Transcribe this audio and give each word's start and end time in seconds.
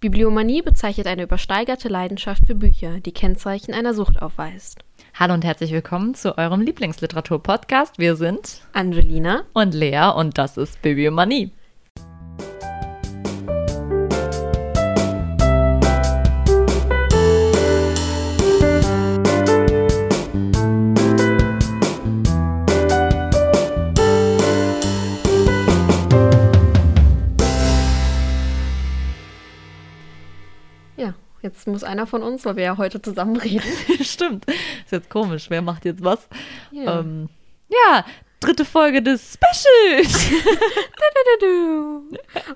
Bibliomanie 0.00 0.62
bezeichnet 0.62 1.08
eine 1.08 1.24
übersteigerte 1.24 1.88
Leidenschaft 1.88 2.46
für 2.46 2.54
Bücher, 2.54 3.00
die 3.00 3.10
Kennzeichen 3.10 3.74
einer 3.74 3.94
Sucht 3.94 4.22
aufweist. 4.22 4.78
Hallo 5.14 5.34
und 5.34 5.44
herzlich 5.44 5.72
willkommen 5.72 6.14
zu 6.14 6.38
eurem 6.38 6.60
Lieblingsliteratur-Podcast. 6.60 7.98
Wir 7.98 8.14
sind 8.14 8.60
Angelina 8.72 9.42
und 9.54 9.74
Lea 9.74 10.12
und 10.14 10.38
das 10.38 10.56
ist 10.56 10.80
Bibliomanie. 10.82 11.50
Jetzt 31.48 31.66
muss 31.66 31.82
einer 31.84 32.06
von 32.06 32.22
uns, 32.22 32.44
weil 32.44 32.56
wir 32.56 32.64
ja 32.64 32.76
heute 32.78 33.00
zusammen 33.02 33.36
reden. 33.40 33.62
Stimmt. 34.02 34.46
Ist 34.48 34.92
jetzt 34.92 35.10
komisch. 35.10 35.50
Wer 35.50 35.62
macht 35.62 35.84
jetzt 35.84 36.02
was? 36.04 36.28
Ja. 36.70 37.00
Ähm, 37.00 37.28
ja, 37.68 38.04
dritte 38.40 38.64
Folge 38.64 39.02
des 39.02 39.34
Specials. 39.34 40.30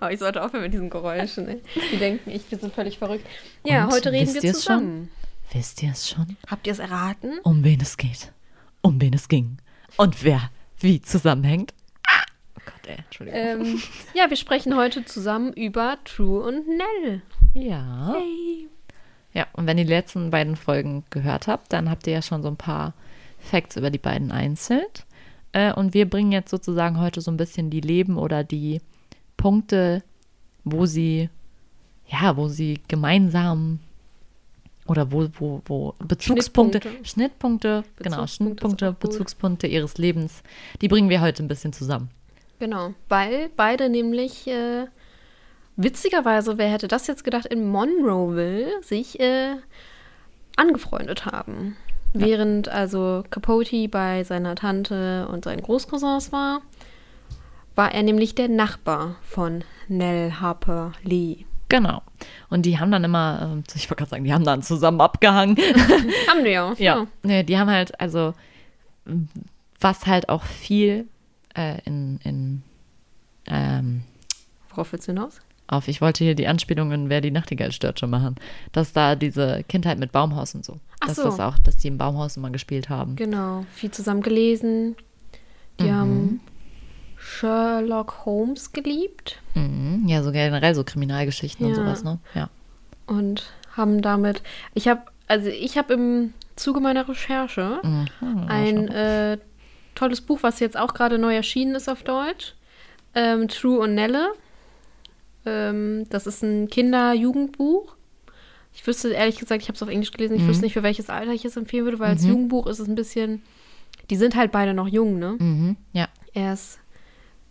Oh, 0.01 0.07
ich 0.07 0.19
sollte 0.19 0.43
aufhören 0.43 0.63
mit 0.65 0.73
diesen 0.73 0.91
Geräuschen. 0.91 1.49
Ey. 1.49 1.63
Die 1.93 1.97
denken 1.97 2.31
echt, 2.31 2.51
wir 2.51 2.59
sind 2.59 2.75
völlig 2.75 2.99
verrückt. 2.99 3.27
Ja, 3.65 3.85
Und, 3.85 3.93
heute 3.93 4.11
reden 4.13 4.35
wir 4.35 4.41
zusammen. 4.53 5.11
Wisst 5.53 5.83
ihr 5.83 5.91
es 5.91 6.09
schon? 6.09 6.37
Habt 6.49 6.67
ihr 6.67 6.73
es 6.73 6.79
erraten? 6.79 7.39
Um 7.43 7.63
wen 7.65 7.81
es 7.81 7.97
geht. 7.97 8.33
Um 8.81 9.01
wen 9.01 9.13
es 9.15 9.29
ging. 9.29 9.59
Und 9.97 10.25
wer 10.25 10.51
wie 10.79 11.01
zusammenhängt. 11.03 11.75
Ah! 12.07 12.23
Oh 12.57 12.63
Gott, 12.65 12.87
ey, 12.89 12.97
Entschuldigung. 13.05 13.41
Ähm, 13.41 13.83
ja, 14.15 14.31
wir 14.31 14.37
sprechen 14.37 14.77
heute 14.77 15.05
zusammen 15.05 15.53
über 15.53 15.99
True 16.05 16.43
und 16.43 16.67
Nell. 16.69 17.23
ja. 17.55 18.15
Hey. 18.15 18.69
Ja, 19.35 19.47
und 19.55 19.67
wenn 19.67 19.79
ihr 19.79 19.85
die 19.85 19.93
letzten 19.93 20.31
beiden 20.31 20.57
Folgen 20.57 21.05
gehört 21.11 21.47
habt, 21.47 21.73
dann 21.73 21.89
habt 21.91 22.07
ihr 22.07 22.13
ja 22.13 22.23
schon 22.23 22.43
so 22.43 22.49
ein 22.49 22.57
paar 22.57 22.95
Facts 23.39 23.77
über 23.77 23.91
die 23.91 23.99
beiden 23.99 24.31
einzeln. 24.31 24.87
Äh, 25.53 25.73
und 25.73 25.95
wir 25.95 26.09
bringen 26.09 26.33
jetzt 26.33 26.51
sozusagen 26.51 27.01
heute 27.01 27.21
so 27.21 27.31
ein 27.31 27.37
bisschen 27.37 27.71
die 27.71 27.81
Leben 27.81 28.19
oder 28.19 28.45
die 28.45 28.81
Punkte, 29.37 30.03
wo 30.65 30.87
sie, 30.87 31.29
ja, 32.09 32.37
wo 32.37 32.49
sie 32.49 32.81
gemeinsam 32.89 33.81
oder 34.87 35.13
wo, 35.13 35.29
wo, 35.39 35.63
wo 35.67 35.95
Bezugspunkte, 36.07 36.81
Schnittpunkte. 36.81 37.09
Schnittpunkte, 37.09 37.85
genau, 37.97 38.27
Schnittpunkte. 38.27 38.93
Bezugspunkte 38.93 39.67
ihres 39.67 39.99
Lebens, 39.99 40.43
die 40.81 40.89
bringen 40.89 41.09
wir 41.09 41.21
heute 41.21 41.43
ein 41.43 41.49
bisschen 41.49 41.73
zusammen. 41.73 42.11
Genau, 42.59 42.95
weil 43.09 43.51
beide 43.57 43.89
nämlich, 43.89 44.47
äh, 44.47 44.87
witzigerweise, 45.77 46.59
wer 46.59 46.69
hätte 46.69 46.89
das 46.89 47.07
jetzt 47.07 47.25
gedacht, 47.25 47.47
in 47.47 47.67
Monroeville 47.67 48.83
sich 48.83 49.21
äh, 49.21 49.57
angefreundet 50.57 51.27
haben. 51.27 51.77
Während 52.15 52.69
also 52.69 53.25
Capote 53.31 53.89
bei 53.89 54.23
seiner 54.25 54.55
Tante 54.55 55.27
und 55.29 55.45
seinen 55.45 55.63
Großcousins 55.63 56.31
war, 56.31 56.61
war 57.75 57.93
er 57.93 58.03
nämlich 58.03 58.35
der 58.35 58.49
Nachbar 58.49 59.17
von 59.23 59.65
Nell 59.89 60.33
Harper 60.33 60.93
Lee. 61.03 61.47
Genau. 61.71 62.03
Und 62.51 62.67
die 62.67 62.79
haben 62.79 62.93
dann 62.93 63.03
immer, 63.03 63.41
ähm, 63.43 63.65
ich 63.75 63.89
wollte 63.89 64.01
gerade 64.01 64.11
sagen, 64.11 64.25
die 64.25 64.33
haben 64.35 64.45
dann 64.45 64.63
zusammen 64.63 65.01
abgehangen. 65.01 65.57
Haben 66.29 66.45
wir 66.45 66.51
ja. 66.51 66.75
Ja, 66.77 67.07
nee, 67.23 67.43
die 67.45 67.57
haben 67.57 67.71
halt, 67.71 67.99
also, 67.99 68.35
was 69.81 70.07
halt 70.07 70.29
auch 70.29 70.43
viel 70.43 71.07
äh, 71.55 71.81
in, 71.87 72.21
in 72.25 72.63
ähm, 73.47 74.03
Worauf 74.69 74.93
willst 74.93 75.09
du 75.09 75.13
hinaus? 75.13 75.41
Auf, 75.73 75.89
ich 75.89 76.01
wollte 76.01 76.23
hier 76.25 76.35
die 76.35 76.47
Anspielungen, 76.47 77.09
wer 77.09 77.21
die 77.21 77.31
Nachtigall 77.31 77.73
stört, 77.73 77.99
schon 78.01 78.11
machen, 78.11 78.37
dass 78.73 78.93
da 78.93 79.17
diese 79.17 79.65
Kindheit 79.69 79.99
mit 79.99 80.13
Baumhaus 80.13 80.55
und 80.55 80.65
so, 80.65 80.79
Ach 81.01 81.09
dass 81.09 81.17
so. 81.17 81.25
das 81.25 81.41
auch, 81.41 81.59
dass 81.59 81.77
die 81.79 81.89
im 81.89 81.99
Baumhaus 81.99 82.37
immer 82.37 82.51
gespielt 82.51 82.89
haben. 82.89 83.17
Genau, 83.17 83.65
viel 83.75 83.91
zusammen 83.91 84.23
gelesen. 84.23 84.97
Die 85.81 85.91
haben 85.91 86.41
Sherlock 87.17 88.25
Holmes 88.25 88.73
geliebt. 88.73 89.41
Mhm. 89.55 90.05
Ja, 90.07 90.23
so 90.23 90.33
generell 90.33 90.75
so 90.75 90.85
Kriminalgeschichten 90.85 91.65
und 91.67 91.73
Ja. 91.73 91.77
sowas, 91.77 92.05
ne? 92.05 92.19
Ja. 92.35 92.49
und 93.07 93.51
haben 93.77 94.01
damit. 94.03 94.43
Ich 94.75 94.87
habe, 94.89 95.03
also 95.29 95.49
ich 95.49 95.77
habe 95.79 95.95
im 95.95 96.35
Zuge 96.57 96.81
meiner 96.81 97.09
Recherche 97.09 97.81
Mhm. 97.83 98.47
ein 98.49 98.89
äh, 98.89 99.39
tolles 99.95 100.21
Buch, 100.21 100.39
was 100.43 100.61
jetzt 100.61 100.77
auch 100.77 100.95
gerade 100.95 101.19
neu 101.19 101.35
erschienen 101.35 101.75
ist 101.75 101.89
auf 101.89 102.03
Deutsch. 102.03 102.55
Ähm, 103.15 103.49
True 103.49 103.79
und 103.81 103.95
Nelle. 103.95 104.29
Ähm, 105.45 106.07
das 106.11 106.27
ist 106.27 106.43
ein 106.43 106.69
Kinder-Jugendbuch. 106.69 107.95
Ich 108.75 108.87
wüsste 108.87 109.11
ehrlich 109.11 109.39
gesagt, 109.39 109.63
ich 109.63 109.69
habe 109.69 109.77
es 109.77 109.83
auf 109.83 109.89
Englisch 109.89 110.13
gelesen, 110.13 110.37
ich 110.37 110.47
wüsste 110.47 110.65
nicht, 110.65 110.73
für 110.73 110.83
welches 110.83 111.11
Alter 111.11 111.33
ich 111.33 111.45
es 111.45 111.57
empfehlen 111.57 111.85
würde, 111.85 111.99
weil 111.99 112.11
als 112.11 112.25
Jugendbuch 112.25 112.67
ist 112.67 112.79
es 112.79 112.89
ein 112.89 112.95
bisschen. 112.95 113.43
Die 114.09 114.17
sind 114.17 114.35
halt 114.35 114.51
beide 114.51 114.73
noch 114.73 114.89
jung, 114.89 115.19
ne? 115.19 115.37
Mhm. 115.39 115.77
Ja. 115.93 116.09
Er 116.33 116.55
ist 116.55 116.79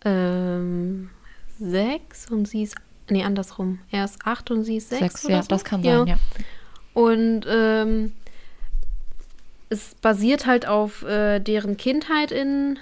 ähm, 0.03 1.09
sechs 1.59 2.29
und 2.29 2.47
sie 2.47 2.63
ist. 2.63 2.75
Nee, 3.09 3.23
andersrum. 3.23 3.79
Er 3.91 4.05
ist 4.05 4.25
acht 4.25 4.49
und 4.51 4.63
sie 4.63 4.77
ist 4.77 4.89
sechs. 4.89 5.01
Sechs, 5.01 5.25
oder 5.25 5.35
ja, 5.35 5.41
so. 5.43 5.47
das 5.49 5.63
kann 5.63 5.83
sein, 5.83 6.07
ja. 6.07 6.15
Und 6.93 7.45
ähm, 7.47 8.13
es 9.69 9.95
basiert 9.95 10.45
halt 10.45 10.67
auf 10.67 11.03
äh, 11.03 11.39
deren 11.39 11.77
Kindheit 11.77 12.31
in 12.31 12.79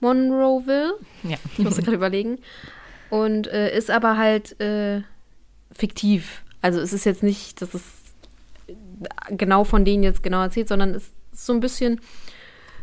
Monroeville. 0.00 0.94
Ja. 1.22 1.36
Ich 1.52 1.58
musste 1.60 1.82
gerade 1.84 1.96
überlegen. 1.96 2.38
Und 3.10 3.48
äh, 3.48 3.76
ist 3.76 3.90
aber 3.90 4.16
halt 4.16 4.60
äh, 4.60 5.02
fiktiv. 5.72 6.42
Also 6.62 6.80
es 6.80 6.92
ist 6.92 7.04
jetzt 7.04 7.22
nicht, 7.22 7.60
dass 7.60 7.74
es 7.74 7.82
genau 9.30 9.64
von 9.64 9.84
denen 9.84 10.02
jetzt 10.02 10.22
genau 10.22 10.42
erzählt, 10.42 10.68
sondern 10.68 10.94
es 10.94 11.10
ist 11.32 11.46
so 11.46 11.52
ein 11.52 11.60
bisschen 11.60 12.00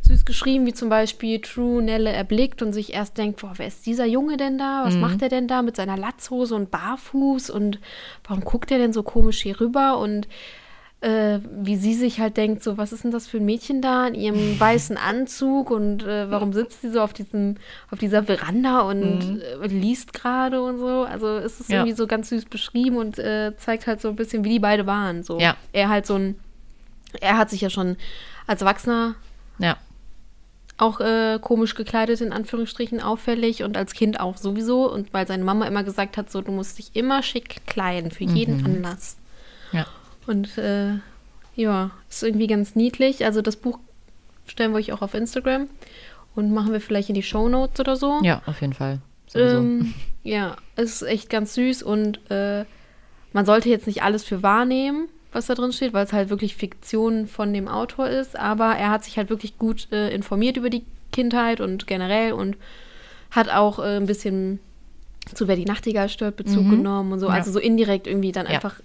süß 0.04 0.26
geschrieben, 0.26 0.66
wie 0.66 0.74
zum 0.74 0.90
Beispiel 0.90 1.42
True 1.42 1.82
Nelle 1.82 2.12
erblickt 2.12 2.62
und 2.62 2.74
sich 2.74 2.94
erst 2.94 3.18
denkt, 3.18 3.42
boah, 3.42 3.54
wer 3.58 3.68
ist 3.68 3.86
dieser 3.86 4.06
Junge 4.06 4.38
denn 4.38 4.58
da? 4.58 4.84
Was 4.86 4.96
macht 4.96 5.22
er 5.22 5.30
denn 5.30 5.48
da 5.48 5.62
mit 5.62 5.76
seiner 5.76 5.98
Latzhose 5.98 6.56
und 6.56 6.72
Barfuß? 6.72 7.50
Und 7.50 7.80
warum 8.26 8.44
guckt 8.44 8.72
er 8.72 8.78
denn 8.78 8.94
so 8.94 9.04
komisch 9.04 9.42
hier 9.42 9.60
rüber? 9.60 9.98
Und 9.98 10.28
äh, 11.08 11.40
wie 11.52 11.76
sie 11.78 11.94
sich 11.94 12.20
halt 12.20 12.36
denkt, 12.38 12.64
so, 12.64 12.78
was 12.78 12.92
ist 12.92 13.04
denn 13.04 13.12
das 13.12 13.28
für 13.28 13.38
ein 13.38 13.46
Mädchen 13.46 13.82
da 13.82 14.08
in 14.08 14.16
ihrem 14.16 14.60
weißen 14.60 14.98
Anzug 14.98 15.70
und 15.72 16.04
äh, 16.04 16.30
warum 16.30 16.52
sitzt 16.54 16.82
sie 16.82 16.90
so 16.90 17.02
auf 17.02 17.14
diesem, 17.14 17.56
auf 17.92 18.00
dieser 18.00 18.24
Veranda 18.24 18.82
und 18.82 19.42
äh, 19.62 19.68
liest 19.68 20.14
gerade 20.14 20.62
und 20.62 20.78
so. 20.80 21.04
Also 21.04 21.28
es 21.38 21.60
ist 21.60 21.70
Ja. 21.70 21.78
irgendwie 21.80 21.96
so 21.96 22.08
ganz 22.08 22.30
süß 22.30 22.46
beschrieben 22.46 22.98
und 22.98 23.20
äh, 23.20 23.54
zeigt 23.58 23.88
halt 23.88 24.02
so 24.02 24.10
ein 24.10 24.16
bisschen, 24.16 24.44
wie 24.44 24.50
die 24.50 24.60
beide 24.60 24.86
waren. 24.86 25.24
So. 25.24 25.40
Ja. 25.40 25.56
Er 25.74 25.90
halt 25.90 26.06
so 26.06 26.16
ein, 26.16 26.36
er 27.22 27.38
hat 27.38 27.50
sich 27.50 27.62
ja 27.62 27.70
schon 27.70 27.96
als 28.48 28.62
Erwachsener 28.62 29.16
Ja. 29.60 29.78
auch 30.78 31.00
äh, 31.00 31.40
komisch 31.42 31.74
gekleidet, 31.76 32.22
in 32.22 32.34
Anführungsstrichen 32.34 33.02
auffällig 33.02 33.64
und 33.64 33.78
als 33.78 33.94
Kind 33.94 34.20
auch 34.20 34.38
sowieso. 34.38 34.92
Und 34.92 35.14
weil 35.14 35.26
seine 35.26 35.44
Mama 35.44 35.66
immer 35.66 35.84
gesagt 35.84 36.18
hat, 36.18 36.30
so, 36.32 36.42
du 36.42 36.52
musst 36.52 36.78
dich 36.78 36.96
immer 36.96 37.24
schick 37.24 37.66
kleiden, 37.66 38.12
für 38.12 38.26
jeden 38.26 38.64
Anlass. 38.66 39.18
Ja. 39.72 39.86
Und 40.28 40.58
äh, 40.58 40.96
ja, 41.56 41.92
ist 42.10 42.24
irgendwie 42.24 42.48
ganz 42.48 42.76
niedlich. 42.76 43.26
Also 43.26 43.42
das 43.42 43.56
Buch 43.56 43.80
stellen 44.46 44.72
wir 44.72 44.78
euch 44.78 44.92
auch 44.94 45.02
auf 45.02 45.14
Instagram 45.14 45.68
und 46.36 46.52
machen 46.54 46.72
wir 46.72 46.82
vielleicht 46.82 47.10
in 47.10 47.16
die 47.16 47.24
Show 47.24 47.50
Notes 47.50 47.80
oder 47.80 47.96
so. 47.96 48.20
Ja, 48.24 48.42
auf 48.46 48.62
jeden 48.62 48.74
Fall. 48.74 49.00
Ähm, 49.36 49.94
ja, 50.24 50.56
es 50.76 51.02
ist 51.02 51.08
echt 51.08 51.30
ganz 51.30 51.54
süß 51.56 51.84
und 51.84 52.20
äh, 52.32 52.66
man 53.34 53.46
sollte 53.46 53.70
jetzt 53.70 53.88
nicht 53.88 54.04
alles 54.04 54.24
für 54.24 54.42
wahrnehmen, 54.44 55.08
was 55.32 55.48
da 55.48 55.56
drin 55.56 55.74
steht, 55.74 55.94
weil 55.94 56.06
es 56.06 56.14
halt 56.14 56.30
wirklich 56.30 56.56
Fiktion 56.56 57.28
von 57.28 57.54
dem 57.54 57.68
Autor 57.68 58.08
ist. 58.08 58.38
Aber 58.38 58.76
er 58.76 58.90
hat 58.90 59.04
sich 59.04 59.18
halt 59.18 59.30
wirklich 59.30 59.58
gut 59.58 59.92
äh, 59.92 60.10
informiert 60.14 60.58
über 60.58 60.70
die 60.70 60.84
Kindheit 61.12 61.60
und 61.62 61.88
generell 61.88 62.34
und 62.34 62.56
hat 63.32 63.50
auch 63.50 63.80
äh, 63.80 63.98
ein 63.98 64.06
bisschen 64.06 64.60
zu 65.34 65.48
Wer 65.50 65.58
die 65.58 65.66
Nachtigall 65.66 66.08
stört 66.08 66.38
Bezug 66.38 66.66
Mhm. 66.68 66.70
genommen 66.70 67.12
und 67.12 67.20
so. 67.20 67.28
Ja. 67.28 67.34
Also 67.34 67.52
so 67.52 67.60
indirekt 67.60 68.08
irgendwie 68.08 68.32
dann 68.32 68.46
Ja. 68.46 68.54
einfach, 68.54 68.76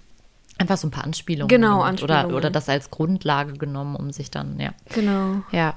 Einfach 0.57 0.77
so 0.77 0.87
ein 0.87 0.91
paar 0.91 1.03
Anspielungen. 1.03 1.47
Genau, 1.49 1.79
gemacht 1.79 2.03
Oder, 2.03 2.15
Anspielungen. 2.15 2.35
oder 2.37 2.49
das 2.51 2.69
als 2.69 2.91
Grundlage 2.91 3.53
genommen, 3.53 3.95
um 3.95 4.11
sich 4.11 4.29
dann, 4.31 4.59
ja. 4.59 4.73
genau. 4.93 5.41
Ja. 5.51 5.75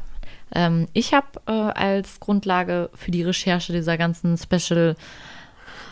Ähm, 0.54 0.86
ich 0.92 1.12
habe 1.14 1.26
äh, 1.46 1.50
als 1.52 2.20
Grundlage 2.20 2.90
für 2.94 3.10
die 3.10 3.22
Recherche 3.22 3.72
dieser 3.72 3.96
ganzen 3.98 4.36
Special, 4.38 4.94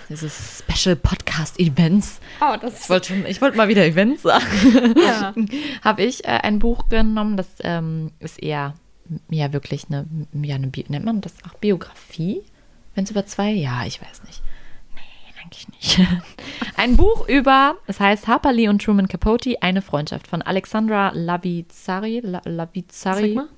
dieses 0.08 0.62
Special 0.68 0.96
Podcast 0.96 1.58
Events, 1.58 2.20
Oh, 2.40 2.54
das 2.60 2.84
ich 2.84 2.90
wollte 2.90 3.08
schon- 3.08 3.26
ich 3.26 3.40
wollte 3.40 3.56
mal 3.56 3.68
wieder 3.68 3.84
Events 3.84 4.22
sagen, 4.22 4.94
ja. 4.96 5.34
habe 5.82 6.02
ich 6.04 6.24
äh, 6.24 6.28
ein 6.42 6.58
Buch 6.58 6.88
genommen, 6.88 7.36
das 7.36 7.48
ähm, 7.60 8.12
ist 8.20 8.40
eher, 8.40 8.74
ja 9.30 9.52
wirklich 9.52 9.86
eine, 9.88 10.06
ja, 10.42 10.54
eine 10.56 10.70
nennt 10.88 11.04
man 11.04 11.20
das 11.20 11.32
auch 11.48 11.54
Biografie? 11.58 12.42
Wenn 12.94 13.04
es 13.04 13.10
über 13.10 13.26
zwei, 13.26 13.50
ja, 13.50 13.84
ich 13.86 14.00
weiß 14.00 14.22
nicht. 14.24 14.40
Eigentlich 15.54 15.68
nicht. 15.68 16.00
Ein 16.76 16.96
Buch 16.96 17.28
über, 17.28 17.76
es 17.86 18.00
heißt 18.00 18.26
Harper 18.26 18.52
Lee 18.52 18.68
und 18.68 18.82
Truman 18.82 19.08
Capote, 19.08 19.56
eine 19.62 19.82
Freundschaft 19.82 20.26
von 20.26 20.42
Alexandra 20.42 21.10
Lavizari. 21.14 22.20
La, 22.24 22.40
Lavizari. 22.44 23.28
Sag 23.28 23.34
mal. 23.34 23.48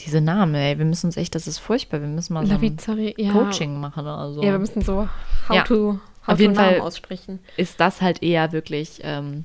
Diese 0.00 0.20
Namen, 0.20 0.54
ey, 0.54 0.78
wir 0.78 0.84
müssen 0.86 1.06
uns 1.06 1.16
echt, 1.16 1.34
das 1.34 1.46
ist 1.46 1.58
furchtbar, 1.58 2.00
wir 2.00 2.08
müssen 2.08 2.32
mal 2.32 2.46
so 2.46 2.52
ein 2.52 2.56
Lavizari, 2.60 3.14
ja. 3.18 3.32
Coaching 3.32 3.78
machen 3.80 4.00
oder 4.02 4.32
so. 4.32 4.42
Ja, 4.42 4.52
wir 4.52 4.58
müssen 4.58 4.80
so 4.82 5.08
How 5.48 5.56
Ja. 5.56 5.62
to 5.64 5.98
Auf 6.26 6.40
jeden 6.40 6.54
Namen 6.54 6.70
Fall 6.76 6.80
aussprechen. 6.80 7.38
ist 7.58 7.80
das 7.80 8.00
halt 8.00 8.22
eher 8.22 8.52
wirklich 8.52 9.00
ähm, 9.02 9.44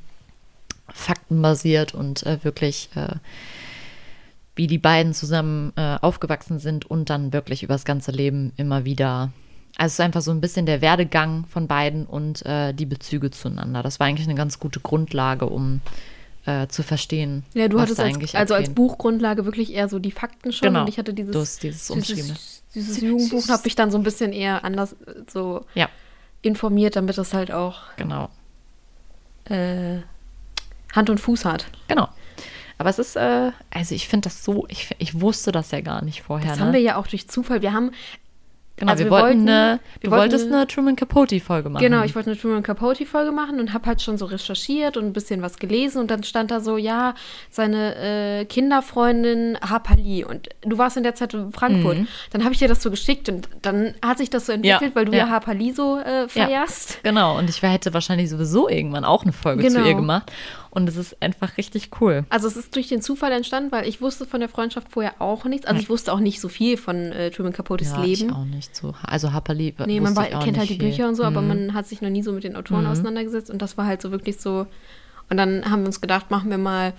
faktenbasiert 0.94 1.94
und 1.94 2.24
äh, 2.25 2.42
wirklich, 2.44 2.89
äh, 2.95 3.16
wie 4.56 4.68
die 4.68 4.77
beiden 4.77 5.13
zusammen 5.13 5.74
äh, 5.75 5.98
aufgewachsen 6.01 6.60
sind 6.60 6.86
und 6.86 7.10
dann 7.10 7.33
wirklich 7.33 7.63
über 7.63 7.74
das 7.74 7.83
ganze 7.83 8.12
Leben 8.12 8.54
immer 8.56 8.86
wieder. 8.86 9.31
Also 9.77 9.88
es 9.88 9.94
ist 9.95 10.00
einfach 10.00 10.22
so 10.22 10.31
ein 10.31 10.42
bisschen 10.42 10.66
der 10.66 10.81
Werdegang 10.81 11.45
von 11.48 11.68
beiden 11.68 12.06
und 12.06 12.45
äh, 12.45 12.74
die 12.74 12.86
Bezüge 12.86 13.31
zueinander. 13.31 13.83
Das 13.83 14.00
war 14.00 14.07
eigentlich 14.07 14.27
eine 14.27 14.36
ganz 14.36 14.60
gute 14.60 14.80
Grundlage, 14.80 15.48
um 15.48 15.81
äh, 16.45 16.68
zu 16.68 16.83
verstehen, 16.83 17.44
Ja, 17.54 17.68
du 17.68 17.80
hattest 17.81 18.00
als, 18.00 18.16
eigentlich 18.16 18.38
also 18.38 18.54
als. 18.54 18.69
Buchgrundlage 18.69 19.45
wirklich 19.45 19.74
eher 19.74 19.89
so 19.89 20.00
die 20.00 20.12
Fakten 20.12 20.51
schon 20.54 20.68
Genau. 20.68 20.81
und 20.81 20.89
ich 20.89 20.98
hatte 20.98 21.13
dieses, 21.13 21.33
Du 21.33 21.39
hast 21.39 21.63
dieses 21.63 21.89
Umschriebene. 21.89 22.36
dieses, 22.74 23.01
Jugendbuch 23.01 23.50
habe 23.50 23.63
mich 23.63 23.75
dann 23.75 23.89
so 23.92 23.98
ein 23.98 24.04
bisschen 24.04 24.31
eher 24.31 24.63
anders 24.63 24.94
äh, 24.94 25.24
so 25.27 25.66
Ja, 25.74 25.89
informiert, 26.42 26.95
damit 26.95 27.18
das 27.18 27.33
halt 27.33 27.51
auch 27.51 27.81
genau. 27.98 28.30
äh, 29.45 29.98
Hand 30.94 31.10
und 31.10 31.19
Fuß 31.19 31.45
hat. 31.45 31.66
Genau. 31.88 32.07
Aber 32.77 32.89
es 32.89 33.00
ist, 33.00 33.16
äh, 33.16 33.51
also 33.72 33.95
ich 33.95 34.07
finde 34.07 34.30
das 34.30 34.44
so, 34.44 34.66
ich, 34.69 34.89
ich 35.00 35.19
wusste 35.19 35.51
das 35.51 35.72
ja 35.72 35.81
gar 35.81 36.04
nicht 36.04 36.22
vorher. 36.22 36.50
Das 36.50 36.60
ne? 36.60 36.66
haben 36.66 36.74
wir 36.74 36.80
ja 36.81 36.98
auch 36.98 37.07
durch 37.07 37.27
Zufall. 37.27 37.62
Wir 37.62 37.74
haben 37.74 37.92
Genau, 38.77 38.92
Also 38.92 39.06
wir, 39.06 39.12
wir 39.12 39.12
wollten 39.12 39.25
wollten- 39.39 39.50
eine, 39.50 39.80
wir 40.01 40.10
du 40.10 40.16
wolltest 40.18 40.48
eine- 40.48 40.56
eine 40.57 40.68
Truman 40.68 40.95
Capote-Folge 40.98 41.69
machen. 41.69 41.81
Genau, 41.81 42.04
ich 42.04 42.13
wollte 42.13 42.30
eine 42.31 42.38
Truman 42.39 42.62
Capote-Folge 42.62 43.31
machen 43.31 43.60
und 43.62 43.74
habe 43.74 43.86
halt 43.86 44.01
schon 44.01 44.18
so 44.18 44.25
recherchiert 44.25 44.98
und 44.98 45.06
ein 45.06 45.13
bisschen 45.13 45.42
was 45.42 45.57
gelesen 45.60 46.00
und 46.01 46.12
dann 46.12 46.24
stand 46.24 46.51
da 46.51 46.60
so, 46.60 46.75
ja, 46.75 47.13
seine 47.50 47.95
äh, 48.42 48.45
Kinderfreundin 48.45 49.57
Hapali 49.62 50.25
und 50.25 50.50
du 50.62 50.77
warst 50.77 50.98
in 50.98 51.04
der 51.04 51.16
Zeit 51.16 51.33
in 51.33 51.51
Frankfurt. 51.54 52.00
Dann 52.31 52.44
habe 52.44 52.54
ich 52.54 52.60
dir 52.60 52.68
das 52.68 52.81
so 52.83 52.92
geschickt 52.92 53.30
und 53.30 53.48
dann 53.62 53.94
hat 54.04 54.18
sich 54.18 54.30
das 54.30 54.45
so 54.45 54.51
entwickelt, 54.51 54.81
Ja, 54.92 54.95
weil 54.95 55.06
du 55.06 55.12
ja, 55.13 55.19
ja. 55.19 55.30
Hapali 55.30 55.72
so 55.72 55.98
äh, 55.98 56.22
Ja, 56.24 56.27
feierst. 56.27 57.00
Genau, 57.04 57.38
und 57.38 57.50
ich 57.50 57.62
hätte 57.62 57.94
wahrscheinlich 57.94 58.30
sowieso 58.30 58.68
irgendwann 58.69 59.06
auch 59.06 59.24
eine 59.24 59.31
Folge 59.31 59.66
zu 59.68 59.74
Genau. 59.75 59.88
ihr 59.88 59.94
gemacht. 59.95 60.31
Und 60.75 60.89
es 60.89 60.98
ist 60.98 61.22
einfach 61.22 61.57
richtig 61.57 61.89
cool. 62.01 62.25
Also 62.30 62.48
es 62.50 62.57
ist 62.57 62.75
durch 62.75 62.89
den 62.89 63.01
Zufall 63.01 63.31
entstanden, 63.31 63.72
weil 63.72 63.88
ich 63.88 64.01
wusste 64.01 64.25
von 64.25 64.42
der 64.42 64.50
Freundschaft 64.50 64.89
vorher 64.92 65.22
auch 65.22 65.45
nichts. 65.45 65.66
Also 65.66 65.81
ich 65.81 65.89
wusste 65.89 66.12
auch 66.12 66.19
nicht 66.19 66.42
so 66.42 66.50
viel 66.50 66.75
von 66.75 66.98
äh, 67.13 67.31
Truman 67.31 67.54
Capotes 67.54 67.92
Ja, 67.92 68.04
Leben. 68.04 68.25
ich 68.27 68.31
auch 68.36 68.44
nicht 68.44 68.75
so. 68.75 68.94
Also 69.01 69.31
Happerli 69.31 69.74
Nee, 69.86 70.01
man 70.01 70.18
war, 70.18 70.25
kennt 70.25 70.57
halt 70.57 70.69
die 70.69 70.75
viel. 70.75 70.83
Mhm. 70.86 70.89
Bücher 70.92 71.07
und 71.07 71.16
so, 71.16 71.24
aber 71.24 71.42
man 71.42 71.74
hat 71.74 71.88
sich 71.88 72.01
noch 72.01 72.10
nie 72.10 72.22
so 72.24 72.33
mit 72.33 72.44
den 72.44 72.57
Autoren 72.57 72.86
auseinandergesetzt 72.86 73.50
und 73.50 73.62
das 73.62 73.77
war 73.77 73.86
halt 73.86 74.01
so 74.01 74.12
wirklich 74.12 74.38
so. 74.38 74.68
Und 75.30 75.38
dann 75.38 75.63
haben 75.72 75.81
wir 75.83 75.88
uns 75.88 76.01
gedacht, 76.01 76.30
machen 76.30 76.50
wir 76.51 76.57
mal. 76.57 76.94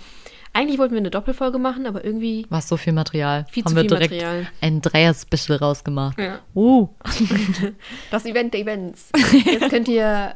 Eigentlich 0.55 0.79
wollten 0.79 0.95
wir 0.95 1.01
eine 1.01 1.11
Doppelfolge 1.11 1.59
machen, 1.59 1.87
aber 1.87 2.03
irgendwie. 2.03 2.47
War 2.49 2.63
so 2.63 2.79
viel 2.79 2.95
Material. 2.95 3.45
Viel 3.51 3.63
Haben 3.63 3.71
zu 3.71 3.77
wir 3.77 3.83
viel 3.83 3.91
direkt 3.91 4.15
Material. 4.15 4.47
ein 4.63 4.81
Dreier-Special 4.81 5.59
rausgemacht. 5.59 6.19
Ja. 6.19 6.39
Uh. 6.55 6.89
Das 8.11 8.25
Event 8.25 8.55
der 8.55 8.63
Events. 8.63 9.11
Jetzt 9.45 9.69
könnt 9.69 9.87
ihr 9.89 10.35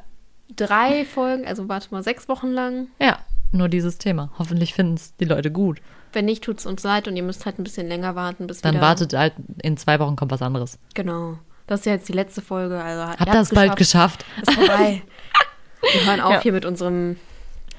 drei 0.56 1.04
Folgen, 1.04 1.46
also 1.46 1.68
warte 1.68 1.88
mal, 1.90 2.02
sechs 2.02 2.28
Wochen 2.28 2.48
lang. 2.48 2.88
Ja, 3.00 3.18
nur 3.52 3.68
dieses 3.68 3.98
Thema. 3.98 4.30
Hoffentlich 4.38 4.74
finden 4.74 4.94
es 4.94 5.16
die 5.16 5.24
Leute 5.24 5.50
gut. 5.50 5.80
Wenn 6.12 6.24
nicht, 6.24 6.42
tut 6.44 6.58
es 6.58 6.66
uns 6.66 6.82
leid 6.82 7.06
und 7.08 7.16
ihr 7.16 7.22
müsst 7.22 7.46
halt 7.46 7.58
ein 7.58 7.64
bisschen 7.64 7.86
länger 7.88 8.14
warten, 8.16 8.46
bis 8.46 8.60
Dann 8.60 8.74
wieder. 8.74 8.82
wartet 8.82 9.12
halt, 9.14 9.34
in 9.62 9.76
zwei 9.76 9.98
Wochen 10.00 10.16
kommt 10.16 10.32
was 10.32 10.42
anderes. 10.42 10.78
Genau. 10.94 11.38
Das 11.66 11.80
ist 11.80 11.86
ja 11.86 11.92
jetzt 11.92 12.08
die 12.08 12.12
letzte 12.12 12.40
Folge. 12.42 12.82
Also 12.82 13.04
Habt 13.10 13.26
ihr 13.26 13.32
das 13.32 13.50
bald 13.50 13.76
geschafft? 13.76 14.24
Ist 14.42 14.52
vorbei. 14.54 15.02
Wir 15.92 16.06
hören 16.06 16.20
auf 16.20 16.32
Ja. 16.32 16.40
hier 16.42 16.52
mit 16.52 16.64
unserem 16.64 17.16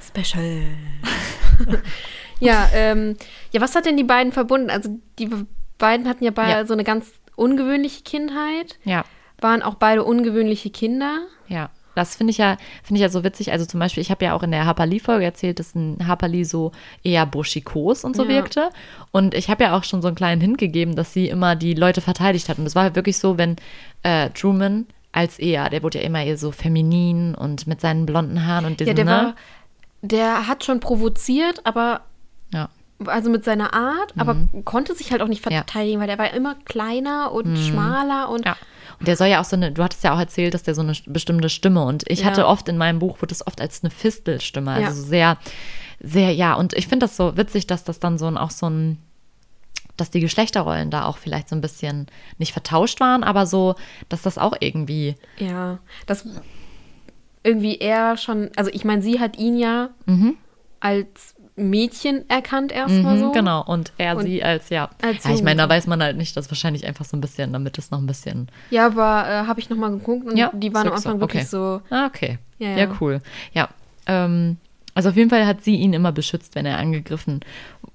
Special. 0.01 0.61
ja, 2.39 2.69
ähm, 2.73 3.15
ja, 3.51 3.61
was 3.61 3.75
hat 3.75 3.85
denn 3.85 3.97
die 3.97 4.03
beiden 4.03 4.31
verbunden? 4.31 4.69
Also 4.69 4.97
die 5.19 5.29
beiden 5.77 6.07
hatten 6.07 6.23
ja 6.23 6.31
beide 6.31 6.51
Ja. 6.61 6.65
so 6.65 6.73
eine 6.73 6.83
ganz 6.83 7.11
ungewöhnliche 7.35 8.03
Kindheit, 8.03 8.79
Ja. 8.83 9.03
waren 9.39 9.61
auch 9.61 9.75
beide 9.75 10.03
ungewöhnliche 10.03 10.69
Kinder. 10.69 11.19
Ja, 11.47 11.69
das 11.95 12.15
finde 12.15 12.31
ich 12.31 12.37
ja, 12.37 12.57
finde 12.83 12.99
ich 12.99 13.01
ja 13.01 13.09
so 13.09 13.23
witzig. 13.23 13.51
Also 13.51 13.65
zum 13.65 13.79
Beispiel, 13.79 14.01
ich 14.01 14.11
habe 14.11 14.23
ja 14.25 14.33
auch 14.33 14.43
in 14.43 14.51
der 14.51 14.65
Hapali-Folge 14.65 15.25
erzählt, 15.25 15.59
dass 15.59 15.75
ein 15.75 16.07
Hapali 16.07 16.45
so 16.45 16.71
eher 17.03 17.25
buschikos 17.25 18.03
und 18.03 18.15
so 18.15 18.23
Ja. 18.23 18.29
wirkte. 18.29 18.69
Und 19.11 19.33
ich 19.33 19.49
habe 19.49 19.63
ja 19.63 19.75
auch 19.77 19.83
schon 19.83 20.01
so 20.01 20.07
einen 20.07 20.15
kleinen 20.15 20.41
Hint 20.41 20.57
gegeben, 20.57 20.95
dass 20.95 21.13
sie 21.13 21.27
immer 21.29 21.55
die 21.55 21.73
Leute 21.73 22.01
verteidigt 22.01 22.49
hat. 22.49 22.57
Und 22.59 22.65
es 22.65 22.75
war 22.75 22.83
halt 22.83 22.95
wirklich 22.95 23.17
so, 23.17 23.37
wenn 23.37 23.55
äh, 24.03 24.29
Truman 24.31 24.85
als 25.11 25.39
eher, 25.39 25.69
der 25.69 25.83
wurde 25.83 25.99
ja 25.99 26.05
immer 26.05 26.23
eher 26.23 26.37
so 26.37 26.51
feminin 26.51 27.35
und 27.35 27.67
mit 27.67 27.81
seinen 27.81 28.05
blonden 28.05 28.45
Haaren 28.45 28.63
und 28.65 28.79
Ja, 28.79 28.85
diesen, 28.93 28.95
der 28.95 29.05
ne? 29.05 29.11
war, 29.11 29.35
der 30.01 30.47
hat 30.47 30.63
schon 30.63 30.79
provoziert, 30.79 31.59
aber 31.65 32.01
Ja. 32.53 32.69
also 33.05 33.29
mit 33.29 33.43
seiner 33.43 33.73
Art, 33.73 34.13
aber 34.17 34.35
konnte 34.63 34.95
sich 34.95 35.11
halt 35.11 35.21
auch 35.21 35.27
nicht 35.27 35.45
Mhm. 35.45 35.51
Ja. 35.51 35.59
Mhm. 35.59 35.65
verteidigen, 35.65 35.99
weil 35.99 36.07
der 36.07 36.17
war 36.17 36.33
immer 36.33 36.55
kleiner 36.65 37.31
und 37.33 37.57
schmaler 37.57 38.29
und 38.29 38.45
Ja. 38.45 38.55
Der 39.05 39.15
soll 39.15 39.27
ja 39.27 39.41
auch 39.41 39.45
so 39.45 39.55
eine, 39.55 39.71
du 39.71 39.83
hattest 39.83 40.03
ja 40.03 40.13
auch 40.13 40.19
erzählt, 40.19 40.53
dass 40.53 40.63
der 40.63 40.75
so 40.75 40.81
eine 40.81 40.93
bestimmte 41.07 41.49
Stimme 41.49 41.83
und 41.83 42.03
ich 42.09 42.19
Ja. 42.21 42.25
hatte 42.27 42.45
oft 42.47 42.67
in 42.69 42.77
meinem 42.77 42.99
Buch, 42.99 43.21
wurde 43.21 43.33
es 43.33 43.45
oft 43.45 43.59
als 43.61 43.83
eine 43.83 43.89
Fistelstimme, 43.91 44.71
also 44.71 44.83
Ja. 44.87 44.91
so 44.93 45.03
sehr, 45.03 45.37
sehr, 45.99 46.31
ja. 46.33 46.53
Und 46.53 46.73
ich 46.73 46.87
finde 46.87 47.05
das 47.05 47.17
so 47.17 47.35
witzig, 47.37 47.67
dass 47.67 47.83
das 47.83 47.99
dann 47.99 48.17
so 48.17 48.27
ein, 48.27 48.37
auch 48.37 48.51
so 48.51 48.69
ein, 48.69 48.97
dass 49.97 50.09
die 50.11 50.19
Geschlechterrollen 50.19 50.89
da 50.91 51.05
auch 51.05 51.17
vielleicht 51.17 51.49
so 51.49 51.55
ein 51.55 51.61
bisschen 51.61 52.07
nicht 52.37 52.53
vertauscht 52.53 52.99
waren, 52.99 53.23
aber 53.23 53.45
so, 53.45 53.75
dass 54.09 54.21
das 54.21 54.37
auch 54.37 54.53
irgendwie, 54.59 55.15
Ja, 55.37 55.79
das 56.05 56.25
irgendwie 57.43 57.77
eher 57.77 58.17
schon, 58.17 58.49
also 58.55 58.69
ich 58.73 58.85
meine, 58.85 59.01
sie 59.01 59.19
hat 59.19 59.37
ihn 59.37 59.57
ja 59.57 59.89
als 60.79 61.35
Mädchen 61.69 62.29
erkannt 62.29 62.71
erstmal 62.71 63.15
mhm, 63.15 63.19
so. 63.19 63.31
genau, 63.31 63.63
und 63.65 63.91
er 63.97 64.17
Und 64.17 64.23
sie 64.23 64.43
als, 64.43 64.69
ja. 64.69 64.89
als 65.01 65.23
ja 65.23 65.31
ich 65.31 65.43
meine, 65.43 65.61
da 65.61 65.69
weiß 65.69 65.87
man 65.87 66.01
halt 66.01 66.17
nicht, 66.17 66.35
das 66.35 66.49
wahrscheinlich 66.49 66.85
einfach 66.85 67.05
so 67.05 67.15
ein 67.15 67.21
bisschen, 67.21 67.53
damit 67.53 67.77
es 67.77 67.91
noch 67.91 67.99
ein 67.99 68.07
bisschen, 68.07 68.49
Ja, 68.69 68.87
aber 68.87 69.25
äh, 69.27 69.47
habe 69.47 69.59
ich 69.59 69.69
nochmal 69.69 69.91
geguckt 69.91 70.25
und 70.25 70.37
Ja, 70.37 70.51
die 70.53 70.73
waren 70.73 70.87
am 70.87 70.93
Anfang 70.93 71.19
wirklich 71.19 71.43
okay. 71.43 71.49
so, 71.49 71.81
Ah, 71.89 72.07
okay. 72.07 72.39
Ja, 72.59 72.69
Ja, 72.71 72.77
ja. 72.77 72.97
cool. 72.99 73.21
Ja. 73.53 73.69
Ähm, 74.07 74.57
also 74.93 75.09
auf 75.09 75.15
jeden 75.15 75.29
Fall 75.29 75.45
hat 75.45 75.63
sie 75.63 75.75
ihn 75.75 75.93
immer 75.93 76.11
beschützt, 76.11 76.53
wenn 76.55 76.65
er 76.65 76.77
angegriffen 76.77 77.39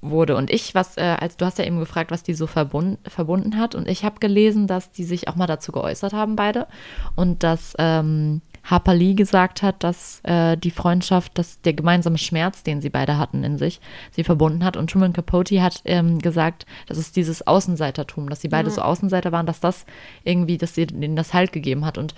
wurde. 0.01 0.35
Und 0.35 0.51
ich, 0.51 0.75
was, 0.75 0.97
äh, 0.97 1.17
als 1.21 1.37
du 1.37 1.45
hast 1.45 1.59
ja 1.59 1.65
eben 1.67 1.79
gefragt, 1.79 2.11
was 2.11 2.23
die 2.23 2.33
so 2.33 2.47
verbund, 2.47 2.99
verbunden 3.07 3.59
hat. 3.59 3.75
Und 3.75 3.87
ich 3.87 4.03
habe 4.05 4.19
gelesen, 4.19 4.67
dass 4.67 4.93
die 4.93 5.05
sich 5.05 5.29
auch 5.29 5.37
mal 5.37 5.47
dazu 5.47 5.73
geäußert 5.73 6.15
haben, 6.15 6.37
beide. 6.37 6.67
Und 7.15 7.43
dass 7.43 7.75
ähm, 7.79 8.41
Harper 8.67 8.95
Lee 8.95 9.15
gesagt 9.15 9.63
hat, 9.63 9.83
dass 9.83 10.21
äh, 10.25 10.57
die 10.57 10.71
Freundschaft, 10.71 11.39
dass 11.39 11.61
der 11.63 11.73
gemeinsame 11.73 12.19
Schmerz, 12.19 12.63
den 12.63 12.81
sie 12.81 12.91
beide 12.91 13.17
hatten 13.17 13.45
in 13.45 13.59
sich, 13.59 13.81
sie 14.11 14.25
verbunden 14.25 14.65
hat. 14.65 14.77
Und 14.77 14.91
Truman 14.91 15.13
Capote 15.13 15.63
hat 15.63 15.83
ähm, 15.85 16.19
gesagt, 16.19 16.67
das 16.87 16.99
ist 16.99 17.17
dieses 17.17 17.47
Außenseitertum, 17.47 18.29
dass 18.29 18.41
sie 18.41 18.49
beide 18.49 18.71
so 18.71 18.83
Außenseiter 18.83 19.33
waren, 19.33 19.47
dass 19.47 19.61
das 19.61 19.87
irgendwie, 20.25 20.59
dass 20.59 20.75
sie 20.75 20.87
denen 20.87 21.17
das 21.17 21.33
Halt 21.33 21.53
gegeben 21.53 21.85
hat. 21.85 21.97
Und 21.97 22.15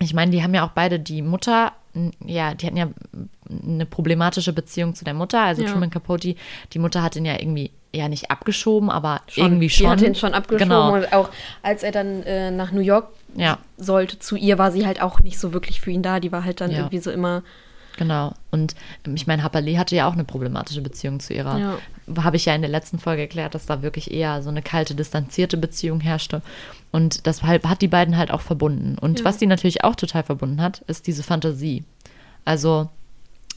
ich 0.00 0.14
meine, 0.14 0.30
die 0.32 0.42
haben 0.42 0.54
ja 0.54 0.66
auch 0.66 0.72
beide 0.72 0.98
die 0.98 1.22
Mutter, 1.22 1.72
ja, 2.26 2.54
die 2.54 2.66
hatten 2.66 2.76
ja 2.76 2.88
eine 3.66 3.86
problematische 3.86 4.52
Beziehung 4.52 4.94
zu 4.94 5.04
der 5.04 5.14
Mutter. 5.14 5.40
Also 5.42 5.62
Ja. 5.62 5.70
Truman 5.70 5.90
Capote, 5.90 6.34
die 6.72 6.78
Mutter 6.78 7.02
hat 7.02 7.14
ihn 7.16 7.24
ja 7.24 7.38
irgendwie, 7.38 7.70
ja 7.94 8.08
nicht 8.08 8.30
abgeschoben, 8.30 8.90
aber 8.90 9.20
schon, 9.28 9.44
irgendwie 9.44 9.66
Die 9.68 9.74
schon. 9.74 9.86
hat 9.90 10.02
ihn 10.02 10.14
schon 10.16 10.34
abgeschoben 10.34 10.68
Genau. 10.68 10.94
und 10.94 11.12
auch 11.12 11.30
als 11.62 11.84
er 11.84 11.92
dann 11.92 12.22
äh, 12.24 12.50
nach 12.50 12.72
New 12.72 12.80
York 12.80 13.08
Ja, 13.36 13.58
sollte 13.76 14.18
zu 14.18 14.34
ihr, 14.36 14.58
war 14.58 14.72
sie 14.72 14.84
halt 14.86 15.00
auch 15.00 15.20
nicht 15.20 15.38
so 15.38 15.52
wirklich 15.52 15.80
für 15.80 15.90
ihn 15.92 16.02
da. 16.02 16.18
Die 16.20 16.32
war 16.32 16.44
halt 16.44 16.60
dann 16.60 16.70
Ja. 16.72 16.78
irgendwie 16.78 16.98
so 16.98 17.10
immer, 17.12 17.42
genau. 17.96 18.32
Und 18.50 18.74
ähm, 19.06 19.14
ich 19.14 19.26
meine, 19.28 19.42
Happerle 19.44 19.78
hatte 19.78 19.94
ja 19.94 20.08
auch 20.08 20.12
eine 20.14 20.24
problematische 20.24 20.80
Beziehung 20.80 21.20
zu 21.20 21.32
ihrer. 21.34 21.78
Habe 22.22 22.36
ich 22.36 22.44
ja 22.44 22.54
in 22.54 22.62
der 22.62 22.70
letzten 22.70 22.98
Folge 22.98 23.22
erklärt, 23.22 23.54
dass 23.54 23.66
da 23.66 23.82
wirklich 23.82 24.10
eher 24.12 24.42
so 24.42 24.50
eine 24.50 24.62
kalte, 24.62 24.94
distanzierte 24.94 25.56
Beziehung 25.56 26.00
herrschte. 26.00 26.42
Und 26.92 27.26
deshalb 27.26 27.66
hat 27.66 27.82
die 27.82 27.88
beiden 27.88 28.16
halt 28.16 28.30
auch 28.30 28.40
verbunden. 28.42 28.96
Und 28.98 29.20
Ja. 29.20 29.24
was 29.24 29.38
die 29.38 29.46
natürlich 29.46 29.84
auch 29.84 29.94
total 29.96 30.22
verbunden 30.22 30.60
hat, 30.60 30.80
ist 30.86 31.06
diese 31.06 31.22
Fantasie. 31.22 31.84
Also, 32.44 32.88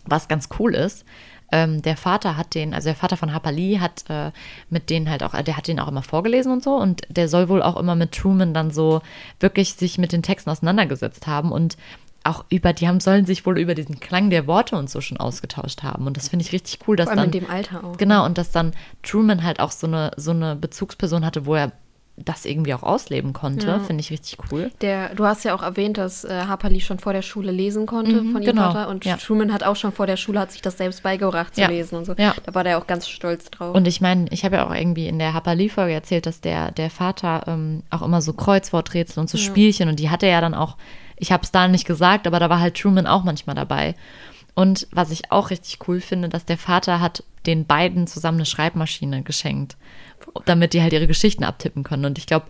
was 0.06 0.28
ganz 0.28 0.48
cool 0.60 0.74
ist, 0.76 1.04
ähm, 1.52 1.82
der 1.82 1.96
Vater 1.98 2.36
hat 2.36 2.56
den, 2.56 2.74
also 2.74 2.88
der 2.90 2.96
Vater 2.96 3.16
von 3.18 3.34
Hapali 3.34 3.78
hat 3.82 4.04
äh, 4.10 4.32
mit 4.70 4.90
denen 4.90 5.10
halt 5.10 5.24
auch, 5.24 5.32
der 5.42 5.56
hat 5.58 5.68
den 5.68 5.80
auch 5.80 5.88
immer 5.88 6.02
vorgelesen 6.04 6.52
und 6.52 6.64
so 6.64 6.76
und 6.76 7.02
der 7.10 7.30
soll 7.30 7.48
wohl 7.48 7.62
auch 7.62 7.78
immer 7.78 7.96
mit 7.96 8.12
Truman 8.14 8.54
dann 8.54 8.70
so 8.72 9.02
wirklich 9.40 9.76
sich 9.76 9.98
mit 9.98 10.12
den 10.12 10.24
Texten 10.24 10.50
auseinandergesetzt 10.50 11.26
haben 11.26 11.52
und 11.54 11.78
auch 12.24 12.46
über, 12.50 12.74
die 12.74 12.88
haben, 12.88 13.00
sollen 13.00 13.26
sich 13.26 13.46
wohl 13.46 13.58
über 13.60 13.74
diesen 13.76 14.00
Klang 14.00 14.30
der 14.30 14.48
Worte 14.48 14.76
und 14.76 14.90
so 14.90 15.02
schon 15.02 15.18
ausgetauscht 15.18 15.84
haben. 15.84 16.08
Und 16.08 16.18
das 16.18 16.30
finde 16.30 16.44
ich 16.46 16.52
richtig 16.52 16.80
cool, 16.88 16.96
dass 16.96 17.06
vor 17.06 17.18
allem 17.18 17.32
dann. 17.32 17.40
in 17.40 17.46
dem 17.46 17.50
Alter 17.50 17.84
auch. 17.84 17.98
Genau, 17.98 18.26
und 18.26 18.38
dass 18.38 18.52
dann 18.52 18.74
Truman 19.04 19.44
halt 19.44 19.60
auch 19.60 19.72
so 19.72 19.88
eine, 19.88 20.12
so 20.18 20.32
eine 20.32 20.56
Bezugsperson 20.56 21.26
hatte, 21.26 21.46
wo 21.46 21.56
er 21.56 21.72
das 22.20 22.46
irgendwie 22.46 22.74
auch 22.74 22.82
ausleben 22.82 23.32
konnte. 23.32 23.68
Ja. 23.68 23.80
Finde 23.80 24.02
ich 24.02 24.10
richtig 24.10 24.40
cool. 24.52 24.72
Der, 24.82 25.14
du 25.14 25.24
hast 25.26 25.46
ja 25.46 25.54
auch 25.54 25.62
erwähnt, 25.62 26.00
dass 26.00 26.24
äh, 26.26 26.46
Harper 26.48 26.70
Lee 26.70 26.80
schon 26.80 26.98
vor 26.98 27.14
der 27.14 27.22
Schule 27.22 27.52
lesen 27.52 27.86
konnte 27.86 28.12
Mhm, 28.24 28.32
von 28.32 28.42
ihrem 28.42 28.56
genau, 28.56 28.72
Vater 28.72 28.90
und 28.90 29.06
ja. 29.06 29.18
Truman 29.18 29.54
hat 29.54 29.62
auch 29.64 29.76
schon 29.76 29.92
vor 29.92 30.08
der 30.08 30.18
Schule, 30.18 30.40
hat 30.40 30.52
sich 30.52 30.64
das 30.64 30.80
selbst 30.80 31.04
beigebracht 31.04 31.54
zu 31.54 31.62
Ja, 31.62 31.68
lesen 31.68 31.96
und 31.96 32.06
so. 32.06 32.16
ja. 32.18 32.34
Da 32.44 32.56
war 32.56 32.64
der 32.64 32.80
auch 32.80 32.88
ganz 32.88 33.08
stolz 33.08 33.52
drauf. 33.52 33.76
Und 33.76 33.88
ich 33.88 34.02
meine, 34.02 34.26
ich 34.32 34.44
habe 34.44 34.56
ja 34.56 34.68
auch 34.68 34.74
irgendwie 34.74 35.08
in 35.08 35.20
der 35.20 35.36
Hapali-Folge 35.36 35.94
erzählt, 35.94 36.26
dass 36.26 36.42
der, 36.42 36.72
der 36.72 36.90
Vater 36.90 37.44
ähm, 37.46 37.84
auch 37.92 38.02
immer 38.02 38.24
so 38.24 38.34
Kreuzworträtsel 38.34 39.20
und 39.22 39.30
so 39.30 39.38
Spielchen 39.38 39.88
und 39.88 40.00
die 40.00 40.10
hatte 40.10 40.26
er 40.26 40.32
ja 40.32 40.42
dann 40.42 40.56
auch, 40.56 40.76
ich 41.18 41.32
habe 41.32 41.44
es 41.44 41.52
da 41.52 41.68
nicht 41.68 41.86
gesagt, 41.86 42.28
aber 42.28 42.40
da 42.40 42.50
war 42.50 42.60
halt 42.60 42.78
Truman 42.78 43.08
auch 43.08 43.24
manchmal 43.24 43.56
dabei. 43.56 43.96
Und 44.56 44.88
was 44.92 45.12
ich 45.12 45.32
auch 45.32 45.50
richtig 45.52 45.88
cool 45.88 46.02
finde, 46.02 46.30
dass 46.30 46.46
der 46.46 46.58
Vater 46.58 47.00
hat 47.00 47.24
den 47.46 47.66
beiden 47.66 48.08
zusammen 48.08 48.40
eine 48.40 48.46
Schreibmaschine 48.46 49.22
geschenkt, 49.24 49.78
damit 50.46 50.74
die 50.74 50.82
halt 50.82 50.94
ihre 50.94 51.08
Geschichten 51.08 51.44
abtippen 51.44 51.84
können. 51.84 52.06
Und 52.06 52.18
ich 52.18 52.26
glaube, 52.26 52.48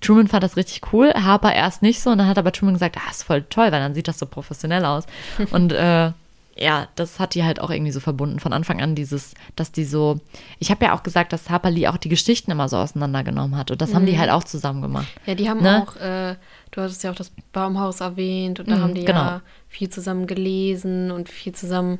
Truman 0.00 0.28
fand 0.28 0.44
das 0.44 0.56
richtig 0.56 0.92
cool, 0.92 1.12
Harper 1.14 1.52
erst 1.52 1.82
nicht 1.82 2.00
so. 2.00 2.10
Und 2.10 2.18
dann 2.18 2.28
hat 2.28 2.38
aber 2.38 2.52
Truman 2.52 2.74
gesagt, 2.74 2.96
ah, 2.96 3.10
ist 3.10 3.24
voll 3.24 3.42
toll, 3.42 3.72
weil 3.72 3.80
dann 3.80 3.94
sieht 3.94 4.08
das 4.08 4.18
so 4.18 4.26
professionell 4.26 4.84
aus. 4.84 5.04
und 5.50 5.72
äh, 5.72 6.12
ja, 6.60 6.88
das 6.96 7.20
hat 7.20 7.34
die 7.34 7.44
halt 7.44 7.60
auch 7.60 7.70
irgendwie 7.70 7.92
so 7.92 8.00
verbunden. 8.00 8.40
Von 8.40 8.52
Anfang 8.52 8.80
an 8.80 8.94
dieses, 8.94 9.34
dass 9.56 9.70
die 9.72 9.84
so. 9.84 10.20
Ich 10.58 10.70
habe 10.70 10.84
ja 10.84 10.94
auch 10.94 11.02
gesagt, 11.02 11.32
dass 11.32 11.50
Harper 11.50 11.70
Lee 11.70 11.86
auch 11.86 11.96
die 11.96 12.08
Geschichten 12.08 12.50
immer 12.50 12.68
so 12.68 12.76
auseinandergenommen 12.76 13.56
hat. 13.56 13.70
Und 13.70 13.80
das 13.80 13.90
mhm. 13.90 13.94
haben 13.94 14.06
die 14.06 14.12
mhm. 14.12 14.18
halt 14.18 14.30
auch 14.30 14.44
zusammen 14.44 14.82
gemacht. 14.82 15.08
Ja, 15.26 15.34
die 15.34 15.48
haben 15.48 15.62
ne? 15.62 15.86
auch, 15.86 15.96
äh, 15.96 16.36
du 16.70 16.80
hattest 16.80 17.02
ja 17.04 17.10
auch 17.10 17.16
das 17.16 17.32
Baumhaus 17.52 18.00
erwähnt 18.00 18.60
und 18.60 18.70
da 18.70 18.76
mhm, 18.76 18.82
haben 18.82 18.94
die 18.94 19.04
genau. 19.04 19.18
ja 19.18 19.42
viel 19.68 19.88
zusammen 19.88 20.26
gelesen 20.26 21.10
und 21.10 21.28
viel 21.28 21.54
zusammen 21.54 21.98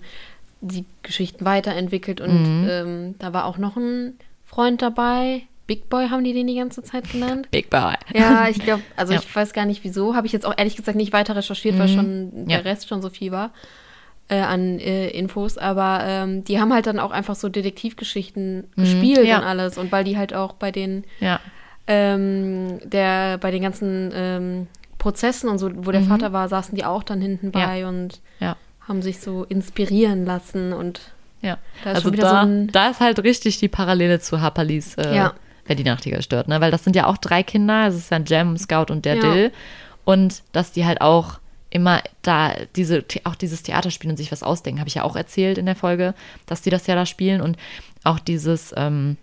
die 0.60 0.84
Geschichten 1.02 1.44
weiterentwickelt. 1.44 2.20
Und 2.20 2.62
mhm. 2.62 2.68
ähm, 2.68 3.14
da 3.18 3.32
war 3.32 3.44
auch 3.44 3.58
noch 3.58 3.76
ein 3.76 4.18
Freund 4.44 4.82
dabei. 4.82 5.42
Big 5.66 5.88
Boy 5.90 6.08
haben 6.08 6.24
die 6.24 6.32
den 6.32 6.46
die 6.46 6.56
ganze 6.56 6.82
Zeit 6.82 7.10
genannt. 7.10 7.48
Big 7.50 7.70
Boy. 7.70 7.94
Ja, 8.14 8.48
ich 8.48 8.58
glaube, 8.58 8.82
also 8.96 9.12
ja. 9.14 9.20
ich 9.20 9.36
weiß 9.36 9.52
gar 9.52 9.66
nicht 9.66 9.84
wieso. 9.84 10.14
Habe 10.14 10.26
ich 10.26 10.32
jetzt 10.32 10.46
auch 10.46 10.54
ehrlich 10.56 10.76
gesagt 10.76 10.96
nicht 10.96 11.12
weiter 11.12 11.36
recherchiert, 11.36 11.78
weil 11.78 11.88
mhm. 11.88 11.94
schon 11.94 12.46
der 12.46 12.64
Rest 12.64 12.88
schon 12.88 13.02
so 13.02 13.10
viel 13.10 13.32
war 13.32 13.52
äh, 14.28 14.40
an 14.40 14.78
äh, 14.78 15.08
Infos, 15.10 15.58
aber 15.58 16.00
ähm, 16.04 16.44
die 16.44 16.60
haben 16.60 16.72
halt 16.72 16.86
dann 16.86 16.98
auch 16.98 17.10
einfach 17.10 17.34
so 17.34 17.48
Detektivgeschichten 17.48 18.66
mhm, 18.74 18.82
gespielt 18.82 19.26
ja. 19.26 19.38
und 19.38 19.44
alles. 19.44 19.78
Und 19.78 19.90
weil 19.90 20.04
die 20.04 20.16
halt 20.16 20.34
auch 20.34 20.54
bei 20.54 20.70
den. 20.70 21.04
Ähm, 21.88 22.78
der, 22.84 23.38
bei 23.38 23.50
den 23.50 23.62
ganzen 23.62 24.12
ähm, 24.14 24.66
Prozessen 24.98 25.48
und 25.48 25.58
so, 25.58 25.70
wo 25.74 25.90
der 25.90 26.02
mhm. 26.02 26.08
Vater 26.08 26.32
war, 26.32 26.48
saßen 26.48 26.76
die 26.76 26.84
auch 26.84 27.02
dann 27.02 27.20
hinten 27.20 27.50
bei 27.50 27.80
ja. 27.80 27.88
und 27.88 28.20
ja. 28.40 28.56
haben 28.80 29.02
sich 29.02 29.20
so 29.20 29.44
inspirieren 29.44 30.24
lassen 30.24 30.72
und 30.72 31.00
ja. 31.40 31.58
Da 31.84 31.92
also 31.92 32.10
da, 32.10 32.46
so 32.46 32.66
da 32.66 32.88
ist 32.88 33.00
halt 33.00 33.22
richtig 33.22 33.58
die 33.58 33.68
Parallele 33.68 34.20
zu 34.20 34.40
Harperlis, 34.40 34.96
äh, 34.96 35.14
ja. 35.14 35.34
wer 35.66 35.76
die 35.76 35.84
Nachtigall 35.84 36.22
stört, 36.22 36.48
ne? 36.48 36.60
Weil 36.60 36.70
das 36.70 36.84
sind 36.84 36.96
ja 36.96 37.06
auch 37.06 37.16
drei 37.16 37.42
Kinder, 37.42 37.86
es 37.86 37.94
ist 37.94 38.10
ja 38.10 38.20
Jam, 38.24 38.56
Scout 38.56 38.86
und 38.90 39.04
der 39.04 39.16
Dill. 39.16 39.52
Und 40.04 40.42
dass 40.52 40.72
die 40.72 40.84
halt 40.84 41.00
auch 41.00 41.38
immer 41.70 42.02
da 42.22 42.54
diese 42.76 43.04
auch 43.24 43.34
dieses 43.34 43.62
Theater 43.62 43.90
spielen 43.90 44.12
und 44.12 44.16
sich 44.16 44.32
was 44.32 44.42
ausdenken, 44.42 44.80
habe 44.80 44.88
ich 44.88 44.96
ja 44.96 45.04
auch 45.04 45.16
erzählt 45.16 45.58
in 45.58 45.66
der 45.66 45.76
Folge, 45.76 46.14
dass 46.46 46.62
die 46.62 46.70
das 46.70 46.86
ja 46.86 46.94
da 46.94 47.06
spielen 47.06 47.40
und 47.40 47.56
auch 48.04 48.18
dieses 48.18 48.74
ähm, 48.76 49.16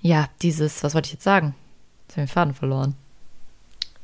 ja 0.00 0.28
dieses 0.40 0.82
was 0.82 0.94
wollte 0.94 1.06
ich 1.06 1.12
jetzt 1.12 1.24
sagen? 1.24 1.54
Jetzt 2.12 2.18
habe 2.18 2.24
ich 2.24 2.30
den 2.30 2.34
Faden 2.34 2.54
verloren. 2.54 2.94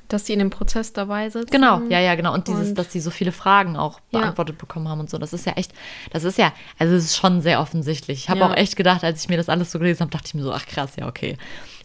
Dass 0.09 0.25
die 0.25 0.33
in 0.33 0.39
dem 0.39 0.49
Prozess 0.49 0.95
dabei 0.95 1.29
sitzen. 1.29 1.51
Genau, 1.51 1.83
ja, 1.91 2.01
ja, 2.01 2.15
genau. 2.15 2.33
Und 2.33 2.49
dieses, 2.49 2.71
und 2.71 2.79
dass 2.79 2.89
die 2.89 3.01
so 3.01 3.11
viele 3.11 3.33
Fragen 3.33 3.77
auch 3.77 4.01
beantwortet 4.11 4.57
ja. 4.57 4.61
bekommen 4.61 4.89
haben 4.89 5.01
und 5.01 5.11
so. 5.11 5.19
Das 5.19 5.35
ist 5.35 5.45
ja 5.45 5.53
echt, 5.53 5.73
das 6.11 6.25
ist 6.25 6.39
ja, 6.39 6.55
also 6.79 6.95
es 6.95 7.05
ist 7.05 7.17
schon 7.19 7.43
sehr 7.43 7.61
offensichtlich. 7.61 8.21
Ich 8.21 8.31
habe 8.31 8.41
ja. 8.41 8.47
auch 8.49 8.57
echt 8.57 8.77
gedacht, 8.77 9.05
als 9.05 9.21
ich 9.21 9.29
mir 9.29 9.37
das 9.37 9.51
alles 9.51 9.71
so 9.71 9.79
gelesen 9.79 10.01
habe, 10.01 10.11
dachte 10.11 10.25
ich 10.29 10.35
mir 10.35 10.43
so, 10.43 10.55
ach 10.55 10.65
krass, 10.65 10.97
ja, 10.97 11.07
okay. 11.07 11.37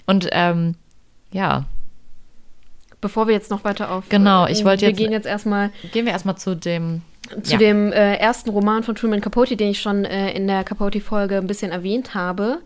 Und 0.06 0.30
ähm, 0.32 0.75
ja, 1.34 1.65
bevor 3.01 3.27
wir 3.27 3.34
jetzt 3.34 3.51
noch 3.51 3.65
weiter 3.65 3.92
auf. 3.92 4.08
Genau, 4.08 4.48
ich 4.48 4.63
wollte 4.63 4.86
jetzt. 4.86 4.98
Wir 4.98 5.06
gehen 5.06 5.12
jetzt 5.12 5.27
erstmal. 5.27 5.72
Gehen 5.92 6.06
wir 6.06 6.13
erstmal 6.13 6.38
zu 6.38 6.56
dem. 6.56 7.01
Zu 7.42 7.53
ja. 7.53 7.58
dem 7.58 7.92
äh, 7.92 8.15
ersten 8.15 8.50
Roman 8.51 8.84
von 8.84 8.96
Truman 8.96 9.20
Capote, 9.20 9.58
den 9.58 9.72
ich 9.72 9.82
schon 9.82 10.06
äh, 10.06 10.32
in 10.32 10.48
der 10.48 10.63
Capote-Folge 10.63 11.38
ein 11.38 11.48
bisschen 11.48 11.72
erwähnt 11.72 12.13
habe. 12.15 12.60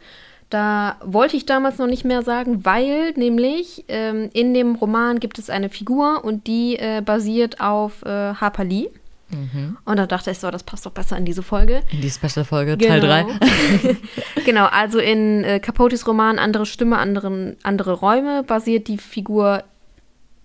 Da 0.50 0.96
wollte 1.04 1.36
ich 1.36 1.46
damals 1.46 1.78
noch 1.78 1.88
nicht 1.88 2.06
mehr 2.06 2.22
sagen, 2.22 2.64
weil 2.64 3.12
nämlich 3.14 3.84
ähm, 3.90 4.30
in 4.32 4.54
dem 4.54 4.76
Roman 4.76 5.20
gibt 5.20 5.40
es 5.40 5.50
eine 5.50 5.70
Figur 5.70 6.24
und 6.24 6.48
die 6.48 6.78
äh, 6.78 7.02
basiert 7.02 7.60
auf 7.60 8.04
äh, 8.04 8.34
Harper 8.34 8.64
Lee. 8.64 8.90
Mhm. 9.30 9.78
Und 9.84 9.98
da 9.98 10.06
dachte 10.06 10.32
ich 10.32 10.40
so, 10.40 10.50
das 10.50 10.64
passt 10.64 10.86
doch 10.86 10.92
besser 10.92 11.18
in 11.18 11.26
diese 11.26 11.44
Folge. 11.44 11.82
In 11.92 12.00
die 12.00 12.10
Special-Folge, 12.10 12.78
genau. 12.78 13.00
Teil 13.00 13.02
3. 13.82 13.98
genau, 14.46 14.68
also 14.68 15.00
in 15.00 15.44
äh, 15.44 15.60
Capotes 15.60 16.08
Roman 16.08 16.40
Andere 16.40 16.66
Stimme, 16.66 16.98
anderen, 16.98 17.58
andere 17.64 17.94
Räume 17.94 18.44
basiert 18.44 18.88
die 18.88 18.98
Figur 18.98 19.64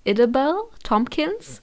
Idabel 0.04 0.54
Tompkins 0.82 1.62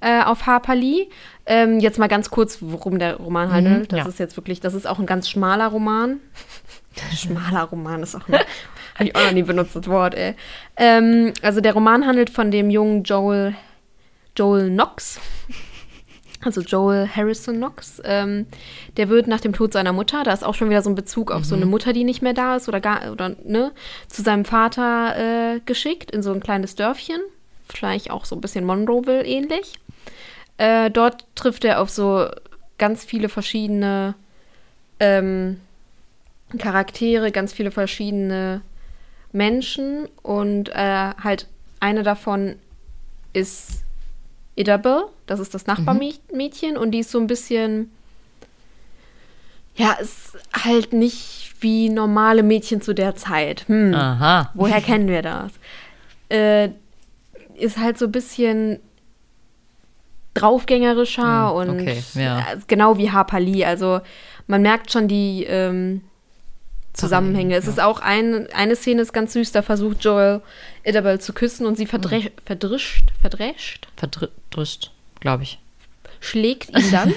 äh, 0.00 0.22
auf 0.22 0.46
Harper 0.46 0.76
Lee. 0.76 1.08
Ähm, 1.46 1.78
jetzt 1.78 1.98
mal 1.98 2.08
ganz 2.08 2.30
kurz, 2.30 2.58
worum 2.60 2.98
der 2.98 3.16
Roman 3.16 3.52
handelt. 3.52 3.92
Mhm, 3.92 3.96
das 3.96 3.98
ja. 3.98 4.08
ist 4.08 4.18
jetzt 4.18 4.36
wirklich, 4.36 4.60
das 4.60 4.74
ist 4.74 4.86
auch 4.86 4.98
ein 4.98 5.06
ganz 5.06 5.28
schmaler 5.28 5.68
Roman. 5.68 6.20
schmaler 7.14 7.62
Roman 7.64 8.02
ist 8.02 8.16
auch 8.16 8.28
ein, 8.28 8.34
habe 8.94 9.04
ich 9.04 9.14
auch 9.14 9.24
noch 9.24 9.32
nie 9.32 9.42
benutzt, 9.42 9.76
das 9.76 9.86
Wort, 9.86 10.14
ey. 10.14 10.34
Ähm, 10.76 11.32
also 11.42 11.60
der 11.60 11.72
Roman 11.72 12.06
handelt 12.06 12.30
von 12.30 12.50
dem 12.50 12.70
jungen 12.70 13.04
Joel, 13.04 13.54
Joel 14.36 14.70
Knox. 14.70 15.20
Also 16.44 16.60
Joel 16.60 17.08
Harrison 17.08 17.56
Knox. 17.56 18.00
Ähm, 18.04 18.46
der 18.96 19.08
wird 19.08 19.26
nach 19.26 19.40
dem 19.40 19.52
Tod 19.52 19.72
seiner 19.72 19.92
Mutter, 19.92 20.22
da 20.22 20.32
ist 20.32 20.44
auch 20.44 20.54
schon 20.54 20.68
wieder 20.68 20.82
so 20.82 20.90
ein 20.90 20.94
Bezug 20.94 21.32
auf 21.32 21.40
mhm. 21.40 21.44
so 21.44 21.54
eine 21.54 21.66
Mutter, 21.66 21.92
die 21.92 22.04
nicht 22.04 22.22
mehr 22.22 22.34
da 22.34 22.56
ist 22.56 22.68
oder 22.68 22.80
gar, 22.80 23.10
oder, 23.10 23.36
ne, 23.44 23.72
zu 24.08 24.22
seinem 24.22 24.44
Vater 24.44 25.54
äh, 25.56 25.60
geschickt 25.64 26.10
in 26.10 26.22
so 26.22 26.32
ein 26.32 26.40
kleines 26.40 26.74
Dörfchen 26.74 27.20
vielleicht 27.68 28.10
auch 28.10 28.24
so 28.24 28.34
ein 28.36 28.40
bisschen 28.40 28.64
Monroeville 28.64 29.24
ähnlich. 29.24 29.74
Äh, 30.58 30.90
dort 30.90 31.24
trifft 31.34 31.64
er 31.64 31.80
auf 31.80 31.90
so 31.90 32.28
ganz 32.78 33.04
viele 33.04 33.28
verschiedene 33.28 34.14
ähm, 35.00 35.60
Charaktere, 36.58 37.32
ganz 37.32 37.52
viele 37.52 37.70
verschiedene 37.70 38.62
Menschen 39.32 40.08
und 40.22 40.70
äh, 40.70 41.12
halt 41.22 41.46
eine 41.80 42.02
davon 42.02 42.56
ist 43.32 43.82
Idabel, 44.54 45.04
das 45.26 45.40
ist 45.40 45.54
das 45.54 45.66
Nachbarmädchen 45.66 46.74
mhm. 46.74 46.80
und 46.80 46.92
die 46.92 47.00
ist 47.00 47.10
so 47.10 47.18
ein 47.18 47.26
bisschen, 47.26 47.90
ja, 49.74 49.92
ist 49.92 50.38
halt 50.54 50.94
nicht 50.94 51.54
wie 51.60 51.90
normale 51.90 52.42
Mädchen 52.42 52.80
zu 52.80 52.94
der 52.94 53.16
Zeit. 53.16 53.64
Hm, 53.68 53.94
Aha. 53.94 54.50
Woher 54.54 54.80
kennen 54.80 55.08
wir 55.08 55.20
das? 55.20 55.52
Äh, 56.30 56.70
ist 57.56 57.76
halt 57.76 57.98
so 57.98 58.06
ein 58.06 58.12
bisschen 58.12 58.80
draufgängerischer 60.40 61.50
hm, 61.50 61.56
und 61.56 61.80
okay, 61.80 62.02
ja. 62.14 62.46
genau 62.66 62.98
wie 62.98 63.10
Harper 63.10 63.40
Lee. 63.40 63.64
Also 63.64 64.00
man 64.46 64.62
merkt 64.62 64.92
schon 64.92 65.08
die 65.08 65.44
ähm, 65.44 66.02
Zusammenhänge. 66.92 67.54
Ach, 67.54 67.58
es 67.58 67.68
ist 67.68 67.80
auch 67.80 68.00
ein, 68.00 68.48
eine 68.52 68.76
Szene 68.76 69.02
ist 69.02 69.12
ganz 69.12 69.32
süß, 69.34 69.52
da 69.52 69.62
versucht 69.62 70.04
Joel 70.04 70.40
Isabel 70.84 71.20
zu 71.20 71.32
küssen 71.32 71.66
und 71.66 71.76
sie 71.76 71.86
verdre 71.86 72.22
hm. 72.22 72.30
verdrischt, 72.44 73.12
verdrescht? 73.20 73.88
Verdrischt, 73.96 74.90
glaube 75.20 75.42
ich. 75.42 75.58
Schlägt 76.20 76.76
ihn 76.76 76.90
dann. 76.90 77.14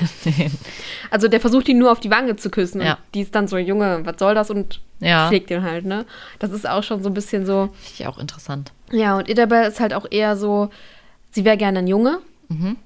also 1.11 1.27
der 1.27 1.39
versucht 1.39 1.67
ihn 1.69 1.77
nur 1.77 1.91
auf 1.91 1.99
die 1.99 2.11
Wange 2.11 2.35
zu 2.35 2.49
küssen 2.49 2.81
ja. 2.81 2.93
und 2.93 2.99
die 3.13 3.21
ist 3.21 3.33
dann 3.33 3.47
so, 3.47 3.57
Junge, 3.57 4.01
was 4.05 4.19
soll 4.19 4.35
das? 4.35 4.51
Und 4.51 4.81
ja. 4.99 5.27
schlägt 5.27 5.49
ihn 5.51 5.63
halt, 5.63 5.85
ne? 5.85 6.05
Das 6.39 6.51
ist 6.51 6.67
auch 6.67 6.83
schon 6.83 7.01
so 7.01 7.09
ein 7.09 7.13
bisschen 7.13 7.45
so. 7.45 7.69
Finde 7.73 7.93
ich 7.93 8.07
auch 8.07 8.19
interessant. 8.19 8.71
Ja, 8.91 9.17
und 9.17 9.29
Idabel 9.29 9.65
ist 9.65 9.79
halt 9.79 9.93
auch 9.93 10.05
eher 10.09 10.35
so, 10.35 10.69
sie 11.31 11.45
wäre 11.45 11.57
gerne 11.57 11.79
ein 11.79 11.87
Junge. 11.87 12.19
Mhm. 12.49 12.77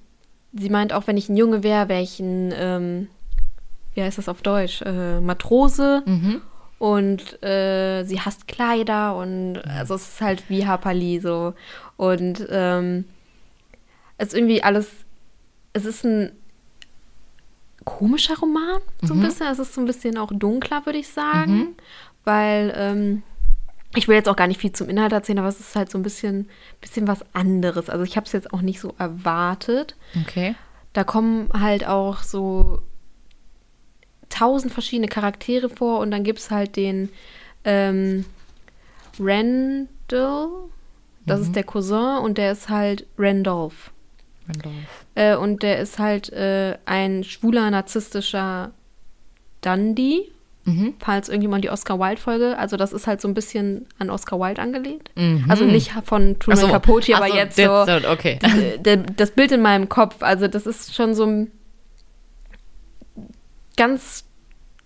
Sie 0.53 0.69
meint 0.69 0.93
auch, 0.93 1.07
wenn 1.07 1.17
ich 1.17 1.29
ein 1.29 1.37
Junge 1.37 1.63
wäre, 1.63 1.89
wäre 1.89 2.01
ich 2.01 2.19
ein, 2.19 2.53
ähm, 2.55 3.07
wie 3.95 4.03
heißt 4.03 4.17
das 4.17 4.29
auf 4.29 4.41
Deutsch? 4.41 4.81
Äh, 4.83 5.19
Matrose. 5.19 6.03
Mhm. 6.05 6.41
Und 6.79 7.41
äh, 7.43 8.03
sie 8.03 8.19
hasst 8.19 8.47
Kleider 8.47 9.15
und 9.15 9.57
also 9.59 9.95
es 9.95 10.09
ist 10.09 10.21
halt 10.21 10.49
wie 10.49 10.67
Hapali 10.67 11.21
so. 11.21 11.53
Und 11.95 12.45
ähm, 12.49 13.05
es 14.17 14.29
ist 14.29 14.33
irgendwie 14.33 14.63
alles, 14.63 14.89
es 15.71 15.85
ist 15.85 16.03
ein 16.03 16.33
komischer 17.85 18.37
Roman, 18.37 18.81
so 19.01 19.13
ein 19.13 19.19
mhm. 19.19 19.23
bisschen. 19.23 19.47
Es 19.47 19.59
ist 19.59 19.73
so 19.73 19.81
ein 19.81 19.87
bisschen 19.87 20.17
auch 20.17 20.31
dunkler, 20.33 20.85
würde 20.85 20.99
ich 20.99 21.07
sagen. 21.07 21.55
Mhm. 21.55 21.75
Weil 22.25 22.73
ähm, 22.75 23.23
ich 23.95 24.07
will 24.07 24.15
jetzt 24.15 24.29
auch 24.29 24.35
gar 24.35 24.47
nicht 24.47 24.59
viel 24.59 24.71
zum 24.71 24.89
Inhalt 24.89 25.11
erzählen, 25.11 25.39
aber 25.39 25.47
es 25.47 25.59
ist 25.59 25.75
halt 25.75 25.91
so 25.91 25.97
ein 25.97 26.03
bisschen, 26.03 26.49
bisschen 26.81 27.07
was 27.07 27.23
anderes. 27.33 27.89
Also 27.89 28.03
ich 28.03 28.15
habe 28.15 28.25
es 28.25 28.31
jetzt 28.31 28.53
auch 28.53 28.61
nicht 28.61 28.79
so 28.79 28.93
erwartet. 28.97 29.95
Okay. 30.21 30.55
Da 30.93 31.03
kommen 31.03 31.49
halt 31.53 31.87
auch 31.87 32.23
so 32.23 32.81
tausend 34.29 34.73
verschiedene 34.73 35.07
Charaktere 35.07 35.69
vor 35.69 35.99
und 35.99 36.11
dann 36.11 36.23
gibt 36.23 36.39
es 36.39 36.49
halt 36.49 36.75
den 36.75 37.09
ähm, 37.65 38.25
Randall, 39.19 40.47
das 41.25 41.39
mhm. 41.39 41.45
ist 41.45 41.55
der 41.55 41.63
Cousin 41.63 42.17
und 42.23 42.37
der 42.37 42.51
ist 42.51 42.69
halt 42.69 43.05
Randolph. 43.17 43.91
Randolph. 44.47 45.05
Äh, 45.15 45.35
und 45.35 45.61
der 45.61 45.79
ist 45.79 45.99
halt 45.99 46.31
äh, 46.33 46.77
ein 46.85 47.23
schwuler, 47.23 47.69
narzisstischer 47.69 48.71
Dundee 49.61 50.32
Mhm. 50.65 50.93
Falls 50.99 51.27
irgendjemand 51.27 51.63
die 51.63 51.69
Oscar 51.69 51.99
Wilde-Folge, 51.99 52.57
also 52.57 52.77
das 52.77 52.93
ist 52.93 53.05
halt 53.05 53.19
so 53.19 53.27
ein 53.27 53.33
bisschen 53.33 53.85
an 53.99 54.09
Oscar 54.09 54.39
Wilde 54.39 54.61
angelehnt. 54.61 55.09
Mhm. 55.15 55.45
Also 55.49 55.65
nicht 55.65 55.91
von 56.05 56.39
Truman 56.39 56.59
so. 56.59 56.67
Capote, 56.67 57.15
aber 57.15 57.27
so, 57.27 57.35
jetzt 57.35 57.57
so, 57.57 57.71
okay. 58.09 58.39
das 59.15 59.31
Bild 59.31 59.51
in 59.51 59.61
meinem 59.61 59.89
Kopf. 59.89 60.17
Also 60.21 60.47
das 60.47 60.65
ist 60.65 60.95
schon 60.95 61.13
so 61.13 61.25
ein 61.25 61.51
ganz 63.75 64.25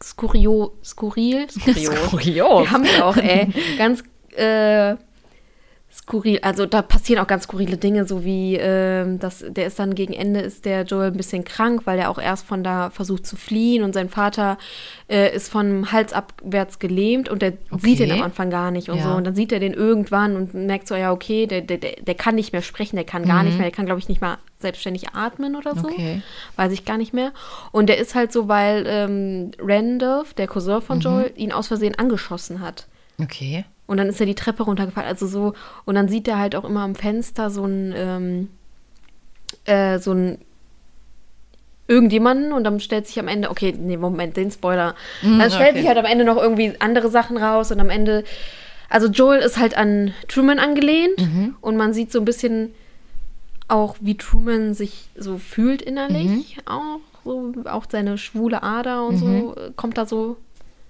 skurrio, 0.03 0.74
skurril, 0.84 1.48
skurril. 1.50 2.36
Wir 2.36 2.72
haben 2.72 2.84
es 2.84 3.01
auch, 3.01 3.17
ey. 3.17 3.48
Ganz 3.77 4.03
äh, 4.36 4.96
skurril. 5.97 6.39
Also 6.41 6.65
da 6.65 6.81
passieren 6.81 7.21
auch 7.21 7.27
ganz 7.27 7.43
skurrile 7.43 7.77
Dinge, 7.77 8.05
so 8.05 8.23
wie 8.23 8.55
ähm, 8.55 9.19
dass 9.19 9.43
der 9.47 9.67
ist 9.67 9.79
dann 9.79 9.95
gegen 9.95 10.13
Ende 10.13 10.39
ist 10.39 10.65
der 10.65 10.83
Joel 10.83 11.07
ein 11.07 11.17
bisschen 11.17 11.43
krank, 11.43 11.81
weil 11.85 11.99
er 11.99 12.09
auch 12.09 12.19
erst 12.19 12.45
von 12.45 12.63
da 12.63 12.89
versucht 12.89 13.25
zu 13.25 13.35
fliehen 13.35 13.83
und 13.83 13.93
sein 13.93 14.09
Vater 14.09 14.57
äh, 15.09 15.35
ist 15.35 15.49
vom 15.49 15.91
Hals 15.91 16.13
abwärts 16.13 16.79
gelähmt 16.79 17.29
und 17.29 17.41
der 17.41 17.53
Okay. 17.71 17.81
sieht 17.81 17.99
ihn 17.99 18.11
am 18.11 18.21
Anfang 18.21 18.49
gar 18.49 18.71
nicht 18.71 18.89
und 18.89 18.97
Ja. 18.97 19.03
so. 19.03 19.09
Und 19.17 19.23
dann 19.25 19.35
sieht 19.35 19.51
er 19.51 19.59
den 19.59 19.73
irgendwann 19.73 20.35
und 20.35 20.53
merkt 20.53 20.87
so, 20.87 20.95
ja, 20.95 21.11
okay, 21.11 21.45
der, 21.47 21.61
der, 21.61 21.77
der 21.77 22.15
kann 22.15 22.35
nicht 22.35 22.53
mehr 22.53 22.61
sprechen, 22.61 22.95
der 22.95 23.05
kann 23.05 23.25
gar 23.25 23.43
nicht 23.43 23.57
mehr, 23.57 23.67
der 23.67 23.75
kann, 23.75 23.85
glaube 23.85 23.99
ich, 23.99 24.07
nicht 24.09 24.21
mal 24.21 24.37
selbstständig 24.59 25.09
atmen 25.13 25.55
oder 25.55 25.75
so. 25.75 25.87
Mhm. 25.87 25.93
Okay. 25.93 26.21
Weiß 26.55 26.71
ich 26.71 26.85
gar 26.85 26.97
nicht 26.97 27.13
mehr. 27.13 27.31
Und 27.71 27.87
der 27.89 27.97
ist 27.97 28.15
halt 28.15 28.31
so, 28.31 28.47
weil 28.47 28.85
ähm, 28.87 29.51
Randolph, 29.59 30.33
der 30.33 30.47
Cousin 30.47 30.75
Mhm. 30.77 30.81
von 30.81 30.99
Joel, 30.99 31.31
ihn 31.35 31.51
aus 31.51 31.67
Versehen 31.67 31.95
angeschossen 31.97 32.61
hat. 32.61 32.87
Okay. 33.21 33.65
Und 33.88 33.98
dann 33.98 34.10
ist 34.10 34.20
er 34.20 34.25
die 34.25 34.36
Treppe 34.36 34.63
runtergefallen. 34.63 35.10
Also 35.10 35.27
so, 35.27 35.53
und 35.86 35.96
dann 35.96 36.10
sieht 36.10 36.27
er 36.27 36.38
halt 36.38 36.56
auch 36.56 36.65
immer 36.65 36.82
am 36.82 36.96
Fenster 36.96 37.50
so 37.50 37.65
ein, 37.65 37.94
ähm, 37.96 38.50
äh, 39.65 39.98
so 40.00 40.12
ein 40.12 40.38
irgendjemanden 41.88 42.51
und 42.51 42.65
dann 42.65 42.82
stellt 42.82 43.08
sich 43.08 43.17
am 43.17 43.29
Ende, 43.29 43.50
okay, 43.50 43.74
nee, 43.77 43.96
Moment, 43.96 44.36
den 44.36 44.51
Spoiler. 44.51 44.94
dann 45.39 45.50
stellt 45.50 45.72
okay. 45.72 45.79
sich 45.79 45.88
halt 45.88 45.98
am 45.98 46.06
Ende 46.06 46.25
noch 46.25 46.36
irgendwie 46.36 46.74
andere 46.79 47.10
Sachen 47.10 47.38
raus 47.38 47.72
und 47.72 47.79
am 47.79 47.89
Ende, 47.89 48.25
also 48.89 49.08
Joel 49.08 49.39
ist 49.39 49.58
halt 49.58 49.77
an 49.77 50.13
Truman 50.27 50.60
angelehnt 50.60 51.17
und 51.62 51.77
man 51.77 51.94
sieht 51.94 52.12
so 52.12 52.20
ein 52.20 52.25
bisschen 52.25 52.74
auch, 53.70 53.96
wie 54.01 54.17
Truman 54.17 54.74
sich 54.74 55.10
so 55.15 55.38
fühlt 55.38 55.82
innerlich. 55.82 56.58
Auch 56.65 57.00
so, 57.24 57.53
auch 57.65 57.86
seine 57.89 58.17
schwule 58.17 58.63
Ader 58.63 59.06
und 59.06 59.17
so 59.17 59.56
äh, 59.56 59.72
kommt 59.75 59.98
da 59.98 60.06
so 60.06 60.38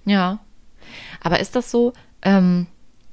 Ja. 0.04 0.38
Aber 1.22 1.40
ist 1.40 1.56
das 1.56 1.70
so, 1.70 1.92
ähm, 2.22 2.66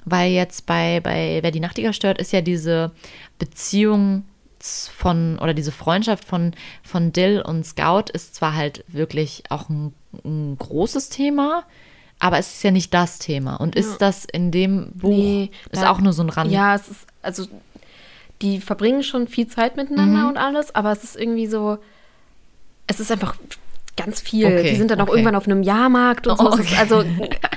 weil 0.06 0.32
jetzt 0.32 0.66
bei, 0.66 1.00
bei 1.02 1.40
Wer 1.42 1.52
die 1.52 1.60
Nachtigall 1.60 1.94
stört, 1.94 2.20
ist 2.20 2.32
ja 2.32 2.42
diese 2.42 2.92
Beziehung 3.40 4.24
von 4.60 5.38
oder 5.40 5.54
diese 5.54 5.72
Freundschaft 5.72 6.26
von, 6.26 6.54
von 6.84 7.12
Dill 7.14 7.42
und 7.42 7.66
Scout 7.66 8.06
ist 8.14 8.34
zwar 8.36 8.56
halt 8.56 8.84
wirklich 8.88 9.44
auch 9.50 9.70
ein, 9.70 9.94
ein 10.24 10.58
großes 10.58 11.10
Thema, 11.10 11.64
aber 12.20 12.40
es 12.40 12.56
ist 12.56 12.64
ja 12.64 12.72
nicht 12.72 12.94
das 12.94 13.20
Thema. 13.20 13.58
Und 13.58 13.76
ist 13.76 13.98
das 13.98 14.26
in 14.26 14.50
dem 14.52 14.92
Buch, 14.94 15.10
Nee, 15.10 15.52
ist 15.72 15.84
da- 15.84 15.92
auch 15.92 16.00
nur 16.02 16.14
so 16.14 16.24
ein 16.24 16.30
Rand. 16.30 16.52
Ja, 16.52 16.74
es 16.76 16.88
ist, 16.88 17.06
also 17.22 17.46
die 18.42 18.60
verbringen 18.60 19.04
schon 19.04 19.28
viel 19.28 19.48
Zeit 19.48 19.76
miteinander 19.78 20.22
Mhm. 20.24 20.28
und 20.30 20.38
alles, 20.38 20.74
aber 20.74 20.92
es 20.92 21.04
ist 21.04 21.16
irgendwie 21.16 21.48
so, 21.48 21.78
es 22.88 23.00
ist 23.00 23.12
einfach 23.12 23.36
ganz 23.98 24.22
viel. 24.22 24.46
Okay, 24.46 24.72
die 24.72 24.76
sind 24.76 24.92
dann 24.92 25.00
auch 25.00 25.08
okay. 25.08 25.18
irgendwann 25.18 25.36
auf 25.36 25.46
einem 25.46 25.64
Jahrmarkt 25.64 26.28
und 26.28 26.38
so. 26.38 26.52
Oh, 26.52 26.56
ist, 26.56 26.78
also 26.78 27.04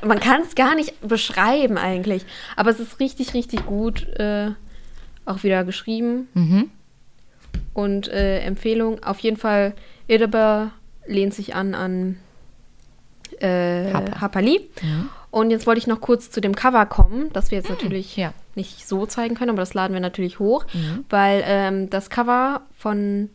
man 0.04 0.20
kann 0.20 0.42
es 0.42 0.54
gar 0.54 0.74
nicht 0.74 1.06
beschreiben 1.06 1.78
eigentlich. 1.78 2.24
Aber 2.56 2.70
es 2.70 2.80
ist 2.80 3.00
richtig, 3.00 3.34
richtig 3.34 3.66
gut 3.66 4.06
äh, 4.18 4.50
auch 5.24 5.42
wieder 5.42 5.64
geschrieben. 5.64 6.28
Mhm. 6.34 6.70
Und 7.74 8.08
äh, 8.08 8.40
Empfehlung, 8.40 9.02
auf 9.02 9.18
jeden 9.20 9.36
Fall, 9.36 9.74
Idaba 10.06 10.72
lehnt 11.06 11.34
sich 11.34 11.54
an 11.54 11.74
an 11.74 12.18
äh. 13.40 13.92
Harper 13.92 14.42
Lee. 14.42 14.60
Und 15.30 15.50
jetzt 15.50 15.66
wollte 15.66 15.78
ich 15.78 15.86
noch 15.86 16.00
kurz 16.00 16.30
zu 16.30 16.40
dem 16.40 16.54
Cover 16.54 16.86
kommen, 16.86 17.30
das 17.32 17.50
wir 17.50 17.58
jetzt 17.58 17.68
natürlich 17.68 18.16
ja. 18.16 18.32
nicht 18.54 18.88
so 18.88 19.04
zeigen 19.04 19.34
können, 19.34 19.50
aber 19.50 19.60
das 19.60 19.74
laden 19.74 19.92
wir 19.92 20.00
natürlich 20.00 20.38
hoch, 20.38 20.64
weil 21.10 21.42
ähm, 21.44 21.90
das 21.90 22.08
Cover 22.08 22.62
von, 22.76 23.28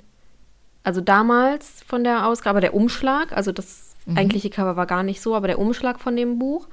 also 0.83 1.01
damals 1.01 1.83
von 1.87 2.03
der 2.03 2.27
Ausgabe, 2.27 2.61
der 2.61 2.73
Umschlag, 2.73 3.31
also 3.35 3.51
das 3.51 3.95
eigentliche 4.15 4.49
Cover 4.49 4.75
war 4.75 4.85
gar 4.85 5.03
nicht 5.03 5.21
so, 5.21 5.33
aber 5.35 5.47
der 5.47 5.59
Umschlag 5.59 5.99
von 5.99 6.15
dem 6.17 6.37
Buch, 6.39 6.67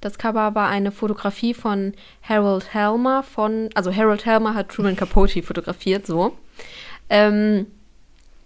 das 0.00 0.18
Cover 0.18 0.54
war 0.56 0.68
eine 0.68 0.90
Fotografie 0.90 1.54
von 1.54 1.92
Harold 2.28 2.74
Helmer 2.74 3.22
von, 3.22 3.68
also 3.74 3.94
Harold 3.94 4.26
Helmer 4.26 4.54
hat 4.54 4.68
Truman 4.70 4.96
Capote 4.96 5.42
fotografiert, 5.44 6.06
so. 6.06 6.32
Ähm, 7.08 7.66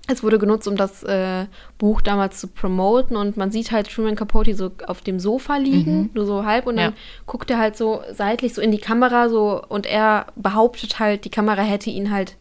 es 0.09 0.23
wurde 0.23 0.39
genutzt, 0.39 0.69
um 0.69 0.77
das 0.77 1.03
äh, 1.03 1.47
Buch 1.79 2.01
damals 2.01 2.39
zu 2.41 2.47
promoten 2.47 3.17
und 3.17 3.37
man 3.37 3.51
sieht 3.51 3.73
halt 3.73 3.91
Truman 3.91 4.15
Capote 4.17 4.55
so 4.55 4.71
auf 4.87 5.01
dem 5.01 5.19
Sofa 5.19 5.57
liegen, 5.57 6.11
nur 6.15 6.27
so 6.27 6.45
halb 6.45 6.67
und 6.67 6.77
dann 6.77 6.93
Ja. 6.93 6.97
guckt 7.27 7.51
er 7.51 7.59
halt 7.59 7.77
so 7.77 8.03
seitlich 8.13 8.55
so 8.55 8.61
in 8.61 8.71
die 8.71 8.79
Kamera 8.79 9.29
so 9.29 9.61
und 9.69 9.85
er 9.87 10.27
behauptet 10.37 10.99
halt, 11.01 11.25
die 11.25 11.31
Kamera 11.31 11.63
hätte 11.63 11.91
ihn 11.91 12.13
halt 12.13 12.37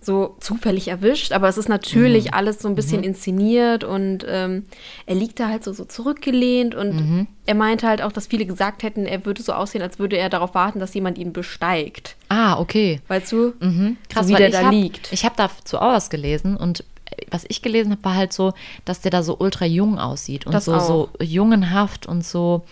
so 0.00 0.36
zufällig 0.40 0.88
erwischt, 0.88 1.32
aber 1.32 1.48
es 1.48 1.58
ist 1.58 1.68
natürlich 1.68 2.32
alles 2.32 2.60
so 2.60 2.68
ein 2.68 2.76
bisschen 2.76 3.02
inszeniert 3.02 3.82
und 3.82 4.24
ähm, 4.28 4.64
er 5.04 5.16
liegt 5.16 5.40
da 5.40 5.48
halt 5.48 5.64
so, 5.64 5.72
so 5.72 5.84
zurückgelehnt 5.84 6.74
und 6.76 7.26
er 7.44 7.54
meinte 7.56 7.88
halt 7.88 8.02
auch, 8.02 8.12
dass 8.12 8.28
viele 8.28 8.46
gesagt 8.46 8.84
hätten, 8.84 9.04
er 9.06 9.24
würde 9.26 9.42
so 9.42 9.52
aussehen, 9.52 9.82
als 9.82 9.98
würde 9.98 10.16
er 10.16 10.28
darauf 10.28 10.54
warten, 10.54 10.78
dass 10.78 10.94
jemand 10.94 11.18
ihn 11.18 11.32
besteigt. 11.32 12.14
Ah, 12.28 12.58
okay. 12.60 13.00
Weißt 13.08 13.32
du? 13.32 13.54
Mhm. 13.60 13.96
Krass, 14.08 14.26
so 14.28 14.32
wie 14.32 14.36
der 14.36 14.50
da 14.50 14.64
hab, 14.66 14.72
liegt. 14.72 15.12
Ich 15.12 15.24
habe 15.24 15.34
dazu 15.36 15.78
auch 15.78 15.92
was 15.92 16.08
gelesen 16.08 16.56
und 16.56 16.80
äh, 17.10 17.26
was 17.30 17.44
ich 17.48 17.60
gelesen 17.62 17.90
habe, 17.92 18.04
war 18.04 18.14
halt 18.14 18.32
so, 18.32 18.52
dass 18.84 19.00
der 19.00 19.10
da 19.10 19.24
so 19.24 19.36
ultra 19.38 19.64
jung 19.66 19.98
aussieht 19.98 20.46
und 20.46 20.52
Das 20.52 20.66
so, 20.66 20.74
auch. 20.74 20.86
so 20.86 21.08
jungenhaft 21.20 22.06
und 22.06 22.24
so. 22.24 22.64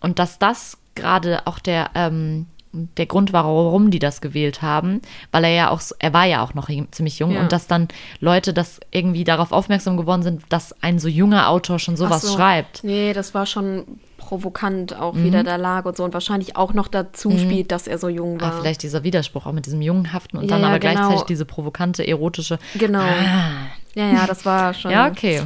Und 0.00 0.18
dass 0.20 0.38
das 0.38 0.78
gerade 0.94 1.46
auch 1.46 1.58
der, 1.58 1.90
ähm, 1.94 2.46
der 2.72 3.06
Grund 3.06 3.32
war, 3.32 3.44
warum 3.44 3.90
die 3.90 3.98
das 3.98 4.20
gewählt 4.20 4.62
haben, 4.62 5.00
weil 5.32 5.42
er 5.44 5.50
ja 5.50 5.70
auch, 5.70 5.80
er 5.98 6.12
war 6.12 6.24
ja 6.26 6.42
auch 6.44 6.54
noch 6.54 6.68
ziemlich 6.92 7.18
jung 7.18 7.32
Ja. 7.32 7.40
und 7.40 7.50
dass 7.52 7.66
dann 7.66 7.88
Leute 8.20 8.52
das 8.52 8.78
irgendwie 8.92 9.24
darauf 9.24 9.50
aufmerksam 9.50 9.96
geworden 9.96 10.22
sind, 10.22 10.42
dass 10.50 10.74
ein 10.82 10.98
so 11.00 11.08
junger 11.08 11.48
Autor 11.48 11.78
schon 11.80 11.96
sowas 11.96 12.22
so. 12.22 12.34
schreibt. 12.36 12.84
Mhm. 12.84 12.90
Nee, 12.90 13.12
das 13.12 13.34
war 13.34 13.46
schon 13.46 13.98
provokant 14.18 14.94
auch 14.94 15.16
wieder 15.16 15.42
der 15.42 15.58
Lage 15.58 15.88
und 15.88 15.96
so 15.96 16.04
und 16.04 16.14
wahrscheinlich 16.14 16.54
auch 16.56 16.72
noch 16.72 16.86
dazu 16.86 17.36
spielt, 17.36 17.72
dass 17.72 17.88
er 17.88 17.98
so 17.98 18.08
jung 18.08 18.40
war. 18.40 18.52
Ah, 18.52 18.58
vielleicht 18.60 18.84
dieser 18.84 19.02
Widerspruch 19.02 19.46
auch 19.46 19.52
mit 19.52 19.66
diesem 19.66 19.82
jungenhaften 19.82 20.38
und 20.38 20.44
Ja, 20.48 20.50
dann 20.56 20.64
aber 20.64 20.78
genau. 20.78 20.94
gleichzeitig 20.94 21.22
diese 21.24 21.44
provokante, 21.46 22.06
erotische. 22.06 22.60
Genau. 22.76 23.00
Ah, 23.00 23.66
Ja, 23.94 24.12
ja, 24.12 24.26
das 24.28 24.46
war 24.46 24.72
schon. 24.74 24.92
ja, 24.92 25.08
okay. 25.08 25.42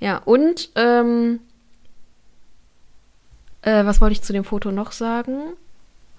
Ja, 0.00 0.16
und 0.24 0.70
ähm, 0.76 1.40
äh, 3.62 3.84
was 3.84 4.00
wollte 4.00 4.12
ich 4.14 4.22
zu 4.22 4.32
dem 4.32 4.44
Foto 4.44 4.72
noch 4.72 4.92
sagen? 4.92 5.38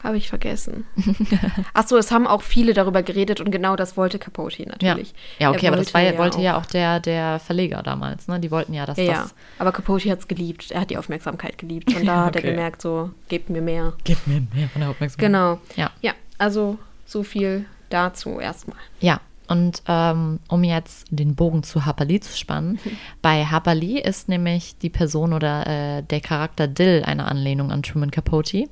Habe 0.03 0.17
ich 0.17 0.27
vergessen. 0.27 0.85
Achso, 1.73 1.95
es 1.97 2.11
haben 2.11 2.27
auch 2.27 2.41
viele 2.41 2.73
darüber 2.73 3.03
geredet 3.03 3.39
und 3.39 3.51
genau 3.51 3.77
das 3.77 3.95
wollte 3.95 4.19
Capote 4.19 4.63
Ja, 4.63 4.69
natürlich. 4.69 5.13
ja 5.39 5.49
okay, 5.49 5.65
Er 5.67 5.71
aber 5.71 5.77
das 5.81 5.93
war, 5.93 6.01
ja, 6.01 6.17
wollte 6.17 6.37
auch- 6.39 6.41
ja 6.41 6.57
auch 6.57 6.65
der, 6.65 6.99
der 6.99 7.39
Verleger 7.39 7.81
damals, 7.83 8.27
ne? 8.27 8.39
Die 8.39 8.51
wollten 8.51 8.73
ja, 8.73 8.85
dass 8.85 8.97
Ja, 8.97 9.03
ja. 9.05 9.13
das. 9.23 9.33
Aber 9.59 9.71
Capote 9.71 10.11
hat 10.11 10.19
es 10.19 10.27
geliebt. 10.27 10.71
Er 10.71 10.81
hat 10.81 10.89
die 10.89 10.97
Aufmerksamkeit 10.97 11.57
geliebt. 11.57 11.95
Und 11.95 12.05
da 12.05 12.25
hat 12.25 12.35
er 12.35 12.39
Okay. 12.41 12.51
gemerkt, 12.51 12.81
so, 12.81 13.11
gebt 13.29 13.49
mir 13.49 13.61
mehr. 13.61 13.93
Gib 14.03 14.27
mir 14.27 14.41
mehr 14.53 14.67
von 14.67 14.81
der 14.81 14.89
Aufmerksamkeit. 14.89 15.25
Genau. 15.27 15.59
Ja. 15.77 15.89
Ja, 16.01 16.11
also 16.37 16.77
so 17.05 17.23
viel 17.23 17.65
dazu 17.89 18.39
erstmal. 18.41 18.77
Ja, 18.99 19.21
und 19.47 19.83
ähm, 19.87 20.39
um 20.49 20.63
jetzt 20.63 21.05
den 21.11 21.35
Bogen 21.35 21.63
zu 21.63 21.85
Lee 22.05 22.19
zu 22.19 22.35
spannen, 22.35 22.79
bei 23.21 23.45
Lee 23.73 23.99
ist 23.99 24.27
nämlich 24.27 24.77
die 24.81 24.89
Person 24.89 25.31
oder 25.33 25.67
äh, 25.67 26.01
der 26.03 26.19
Charakter 26.21 26.67
Dill 26.67 27.03
eine 27.05 27.25
Anlehnung 27.25 27.71
an 27.71 27.83
Truman 27.83 28.11
Capote. 28.11 28.67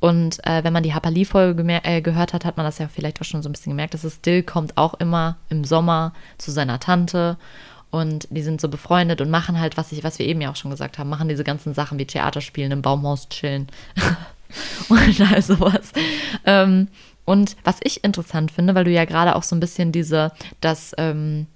Und 0.00 0.44
äh, 0.46 0.64
wenn 0.64 0.72
man 0.72 0.82
die 0.82 0.94
Harper 0.94 1.10
Lee-Folge 1.10 1.62
äh, 1.84 2.00
gehört 2.00 2.32
hat, 2.32 2.44
hat 2.44 2.56
man 2.56 2.64
das 2.64 2.78
ja 2.78 2.88
vielleicht 2.88 3.20
auch 3.20 3.24
schon 3.24 3.42
so 3.42 3.48
ein 3.48 3.52
bisschen 3.52 3.72
gemerkt, 3.72 3.94
dass 3.94 4.04
es 4.04 4.22
Dill 4.22 4.42
kommt 4.42 4.76
auch 4.76 4.94
immer 4.94 5.36
im 5.50 5.64
Sommer 5.64 6.14
zu 6.38 6.50
seiner 6.50 6.80
Tante 6.80 7.36
und 7.90 8.28
die 8.30 8.42
sind 8.42 8.60
so 8.60 8.68
befreundet 8.68 9.20
und 9.20 9.30
machen 9.30 9.60
halt, 9.60 9.76
was, 9.76 9.92
ich, 9.92 10.02
was 10.04 10.18
wir 10.18 10.26
eben 10.26 10.40
ja 10.40 10.50
auch 10.50 10.56
schon 10.56 10.70
gesagt 10.70 10.98
haben, 10.98 11.10
machen 11.10 11.28
diese 11.28 11.44
ganzen 11.44 11.74
Sachen 11.74 11.98
wie 11.98 12.06
Theater 12.06 12.40
spielen, 12.40 12.72
im 12.72 12.82
Baumhaus 12.82 13.28
chillen 13.28 13.66
und 14.88 15.20
all 15.20 15.42
sowas. 15.42 15.92
Ähm, 16.44 16.88
und 17.24 17.56
was 17.64 17.78
ich 17.82 18.02
interessant 18.02 18.50
finde, 18.50 18.74
weil 18.74 18.84
du 18.84 18.90
ja 18.90 19.04
gerade 19.04 19.36
auch 19.36 19.42
so 19.42 19.54
ein 19.54 19.60
bisschen 19.60 19.92
diese, 19.92 20.32
das, 20.60 20.94
ähm, 20.98 21.46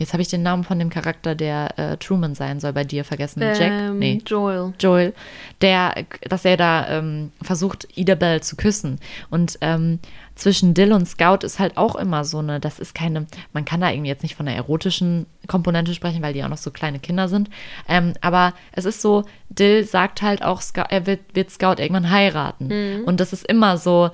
jetzt 0.00 0.12
habe 0.14 0.22
ich 0.22 0.28
den 0.28 0.42
Namen 0.42 0.64
von 0.64 0.78
dem 0.78 0.88
Charakter, 0.90 1.34
der 1.34 1.78
äh, 1.78 1.96
Truman 1.98 2.34
sein 2.34 2.58
soll, 2.58 2.72
bei 2.72 2.84
dir 2.84 3.04
vergessen. 3.04 3.40
Jack? 3.42 3.60
Ähm, 3.70 3.98
Nee. 3.98 4.20
Joel. 4.26 4.72
Joel, 4.80 5.12
der, 5.60 5.94
dass 6.28 6.44
er 6.44 6.56
da 6.56 6.88
ähm, 6.88 7.32
versucht, 7.42 7.86
Idabel 7.94 8.42
zu 8.42 8.56
küssen. 8.56 8.98
Und 9.28 9.58
ähm, 9.60 9.98
zwischen 10.34 10.72
Dill 10.72 10.94
und 10.94 11.06
Scout 11.06 11.44
ist 11.44 11.58
halt 11.58 11.76
auch 11.76 11.96
immer 11.96 12.24
so 12.24 12.38
eine, 12.38 12.60
das 12.60 12.78
ist 12.78 12.94
keine, 12.94 13.26
man 13.52 13.66
kann 13.66 13.82
da 13.82 13.90
irgendwie 13.90 14.08
jetzt 14.08 14.22
nicht 14.22 14.36
von 14.36 14.48
einer 14.48 14.56
erotischen 14.56 15.26
Komponente 15.46 15.92
sprechen, 15.92 16.22
weil 16.22 16.32
die 16.32 16.42
auch 16.42 16.48
noch 16.48 16.56
so 16.56 16.70
kleine 16.70 16.98
Kinder 16.98 17.28
sind. 17.28 17.50
Ähm, 17.86 18.14
aber 18.22 18.54
es 18.72 18.86
ist 18.86 19.02
so, 19.02 19.24
Dill 19.50 19.84
sagt 19.84 20.22
halt 20.22 20.42
auch, 20.42 20.62
Scout, 20.62 20.86
er 20.88 21.06
wird, 21.06 21.20
wird 21.34 21.50
Scout 21.50 21.74
irgendwann 21.78 22.10
heiraten. 22.10 22.70
Und 23.04 23.20
das 23.20 23.34
ist 23.34 23.46
immer 23.46 23.76
so, 23.76 24.10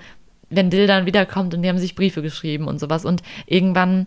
wenn 0.51 0.70
Dill 0.70 0.87
dann 0.88 1.07
wiederkommt 1.07 1.55
und 1.55 1.62
die 1.62 1.68
haben 1.68 1.79
sich 1.79 1.94
Briefe 1.94 2.22
geschrieben 2.22 2.66
und 2.66 2.81
sowas. 2.81 3.05
Und 3.05 3.22
irgendwann 3.46 4.07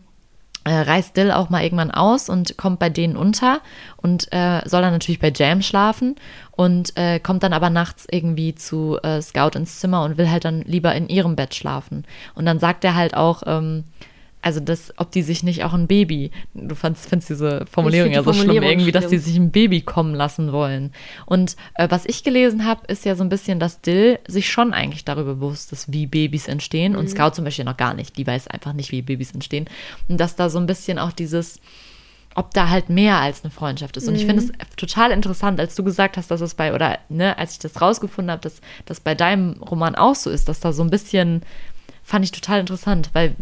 reist 0.73 1.17
Dill 1.17 1.31
auch 1.31 1.49
mal 1.49 1.63
irgendwann 1.63 1.91
aus 1.91 2.29
und 2.29 2.57
kommt 2.57 2.79
bei 2.79 2.89
denen 2.89 3.17
unter 3.17 3.61
und 3.97 4.31
äh, 4.31 4.61
soll 4.65 4.81
dann 4.81 4.93
natürlich 4.93 5.19
bei 5.19 5.31
Jam 5.35 5.61
schlafen 5.61 6.15
und 6.51 6.95
äh, 6.97 7.19
kommt 7.19 7.43
dann 7.43 7.53
aber 7.53 7.69
nachts 7.69 8.05
irgendwie 8.11 8.55
zu 8.55 8.97
äh, 9.03 9.21
Scout 9.21 9.51
ins 9.55 9.79
Zimmer 9.79 10.03
und 10.03 10.17
will 10.17 10.29
halt 10.29 10.45
dann 10.45 10.61
lieber 10.61 10.93
in 10.95 11.07
ihrem 11.07 11.35
Bett 11.35 11.55
schlafen. 11.55 12.05
Und 12.35 12.45
dann 12.45 12.59
sagt 12.59 12.83
er 12.83 12.95
halt 12.95 13.15
auch, 13.15 13.43
ähm, 13.45 13.85
also 14.41 14.59
das, 14.61 14.93
ob 14.97 15.11
die 15.11 15.21
sich 15.21 15.43
nicht 15.43 15.63
auch 15.63 15.73
ein 15.73 15.87
Baby, 15.87 16.31
du 16.53 16.73
fandst, 16.73 17.09
findest 17.09 17.29
diese 17.29 17.65
Formulierung 17.69 18.11
ja 18.11 18.23
so 18.23 18.31
die 18.31 18.37
schlimm, 18.37 18.47
Formulierung 18.47 18.69
irgendwie, 18.69 18.91
dass 18.93 19.07
die 19.07 19.17
schlimm. 19.17 19.21
sich 19.21 19.35
ein 19.35 19.51
Baby 19.51 19.81
kommen 19.81 20.15
lassen 20.15 20.53
wollen. 20.53 20.93
Und 21.25 21.57
äh, 21.75 21.87
was 21.89 22.05
ich 22.05 22.23
gelesen 22.23 22.65
habe, 22.65 22.85
ist 22.87 23.03
ja 23.03 23.15
so 23.15 23.23
ein 23.23 23.29
bisschen, 23.29 23.59
dass 23.59 23.81
Dill 23.81 24.19
sich 24.27 24.49
schon 24.49 24.73
eigentlich 24.73 25.03
darüber 25.03 25.35
bewusst 25.35 25.73
ist, 25.73 25.91
wie 25.91 26.07
Babys 26.07 26.47
entstehen. 26.47 26.93
Mhm. 26.93 26.99
Und 26.99 27.09
Scout 27.09 27.31
zum 27.31 27.43
Beispiel 27.43 27.65
noch 27.65 27.75
gar 27.75 27.93
nicht. 27.93 28.17
Die 28.17 28.25
weiß 28.25 28.47
einfach 28.47 28.71
nicht, 28.71 28.91
wie 28.91 29.01
Babys 29.01 29.33
entstehen. 29.33 29.65
Und 30.07 30.19
dass 30.19 30.37
da 30.37 30.49
so 30.49 30.57
ein 30.57 30.67
bisschen 30.67 30.99
auch 30.99 31.11
dieses, 31.11 31.59
ob 32.33 32.53
da 32.53 32.69
halt 32.69 32.89
mehr 32.89 33.17
als 33.17 33.43
eine 33.43 33.51
Freundschaft 33.51 33.97
ist. 33.97 34.07
Und 34.07 34.15
ich 34.15 34.25
finde 34.25 34.43
es 34.43 34.51
total 34.77 35.11
interessant, 35.11 35.59
als 35.59 35.75
du 35.75 35.83
gesagt 35.83 36.15
hast, 36.15 36.31
dass 36.31 36.39
es 36.39 36.53
bei, 36.53 36.73
oder 36.73 36.99
ne, 37.09 37.37
als 37.37 37.53
ich 37.53 37.59
das 37.59 37.81
rausgefunden 37.81 38.31
habe, 38.31 38.41
dass 38.41 38.61
das 38.85 39.01
bei 39.01 39.15
deinem 39.15 39.61
Roman 39.61 39.95
auch 39.95 40.15
so 40.15 40.29
ist, 40.29 40.47
dass 40.47 40.61
da 40.61 40.71
so 40.71 40.81
ein 40.81 40.89
bisschen, 40.89 41.41
fand 42.03 42.23
ich 42.23 42.31
total 42.31 42.61
interessant, 42.61 43.09
weil 43.11 43.35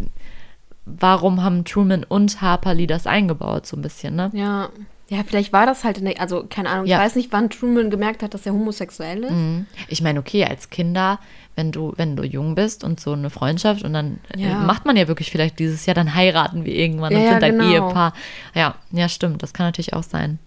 warum 1.00 1.43
haben 1.43 1.65
Truman 1.65 2.04
und 2.04 2.41
Harper 2.41 2.73
Lee 2.73 2.88
das 2.88 3.08
eingebaut, 3.08 3.65
so 3.65 3.76
ein 3.78 3.82
bisschen, 3.82 4.15
ne? 4.15 4.30
Ja. 4.34 4.69
Ja, 5.10 5.23
vielleicht 5.26 5.54
war 5.54 5.65
das 5.65 5.86
halt 5.86 6.00
in 6.00 6.04
der, 6.06 6.19
also 6.19 6.45
keine 6.50 6.67
Ahnung, 6.69 6.86
Ja. 6.86 6.97
ich 6.97 7.04
weiß 7.06 7.15
nicht, 7.15 7.32
wann 7.32 7.50
Truman 7.50 7.89
gemerkt 7.89 8.23
hat, 8.23 8.34
dass 8.34 8.45
er 8.45 8.52
homosexuell 8.52 9.23
ist. 9.23 9.32
Mhm. 9.32 9.65
Ich 9.88 10.02
meine, 10.02 10.19
okay, 10.19 10.43
als 10.43 10.69
Kinder, 10.69 11.19
wenn 11.56 11.71
du, 11.71 11.93
wenn 11.95 12.17
du 12.17 12.23
jung 12.23 12.56
bist 12.56 12.84
und 12.84 13.00
so 13.00 13.13
eine 13.13 13.30
Freundschaft 13.30 13.84
und 13.84 13.93
dann 13.93 14.19
äh, 14.36 14.41
Ja. 14.41 14.56
macht 14.60 14.84
man 14.86 14.97
ja 14.97 15.08
wirklich 15.08 15.32
vielleicht 15.32 15.60
dieses 15.60 15.86
Jahr, 15.86 15.95
dann 15.95 16.13
heiraten 16.13 16.65
wir 16.65 16.73
irgendwann 16.76 17.15
und 17.15 17.21
ja, 17.21 17.30
sind 17.32 17.43
ein 17.45 17.58
genau. 17.58 17.71
Ehepaar. 17.88 18.12
Ja, 18.54 18.76
ja, 18.91 19.08
stimmt, 19.08 19.41
das 19.43 19.54
kann 19.54 19.65
natürlich 19.67 19.93
auch 19.93 20.04
sein. 20.04 20.39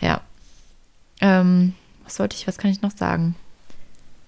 Ja. 0.00 0.22
Ähm, 1.20 1.74
was 2.04 2.18
wollte 2.18 2.36
ich, 2.36 2.46
was 2.48 2.56
kann 2.56 2.70
ich 2.70 2.80
noch 2.80 2.92
sagen? 2.92 3.34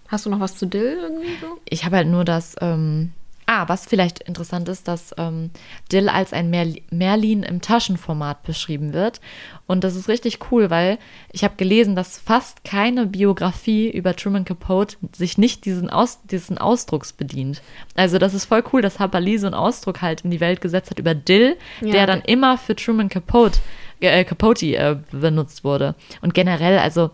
Hast 0.08 0.26
du 0.26 0.30
noch 0.30 0.40
was 0.40 0.58
zu 0.58 0.66
Dill 0.66 0.98
irgendwie 1.00 1.34
so? 1.40 1.46
Ich 1.64 1.86
habe 1.86 1.96
halt 1.96 2.08
nur 2.08 2.26
das, 2.26 2.56
ähm, 2.60 3.14
ah, 3.46 3.68
was 3.68 3.86
vielleicht 3.86 4.20
interessant 4.20 4.68
ist, 4.68 4.88
dass 4.88 5.14
ähm, 5.18 5.50
Dill 5.90 6.08
als 6.08 6.32
ein 6.32 6.50
Merl 6.50 6.76
Merlin 6.90 7.42
im 7.42 7.60
Taschenformat 7.60 8.42
beschrieben 8.42 8.92
wird. 8.92 9.20
Und 9.66 9.84
das 9.84 9.96
ist 9.96 10.08
richtig 10.08 10.38
cool, 10.50 10.70
weil 10.70 10.98
ich 11.32 11.44
habe 11.44 11.56
gelesen, 11.56 11.96
dass 11.96 12.18
fast 12.18 12.64
keine 12.64 13.06
Biografie 13.06 13.90
über 13.90 14.14
Truman 14.16 14.44
Capote 14.44 14.96
sich 15.12 15.38
nicht 15.38 15.64
diesen, 15.64 15.90
Aus 15.90 16.20
diesen 16.24 16.58
Ausdrucks 16.58 17.12
bedient. 17.12 17.62
Also 17.94 18.18
das 18.18 18.34
ist 18.34 18.44
voll 18.44 18.64
cool, 18.72 18.82
dass 18.82 18.98
Harper 18.98 19.20
Lee 19.20 19.36
so 19.38 19.46
einen 19.46 19.54
Ausdruck 19.54 20.02
halt 20.02 20.22
in 20.22 20.30
die 20.30 20.40
Welt 20.40 20.60
gesetzt 20.60 20.90
hat 20.90 20.98
über 20.98 21.14
Dill, 21.14 21.56
Ja, 21.80 21.92
der 21.92 22.06
dann 22.06 22.22
immer 22.22 22.58
für 22.58 22.76
Truman 22.76 23.08
Capote, 23.08 23.58
äh, 24.00 24.24
Capote 24.24 24.66
äh, 24.76 24.96
benutzt 25.10 25.64
wurde. 25.64 25.94
Und 26.20 26.34
generell, 26.34 26.78
also 26.78 27.10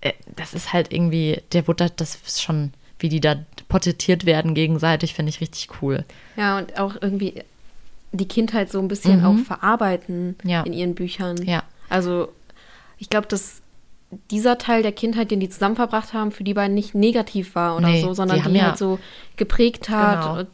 äh, 0.00 0.12
das 0.36 0.54
ist 0.54 0.72
halt 0.72 0.92
irgendwie, 0.92 1.42
der 1.52 1.66
wurde, 1.66 1.90
das 1.94 2.14
ist 2.14 2.42
schon, 2.42 2.72
wie 2.98 3.08
die 3.08 3.20
da 3.20 3.36
porträtiert 3.68 4.26
werden 4.26 4.54
gegenseitig, 4.54 5.14
finde 5.14 5.30
ich 5.30 5.40
richtig 5.40 5.68
cool. 5.82 6.04
Ja, 6.36 6.58
und 6.58 6.78
auch 6.78 6.94
irgendwie 7.00 7.42
die 8.12 8.26
Kindheit 8.28 8.70
so 8.72 8.78
ein 8.78 8.88
bisschen 8.88 9.24
auch 9.24 9.36
verarbeiten 9.38 10.36
Mhm. 10.42 10.50
Ja. 10.50 10.62
in 10.62 10.72
ihren 10.72 10.94
Büchern. 10.94 11.36
Ja. 11.44 11.62
Also, 11.88 12.28
ich 12.98 13.10
glaube, 13.10 13.26
dass 13.28 13.60
dieser 14.30 14.56
Teil 14.56 14.82
der 14.82 14.92
Kindheit, 14.92 15.30
den 15.30 15.40
die 15.40 15.50
zusammen 15.50 15.76
verbracht 15.76 16.14
haben, 16.14 16.32
für 16.32 16.42
die 16.44 16.54
beiden 16.54 16.74
nicht 16.74 16.94
negativ 16.94 17.54
war 17.54 17.76
oder 17.76 17.88
Nee, 17.88 18.00
so, 18.00 18.14
sondern 18.14 18.38
die 18.38 18.42
die, 18.42 18.48
haben 18.48 18.54
ja- 18.56 18.62
halt 18.68 18.78
so 18.78 18.98
geprägt 19.36 19.90
hat 19.90 20.22
Genau. 20.22 20.38
und 20.40 20.48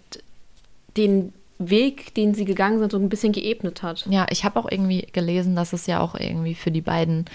den 0.96 1.32
Weg, 1.60 2.12
den 2.14 2.34
sie 2.34 2.44
gegangen 2.44 2.80
sind, 2.80 2.90
so 2.90 2.98
ein 2.98 3.08
bisschen 3.08 3.32
geebnet 3.32 3.82
hat. 3.84 4.04
Ja, 4.10 4.26
ich 4.30 4.44
habe 4.44 4.58
auch 4.58 4.68
irgendwie 4.70 5.06
gelesen, 5.12 5.54
dass 5.54 5.72
es 5.72 5.86
ja 5.86 6.00
auch 6.00 6.16
irgendwie 6.16 6.56
für 6.56 6.72
die 6.72 6.80
beiden 6.80 7.26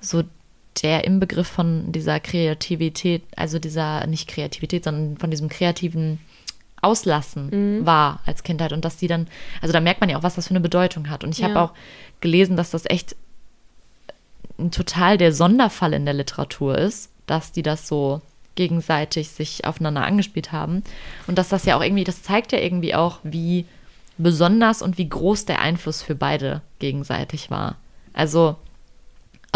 so 0.00 0.22
der 0.82 1.04
Inbegriff 1.04 1.46
von 1.48 1.92
dieser 1.92 2.20
Kreativität, 2.20 3.22
also 3.36 3.58
dieser, 3.58 4.06
nicht 4.06 4.28
Kreativität, 4.28 4.84
sondern 4.84 5.16
von 5.18 5.30
diesem 5.30 5.48
kreativen 5.48 6.18
Auslassen 6.82 7.84
war 7.86 8.20
als 8.26 8.42
Kindheit 8.42 8.72
und 8.72 8.84
dass 8.84 8.96
die 8.98 9.06
dann, 9.08 9.26
also 9.62 9.72
da 9.72 9.80
merkt 9.80 10.00
man 10.00 10.10
ja 10.10 10.18
auch, 10.18 10.22
was 10.22 10.34
das 10.36 10.46
für 10.46 10.52
eine 10.52 10.60
Bedeutung 10.60 11.08
hat. 11.08 11.24
Und 11.24 11.36
ich 11.36 11.42
habe 11.42 11.54
Ja. 11.54 11.64
auch 11.64 11.72
gelesen, 12.20 12.56
dass 12.56 12.70
das 12.70 12.84
echt 12.86 13.16
ein 14.58 14.70
total 14.70 15.18
der 15.18 15.32
Sonderfall 15.32 15.92
in 15.94 16.04
der 16.04 16.14
Literatur 16.14 16.76
ist, 16.78 17.10
dass 17.26 17.52
die 17.52 17.62
das 17.62 17.88
so 17.88 18.20
gegenseitig 18.54 19.30
sich 19.30 19.64
aufeinander 19.64 20.04
angespielt 20.04 20.52
haben. 20.52 20.82
Und 21.26 21.36
dass 21.38 21.48
das 21.48 21.64
ja 21.64 21.76
auch 21.76 21.82
irgendwie, 21.82 22.04
das 22.04 22.22
zeigt 22.22 22.52
ja 22.52 22.58
irgendwie 22.58 22.94
auch, 22.94 23.18
wie 23.22 23.66
besonders 24.18 24.80
und 24.80 24.96
wie 24.96 25.08
groß 25.08 25.44
der 25.44 25.60
Einfluss 25.60 26.00
für 26.02 26.14
beide 26.14 26.62
gegenseitig 26.78 27.50
war. 27.50 27.76
Also 28.14 28.56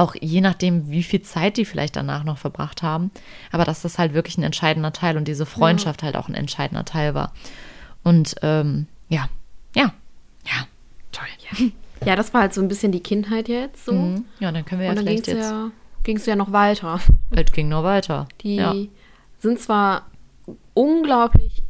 auch 0.00 0.14
je 0.20 0.40
nachdem, 0.40 0.90
wie 0.90 1.02
viel 1.02 1.22
Zeit 1.22 1.56
die 1.56 1.64
vielleicht 1.64 1.96
danach 1.96 2.24
noch 2.24 2.38
verbracht 2.38 2.82
haben, 2.82 3.10
aber 3.52 3.64
dass 3.64 3.82
das 3.82 3.98
halt 3.98 4.14
wirklich 4.14 4.38
ein 4.38 4.42
entscheidender 4.42 4.92
Teil 4.92 5.16
und 5.16 5.28
diese 5.28 5.46
Freundschaft 5.46 6.02
halt 6.02 6.16
auch 6.16 6.28
ein 6.28 6.34
entscheidender 6.34 6.84
Teil 6.84 7.14
war. 7.14 7.32
Und 8.02 8.34
ähm, 8.42 8.86
ja, 9.08 9.28
ja, 9.74 9.92
ja, 10.44 10.66
toll. 11.12 11.26
Ja, 12.04 12.16
das 12.16 12.32
war 12.32 12.40
halt 12.40 12.54
so 12.54 12.62
ein 12.62 12.68
bisschen 12.68 12.92
die 12.92 13.00
Kindheit 13.02 13.48
jetzt 13.48 13.84
so. 13.84 13.92
Mhm. 13.92 14.24
Ja, 14.38 14.50
dann 14.50 14.64
können 14.64 14.80
wir 14.80 14.86
ja 14.86 14.92
Und 14.92 14.96
dann 14.96 15.04
ging 15.06 15.22
vielleicht 15.22 15.28
es 15.28 15.34
jetzt. 15.34 15.50
ja, 15.50 15.70
ging's 16.02 16.26
ja 16.26 16.34
noch 16.34 16.50
weiter. 16.50 16.98
Es 17.30 17.52
ging 17.52 17.68
nur 17.68 17.84
weiter. 17.84 18.26
Die 18.40 18.56
ja. 18.56 18.74
sind 19.38 19.60
zwar 19.60 20.06
unglaublich, 20.74 21.62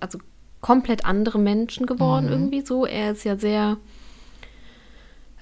also 0.00 0.18
komplett 0.60 1.04
andere 1.04 1.38
Menschen 1.38 1.84
Mhm. 1.84 1.86
geworden 1.86 2.28
irgendwie 2.28 2.60
so. 2.60 2.84
Er 2.84 3.12
ist 3.12 3.24
ja 3.24 3.36
sehr 3.36 3.78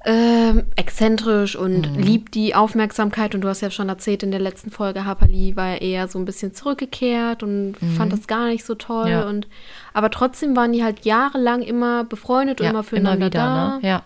ähm, 0.06 0.64
exzentrisch 0.76 1.56
und 1.56 1.90
Mhm. 1.96 2.02
liebt 2.02 2.34
die 2.34 2.54
Aufmerksamkeit. 2.54 3.34
Und 3.34 3.40
du 3.40 3.48
hast 3.48 3.60
ja 3.62 3.70
schon 3.70 3.88
erzählt, 3.88 4.22
in 4.22 4.30
der 4.30 4.40
letzten 4.40 4.70
Folge 4.70 5.04
Harper 5.04 5.26
Lee 5.28 5.56
war 5.56 5.68
er 5.68 5.82
eher 5.82 6.08
so 6.08 6.18
ein 6.18 6.24
bisschen 6.24 6.54
zurückgekehrt 6.54 7.42
und 7.42 7.76
fand 7.96 8.12
das 8.12 8.26
gar 8.26 8.46
nicht 8.46 8.64
so 8.64 8.74
toll. 8.74 9.06
Mhm. 9.06 9.10
Ja. 9.10 9.22
Und, 9.28 9.46
aber 9.94 10.10
trotzdem 10.10 10.54
waren 10.56 10.72
die 10.72 10.84
halt 10.84 11.04
jahrelang 11.04 11.62
immer 11.62 12.04
befreundet 12.04 12.60
und 12.60 12.64
ja, 12.64 12.70
immer 12.70 12.82
füreinander 12.84 13.30
da. 13.30 13.78
ne? 13.78 13.88
Ja. 13.88 14.02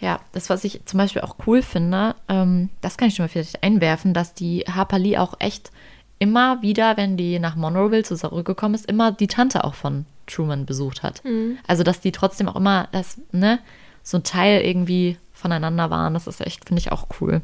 Ja, 0.00 0.20
das, 0.32 0.48
was 0.48 0.62
ich 0.62 0.82
zum 0.84 0.98
Beispiel 0.98 1.22
auch 1.22 1.34
cool 1.46 1.60
finde, 1.60 2.14
ähm, 2.28 2.68
das 2.82 2.96
kann 2.96 3.08
ich 3.08 3.16
schon 3.16 3.24
mal 3.24 3.28
vielleicht 3.28 3.64
einwerfen, 3.64 4.14
dass 4.14 4.32
die 4.32 4.60
Harper 4.70 4.98
Lee 4.98 5.18
auch 5.18 5.34
echt 5.40 5.72
immer 6.20 6.62
wieder, 6.62 6.96
wenn 6.96 7.16
die 7.16 7.38
nach 7.40 7.56
Monroeville 7.56 8.04
zurückgekommen 8.04 8.74
ist, 8.76 8.86
immer 8.86 9.10
die 9.10 9.26
Tante 9.26 9.64
auch 9.64 9.74
von 9.74 10.04
Truman 10.28 10.66
besucht 10.66 11.02
hat. 11.02 11.22
Also, 11.66 11.82
dass 11.82 12.00
die 12.00 12.12
trotzdem 12.12 12.48
auch 12.48 12.54
immer 12.56 12.86
das, 12.92 13.20
ne, 13.32 13.58
so 14.02 14.18
ein 14.18 14.24
Teil 14.24 14.60
irgendwie 14.62 15.18
voneinander 15.32 15.90
waren. 15.90 16.14
Das 16.14 16.26
ist 16.26 16.40
echt, 16.40 16.66
finde 16.66 16.80
ich 16.80 16.92
auch 16.92 17.06
cool. 17.20 17.40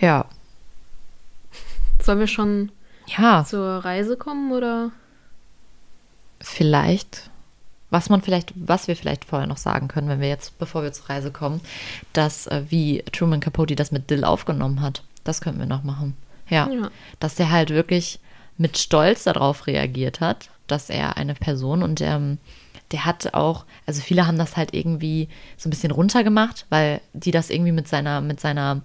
Ja. 0.00 0.26
Sollen 2.02 2.18
wir 2.18 2.26
schon 2.26 2.72
Ja, 3.06 3.44
zur 3.44 3.84
Reise 3.84 4.16
kommen 4.16 4.52
oder? 4.52 4.90
vielleicht, 6.40 7.30
was 7.90 8.08
man 8.08 8.22
vielleicht, 8.22 8.52
was 8.56 8.88
wir 8.88 8.96
vielleicht 8.96 9.24
vorher 9.26 9.46
noch 9.46 9.58
sagen 9.58 9.88
können, 9.88 10.08
wenn 10.08 10.20
wir 10.20 10.28
jetzt, 10.28 10.58
bevor 10.58 10.82
wir 10.82 10.92
zur 10.92 11.10
Reise 11.10 11.30
kommen, 11.30 11.60
dass 12.12 12.46
äh, 12.46 12.62
wie 12.68 13.02
Truman 13.12 13.40
Capote 13.40 13.76
das 13.76 13.92
mit 13.92 14.10
Dill 14.10 14.24
aufgenommen 14.24 14.80
hat. 14.80 15.02
Das 15.24 15.40
könnten 15.42 15.58
wir 15.58 15.66
noch 15.66 15.82
machen. 15.82 16.16
Ja. 16.48 16.68
Ja. 16.70 16.90
Dass 17.18 17.34
der 17.34 17.50
halt 17.50 17.70
wirklich 17.70 18.20
mit 18.56 18.78
Stolz 18.78 19.24
darauf 19.24 19.66
reagiert 19.66 20.20
hat, 20.20 20.48
dass 20.66 20.88
er 20.88 21.16
eine 21.18 21.34
Person 21.34 21.82
und 21.82 22.00
ähm, 22.00 22.38
der 22.92 23.04
hat 23.04 23.34
auch, 23.34 23.64
also 23.86 24.00
viele 24.00 24.26
haben 24.26 24.38
das 24.38 24.56
halt 24.56 24.74
irgendwie 24.74 25.28
so 25.56 25.68
ein 25.68 25.70
bisschen 25.70 25.92
runtergemacht, 25.92 26.66
weil 26.70 27.00
die 27.12 27.30
das 27.30 27.50
irgendwie 27.50 27.72
mit 27.72 27.86
seiner, 27.88 28.20
mit 28.20 28.40
seiner 28.40 28.82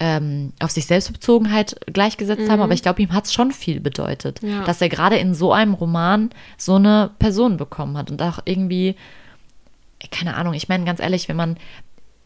ähm, 0.00 0.52
auf 0.58 0.70
sich 0.70 0.86
Selbstbezogenheit 0.86 1.76
gleichgesetzt 1.92 2.50
haben, 2.50 2.60
aber 2.62 2.72
ich 2.74 2.82
glaube, 2.82 3.02
ihm 3.02 3.12
hat 3.12 3.26
es 3.26 3.32
schon 3.32 3.52
viel 3.52 3.78
bedeutet, 3.78 4.42
Ja. 4.42 4.64
dass 4.64 4.80
er 4.80 4.88
gerade 4.88 5.16
in 5.16 5.34
so 5.34 5.52
einem 5.52 5.74
Roman 5.74 6.30
so 6.56 6.74
eine 6.76 7.10
Person 7.18 7.56
bekommen 7.56 7.96
hat 7.96 8.10
und 8.10 8.20
auch 8.22 8.40
irgendwie, 8.44 8.96
keine 10.10 10.34
Ahnung, 10.34 10.54
ich 10.54 10.68
meine 10.68 10.84
ganz 10.84 10.98
ehrlich, 10.98 11.28
wenn 11.28 11.36
man, 11.36 11.56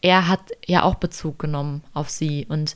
er 0.01 0.27
hat 0.27 0.39
ja 0.65 0.83
auch 0.83 0.95
Bezug 0.95 1.39
genommen 1.39 1.83
auf 1.93 2.09
sie 2.09 2.45
und 2.49 2.75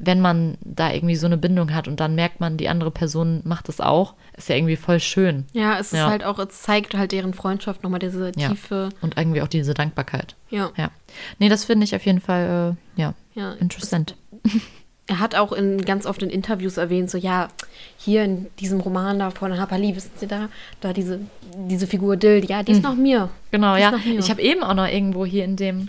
wenn 0.00 0.20
man 0.20 0.56
da 0.62 0.92
irgendwie 0.92 1.16
so 1.16 1.26
eine 1.26 1.36
Bindung 1.36 1.74
hat 1.74 1.88
und 1.88 2.00
dann 2.00 2.14
merkt 2.14 2.40
man, 2.40 2.56
die 2.56 2.68
andere 2.68 2.90
Person 2.90 3.40
macht 3.44 3.68
es 3.68 3.80
auch, 3.80 4.14
ist 4.36 4.48
ja 4.48 4.56
irgendwie 4.56 4.76
voll 4.76 5.00
schön. 5.00 5.44
Ja, 5.52 5.78
es 5.78 5.92
ist 5.92 5.98
Ja. 5.98 6.08
halt 6.08 6.24
auch, 6.24 6.38
es 6.38 6.62
zeigt 6.62 6.94
halt 6.94 7.12
deren 7.12 7.34
Freundschaft 7.34 7.82
nochmal 7.82 8.00
diese 8.00 8.32
Ja. 8.36 8.48
tiefe. 8.48 8.88
Und 9.02 9.16
irgendwie 9.16 9.42
auch 9.42 9.48
diese 9.48 9.74
Dankbarkeit. 9.74 10.34
Ja. 10.50 10.70
Ja. 10.76 10.90
Nee, 11.38 11.48
das 11.48 11.64
finde 11.64 11.84
ich 11.84 11.94
auf 11.94 12.04
jeden 12.06 12.20
Fall, 12.20 12.76
äh, 12.96 13.00
ja, 13.00 13.14
Ja. 13.34 13.52
interessant. 13.54 14.16
Er 15.08 15.20
hat 15.20 15.36
auch 15.36 15.52
in, 15.52 15.84
ganz 15.84 16.04
oft 16.04 16.20
in 16.24 16.30
Interviews 16.30 16.78
erwähnt, 16.78 17.08
so 17.12 17.16
ja, 17.16 17.46
hier 17.96 18.24
in 18.24 18.46
diesem 18.58 18.80
Roman 18.80 19.20
da 19.20 19.30
von 19.30 19.56
Harper 19.56 19.78
Lee, 19.78 19.94
wissen 19.94 20.10
Sie 20.16 20.26
da, 20.26 20.48
da 20.80 20.92
diese, 20.92 21.20
diese 21.68 21.86
Figur 21.86 22.16
Dill, 22.16 22.44
ja, 22.44 22.64
die 22.64 22.72
ist 22.72 22.82
nach 22.82 22.96
mir. 22.96 23.28
Genau, 23.52 23.76
Die 23.76 23.82
ja. 23.82 23.94
Ich 24.18 24.30
habe 24.30 24.42
eben 24.42 24.64
auch 24.64 24.74
noch 24.74 24.88
irgendwo 24.88 25.24
hier 25.24 25.44
in 25.44 25.54
dem. 25.54 25.86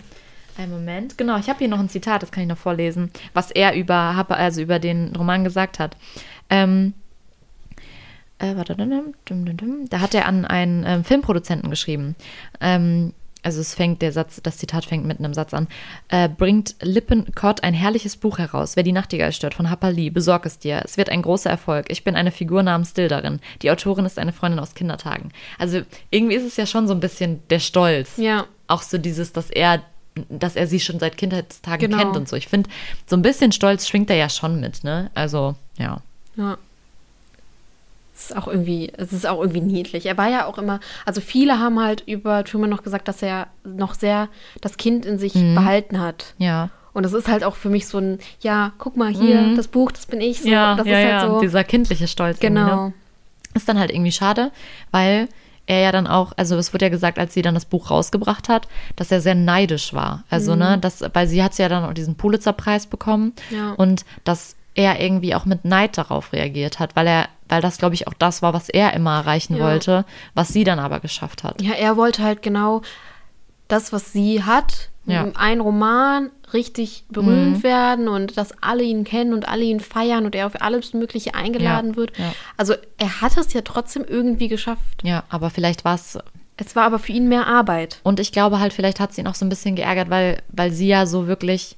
Einen 0.58 0.72
Moment. 0.72 1.16
Genau, 1.16 1.38
ich 1.38 1.48
habe 1.48 1.60
hier 1.60 1.68
noch 1.68 1.78
ein 1.78 1.88
Zitat, 1.88 2.22
das 2.22 2.32
kann 2.32 2.42
ich 2.42 2.48
noch 2.48 2.58
vorlesen, 2.58 3.10
was 3.32 3.52
er 3.52 3.74
über, 3.74 4.26
also 4.28 4.60
über 4.60 4.80
den 4.80 5.14
Roman 5.14 5.44
gesagt 5.44 5.78
hat. 5.78 5.96
Ähm, 6.50 6.94
äh, 8.40 8.54
da 8.54 10.00
hat 10.00 10.14
er 10.14 10.26
an 10.26 10.44
einen 10.44 10.84
ähm, 10.84 11.04
Filmproduzenten 11.04 11.70
geschrieben. 11.70 12.16
Ähm, 12.60 13.12
also 13.44 13.60
es 13.60 13.72
fängt 13.72 14.02
der 14.02 14.10
Satz, 14.10 14.40
das 14.42 14.58
Zitat 14.58 14.84
fängt 14.84 15.06
mit 15.06 15.20
einem 15.20 15.32
Satz 15.32 15.54
an, 15.54 15.68
äh, 16.08 16.28
bringt 16.28 16.74
Lippincott 16.82 17.62
ein 17.62 17.72
herrliches 17.72 18.16
Buch 18.16 18.38
heraus, 18.38 18.74
Wer 18.74 18.82
die 18.82 18.90
Nachtigall 18.90 19.32
stört, 19.32 19.54
von 19.54 19.68
Lee, 19.92 20.10
besorg 20.10 20.44
es 20.44 20.58
dir. 20.58 20.82
Es 20.84 20.96
wird 20.96 21.08
ein 21.08 21.22
großer 21.22 21.50
Erfolg. 21.50 21.86
Ich 21.88 22.02
bin 22.02 22.16
eine 22.16 22.32
Figur 22.32 22.64
namens 22.64 22.94
Dill 22.94 23.06
darin. 23.06 23.38
Die 23.62 23.70
Autorin 23.70 24.06
ist 24.06 24.18
eine 24.18 24.32
Freundin 24.32 24.58
aus 24.58 24.74
Kindertagen. 24.74 25.30
Also 25.56 25.82
irgendwie 26.10 26.34
ist 26.34 26.44
es 26.44 26.56
ja 26.56 26.66
schon 26.66 26.88
so 26.88 26.94
ein 26.94 27.00
bisschen 27.00 27.46
der 27.48 27.60
Stolz. 27.60 28.16
Ja. 28.16 28.46
Auch 28.66 28.82
so 28.82 28.98
dieses, 28.98 29.32
dass 29.32 29.50
er 29.50 29.82
dass 30.28 30.56
er 30.56 30.66
sie 30.66 30.80
schon 30.80 30.98
seit 30.98 31.16
Kindheitstagen 31.16 31.90
Genau. 31.90 32.02
kennt 32.02 32.16
und 32.16 32.28
so. 32.28 32.36
Ich 32.36 32.48
finde, 32.48 32.68
so 33.06 33.16
ein 33.16 33.22
bisschen 33.22 33.52
Stolz 33.52 33.86
schwingt 33.86 34.10
er 34.10 34.16
ja 34.16 34.28
schon 34.28 34.60
mit, 34.60 34.84
ne? 34.84 35.10
Also, 35.14 35.54
ja. 35.78 35.98
Ja. 36.36 36.56
Es 38.14 38.30
ist 38.30 38.36
auch 38.36 38.48
irgendwie, 38.48 38.92
es 38.96 39.12
ist 39.12 39.26
auch 39.26 39.40
irgendwie 39.40 39.60
niedlich. 39.60 40.06
Er 40.06 40.18
war 40.18 40.28
ja 40.28 40.46
auch 40.46 40.58
immer, 40.58 40.80
also 41.06 41.20
viele 41.20 41.60
haben 41.60 41.80
halt 41.80 42.02
über 42.06 42.42
Truman 42.44 42.68
noch 42.68 42.82
gesagt, 42.82 43.06
dass 43.06 43.22
er 43.22 43.46
noch 43.64 43.94
sehr 43.94 44.28
das 44.60 44.76
Kind 44.76 45.06
in 45.06 45.18
sich 45.18 45.34
behalten 45.34 46.00
hat. 46.00 46.34
Ja. 46.38 46.70
Und 46.94 47.04
das 47.04 47.12
ist 47.12 47.28
halt 47.28 47.44
auch 47.44 47.54
für 47.54 47.68
mich 47.68 47.86
so 47.86 47.98
ein, 47.98 48.18
ja, 48.40 48.72
guck 48.78 48.96
mal 48.96 49.12
hier, 49.12 49.54
das 49.54 49.68
Buch, 49.68 49.92
das 49.92 50.06
bin 50.06 50.20
ich. 50.20 50.40
So, 50.42 50.48
ja, 50.48 50.74
das 50.74 50.86
ja, 50.88 50.98
ist 50.98 51.04
ja. 51.08 51.20
halt 51.20 51.30
so. 51.30 51.40
Dieser 51.40 51.62
kindliche 51.62 52.08
Stolz. 52.08 52.38
irgendwie, 52.42 52.60
genau. 52.60 52.86
Ne? 52.88 52.94
Ist 53.54 53.68
dann 53.68 53.78
halt 53.78 53.92
irgendwie 53.92 54.10
schade, 54.10 54.50
weil 54.90 55.28
er 55.68 55.80
ja 55.80 55.92
dann 55.92 56.06
auch, 56.06 56.32
also 56.36 56.56
es 56.56 56.72
wurde 56.74 56.86
ja 56.86 56.88
gesagt, 56.90 57.18
als 57.18 57.34
sie 57.34 57.42
dann 57.42 57.54
das 57.54 57.64
Buch 57.66 57.90
rausgebracht 57.90 58.48
hat, 58.48 58.66
dass 58.96 59.12
er 59.12 59.20
sehr 59.20 59.34
neidisch 59.36 59.94
war. 59.94 60.24
Also, 60.30 60.52
Mhm. 60.54 60.58
ne, 60.58 60.78
das, 60.78 61.02
weil 61.12 61.28
sie 61.28 61.42
hat 61.44 61.56
ja 61.58 61.68
dann 61.68 61.84
auch 61.84 61.92
diesen 61.92 62.16
Pulitzer-Preis 62.16 62.86
bekommen 62.86 63.32
Ja. 63.50 63.72
und 63.74 64.04
dass 64.24 64.56
er 64.74 65.00
irgendwie 65.00 65.34
auch 65.34 65.44
mit 65.44 65.64
Neid 65.64 65.98
darauf 65.98 66.32
reagiert 66.32 66.78
hat, 66.78 66.94
weil 66.96 67.06
er, 67.06 67.28
weil 67.48 67.60
das, 67.60 67.78
glaube 67.78 67.94
ich, 67.94 68.06
auch 68.08 68.14
das 68.14 68.42
war, 68.42 68.52
was 68.54 68.68
er 68.68 68.92
immer 68.94 69.16
erreichen 69.18 69.56
Ja. 69.56 69.64
wollte, 69.64 70.04
was 70.34 70.48
sie 70.48 70.64
dann 70.64 70.78
aber 70.78 71.00
geschafft 71.00 71.44
hat. 71.44 71.60
Ja, 71.62 71.72
er 71.74 71.96
wollte 71.96 72.22
halt 72.22 72.42
genau 72.42 72.82
das, 73.68 73.92
was 73.92 74.12
sie 74.12 74.42
hat, 74.44 74.88
Ja. 75.04 75.26
Ein 75.36 75.60
Roman 75.60 76.30
richtig 76.52 77.04
berühmt 77.10 77.62
werden 77.62 78.08
und 78.08 78.36
dass 78.36 78.52
alle 78.62 78.82
ihn 78.82 79.04
kennen 79.04 79.32
und 79.32 79.48
alle 79.48 79.64
ihn 79.64 79.80
feiern 79.80 80.24
und 80.26 80.34
er 80.34 80.46
auf 80.46 80.60
alles 80.62 80.92
Mögliche 80.94 81.34
eingeladen 81.34 81.90
Ja, 81.92 81.96
wird. 81.96 82.16
ja. 82.18 82.32
Also 82.56 82.74
er 82.98 83.20
hat 83.20 83.36
es 83.36 83.52
ja 83.52 83.60
trotzdem 83.62 84.04
irgendwie 84.08 84.48
geschafft. 84.48 85.02
Ja, 85.02 85.24
aber 85.28 85.50
vielleicht 85.50 85.84
war 85.84 85.94
es 85.94 86.18
Es 86.56 86.74
war 86.76 86.84
aber 86.84 86.98
für 86.98 87.12
ihn 87.12 87.28
mehr 87.28 87.46
Arbeit. 87.46 88.00
Und 88.02 88.18
ich 88.20 88.32
glaube 88.32 88.58
halt, 88.60 88.72
vielleicht 88.72 88.98
hat 89.00 89.12
sie 89.14 89.20
ihn 89.20 89.26
auch 89.26 89.34
so 89.36 89.44
ein 89.44 89.48
bisschen 89.48 89.76
geärgert, 89.76 90.10
weil, 90.10 90.42
weil 90.48 90.72
sie 90.72 90.88
ja 90.88 91.06
so 91.06 91.26
wirklich, 91.26 91.76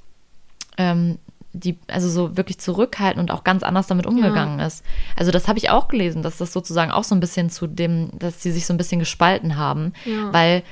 ähm, 0.78 1.18
die, 1.52 1.76
also 1.88 2.08
so 2.08 2.36
wirklich 2.36 2.58
zurückhaltend 2.60 3.20
und 3.20 3.30
auch 3.36 3.42
ganz 3.42 3.64
anders 3.64 3.88
damit 3.88 4.06
umgegangen 4.06 4.60
ist. 4.60 4.84
Also 5.16 5.32
das 5.32 5.48
habe 5.48 5.58
ich 5.58 5.68
auch 5.68 5.88
gelesen, 5.88 6.22
dass 6.22 6.36
das 6.38 6.52
sozusagen 6.52 6.92
auch 6.92 7.02
so 7.02 7.12
ein 7.14 7.20
bisschen 7.20 7.50
zu 7.50 7.66
dem, 7.66 8.10
dass 8.16 8.40
sie 8.40 8.52
sich 8.52 8.66
so 8.66 8.72
ein 8.72 8.76
bisschen 8.76 9.00
gespalten 9.00 9.56
haben, 9.56 9.92
Ja. 10.04 10.32
weil 10.32 10.62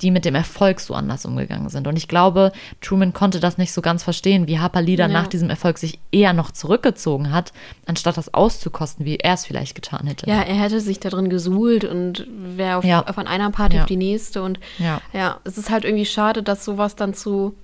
die 0.00 0.10
mit 0.10 0.24
dem 0.24 0.34
Erfolg 0.34 0.80
so 0.80 0.92
anders 0.94 1.24
umgegangen 1.24 1.68
sind. 1.68 1.86
Und 1.86 1.96
ich 1.96 2.08
glaube, 2.08 2.50
Truman 2.80 3.12
konnte 3.12 3.38
das 3.40 3.58
nicht 3.58 3.72
so 3.72 3.80
ganz 3.80 4.02
verstehen, 4.02 4.46
wie 4.48 4.58
Harper 4.58 4.82
Lee 4.82 4.96
dann 4.96 5.12
Ja. 5.12 5.20
nach 5.20 5.28
diesem 5.28 5.50
Erfolg 5.50 5.78
sich 5.78 6.00
eher 6.10 6.32
noch 6.32 6.50
zurückgezogen 6.50 7.30
hat, 7.32 7.52
anstatt 7.86 8.16
das 8.16 8.34
auszukosten, 8.34 9.04
wie 9.06 9.16
er 9.16 9.34
es 9.34 9.46
vielleicht 9.46 9.74
getan 9.76 10.06
hätte. 10.06 10.28
Ja, 10.28 10.42
er 10.42 10.56
hätte 10.56 10.80
sich 10.80 10.98
da 10.98 11.10
drin 11.10 11.28
gesuhlt 11.30 11.84
und 11.84 12.26
wäre 12.28 12.76
auf, 12.78 12.84
Ja. 12.84 13.04
von 13.12 13.26
einer 13.28 13.50
Party 13.50 13.76
Ja. 13.76 13.82
auf 13.82 13.88
die 13.88 13.96
nächste. 13.96 14.42
Und 14.42 14.58
Ja. 14.78 15.00
ja, 15.12 15.38
es 15.44 15.58
ist 15.58 15.70
halt 15.70 15.84
irgendwie 15.84 16.06
schade, 16.06 16.42
dass 16.42 16.64
sowas 16.64 16.96
dann 16.96 17.14
zu 17.14 17.54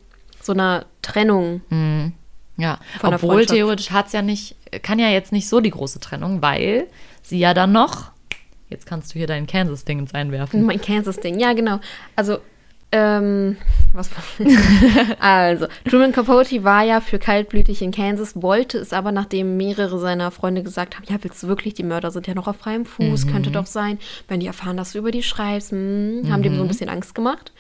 so 0.41 0.53
einer 0.53 0.87
Trennung. 1.03 1.61
Ja, 2.57 2.79
Von 3.01 3.15
obwohl 3.15 3.45
theoretisch 3.47 3.91
hat's 3.91 4.13
ja 4.13 4.23
nicht, 4.23 4.55
kann 4.83 4.99
ja 4.99 5.09
jetzt 5.09 5.33
nicht 5.33 5.49
so 5.49 5.61
die 5.61 5.71
große 5.71 5.99
Trennung, 5.99 6.43
weil 6.43 6.87
sie 7.23 7.39
ja 7.39 7.55
dann 7.55 7.73
noch, 7.73 8.11
jetzt 8.71 8.87
kannst 8.87 9.13
du 9.15 9.19
hier 9.19 9.27
dein 9.27 9.47
Kansas-Ding 9.47 9.99
ins 9.99 10.15
einwerfen. 10.15 10.65
Mein 10.65 10.81
Kansas-Ding, 10.81 11.39
ja, 11.39 11.53
genau. 11.53 11.81
Also, 12.17 12.39
ähm, 12.93 13.57
was 13.93 14.11
Also, 15.21 15.67
Truman 15.89 16.11
Capote 16.13 16.65
war 16.65 16.83
ja 16.83 17.01
für 17.01 17.19
kaltblütig 17.21 17.83
in 17.83 17.93
Kansas, 17.93 18.41
wollte 18.43 18.79
es 18.79 18.93
aber, 18.93 19.13
nachdem 19.13 19.57
mehrere 19.57 19.99
seiner 20.01 20.31
Freunde 20.33 20.63
gesagt 20.63 20.97
haben, 20.97 21.05
ja, 21.09 21.17
willst 21.23 21.43
du 21.43 21.47
wirklich, 21.49 21.75
die 21.75 21.83
Mörder 21.85 22.11
sind 22.11 22.27
ja 22.27 22.35
noch 22.35 22.49
auf 22.49 22.57
freiem 22.57 22.87
Fuß, 22.87 23.27
Mhm. 23.27 23.31
könnte 23.31 23.51
doch 23.51 23.67
sein, 23.67 23.99
wenn 24.27 24.41
die 24.41 24.47
erfahren, 24.49 24.77
dass 24.77 24.93
du 24.93 24.99
über 24.99 25.11
die 25.13 25.23
schreibst, 25.23 25.71
hm, 25.71 26.23
haben 26.31 26.43
dem 26.43 26.55
so 26.55 26.61
ein 26.63 26.65
Mhm. 26.65 26.69
bisschen 26.69 26.89
Angst 26.89 27.15
gemacht. 27.15 27.53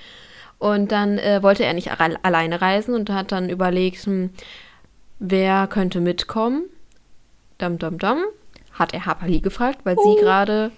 Und 0.58 0.90
dann 0.92 1.18
äh, 1.18 1.42
wollte 1.42 1.64
er 1.64 1.74
nicht 1.74 1.90
alle- 2.00 2.18
alleine 2.24 2.60
reisen 2.60 2.94
und 2.94 3.08
hat 3.10 3.30
dann 3.32 3.48
überlegt, 3.50 4.04
hm, 4.06 4.30
wer 5.20 5.66
könnte 5.68 6.00
mitkommen? 6.00 6.64
Dam, 7.58 7.78
dam, 7.78 7.98
dam. 7.98 8.18
Hat 8.72 8.94
er 8.94 9.06
Harper 9.06 9.26
Lee 9.28 9.40
gefragt, 9.40 9.80
weil 9.84 9.96
Oh. 9.98 10.16
sie 10.16 10.20
gerade 10.22 10.70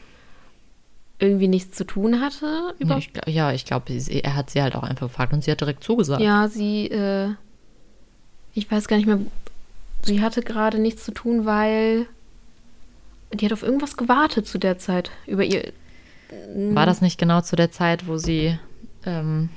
irgendwie 1.23 1.49
nichts 1.49 1.77
zu 1.77 1.85
tun 1.85 2.21
hatte. 2.21 2.75
Über 2.79 2.95
Ja, 2.95 2.99
ich, 2.99 3.09
gl- 3.11 3.31
ja, 3.31 3.53
ich 3.53 3.65
glaube, 3.65 3.93
er 3.95 4.35
hat 4.37 4.51
sie 4.51 4.61
halt 4.63 4.75
auch 4.75 4.83
einfach 4.83 5.07
gefragt 5.07 5.33
und 5.33 5.45
sie 5.45 5.51
hat 5.51 5.61
direkt 5.61 5.85
zugesagt. 5.85 6.21
Ja, 6.21 6.49
sie, 6.49 6.87
äh, 6.89 7.31
ich 8.55 8.71
weiß 8.71 8.89
gar 8.89 8.97
nicht 8.97 9.07
mehr, 9.07 9.19
sie 10.05 10.21
hatte 10.21 10.43
gerade 10.43 10.79
nichts 10.79 11.05
zu 11.05 11.13
tun, 11.13 11.47
weil 11.47 12.07
die 13.33 13.45
hat 13.47 13.53
auf 13.53 13.63
irgendwas 13.63 13.97
gewartet 13.97 14.47
zu 14.47 14.59
der 14.59 14.79
Zeit. 14.79 15.11
Über 15.27 15.45
ihr. 15.45 15.73
War 16.55 16.87
das 16.87 17.01
nicht 17.01 17.19
genau 17.19 17.41
zu 17.43 17.57
der 17.57 17.71
Zeit, 17.71 18.07
wo 18.07 18.17
sie, 18.17 18.59
ähm, 19.05 19.49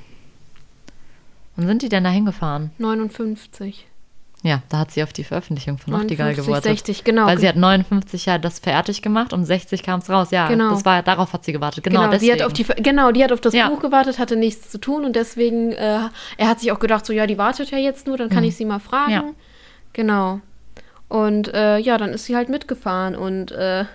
wann 1.55 1.67
sind 1.67 1.81
die 1.81 1.89
denn 1.89 2.03
da 2.03 2.09
hingefahren? 2.09 2.71
59. 2.77 3.85
Ja, 4.47 4.61
da 4.69 4.77
hat 4.77 4.91
sie 4.91 5.01
auf 5.01 5.11
die 5.11 5.23
Veröffentlichung 5.23 5.79
von 5.79 5.93
Nachtigall 5.93 6.27
59, 6.35 6.45
gewartet. 6.45 6.63
60, 6.85 7.03
genau. 7.03 7.25
Weil 7.25 7.39
sie 7.39 7.47
hat 7.49 7.55
59 7.55 8.27
ja 8.27 8.37
das 8.37 8.59
fertig 8.59 9.01
gemacht 9.01 9.33
und 9.33 9.43
60 9.43 9.81
kam 9.81 10.01
es 10.01 10.09
raus. 10.09 10.29
Ja, 10.29 10.47
Genau. 10.49 10.69
das 10.69 10.85
war, 10.85 11.01
darauf 11.01 11.33
hat 11.33 11.43
sie 11.43 11.51
gewartet. 11.51 11.83
Genau, 11.83 12.01
Genau, 12.03 12.15
die 12.19 12.31
hat 12.31 12.43
auf 12.43 12.53
die, 12.53 12.63
genau, 12.63 13.11
die 13.11 13.23
hat 13.23 13.31
auf 13.31 13.41
das 13.41 13.55
Ja. 13.55 13.69
Buch 13.69 13.79
gewartet, 13.79 14.19
hatte 14.19 14.35
nichts 14.35 14.69
zu 14.69 14.77
tun 14.77 15.03
und 15.03 15.15
deswegen, 15.15 15.71
äh, 15.71 15.99
er 16.37 16.47
hat 16.47 16.59
sich 16.59 16.71
auch 16.71 16.77
gedacht, 16.77 17.07
so, 17.07 17.11
ja, 17.11 17.25
die 17.25 17.39
wartet 17.39 17.71
ja 17.71 17.79
jetzt 17.79 18.05
nur, 18.05 18.17
dann 18.17 18.29
kann 18.29 18.43
ich 18.43 18.55
sie 18.55 18.65
mal 18.65 18.77
fragen. 18.79 19.11
Mhm. 19.13 19.17
Ja. 19.17 19.23
Genau. 19.93 20.39
Und 21.07 21.51
äh, 21.53 21.79
ja, 21.79 21.97
dann 21.97 22.11
ist 22.11 22.25
sie 22.25 22.35
halt 22.35 22.49
mitgefahren 22.49 23.15
und 23.15 23.51
äh, 23.51 23.85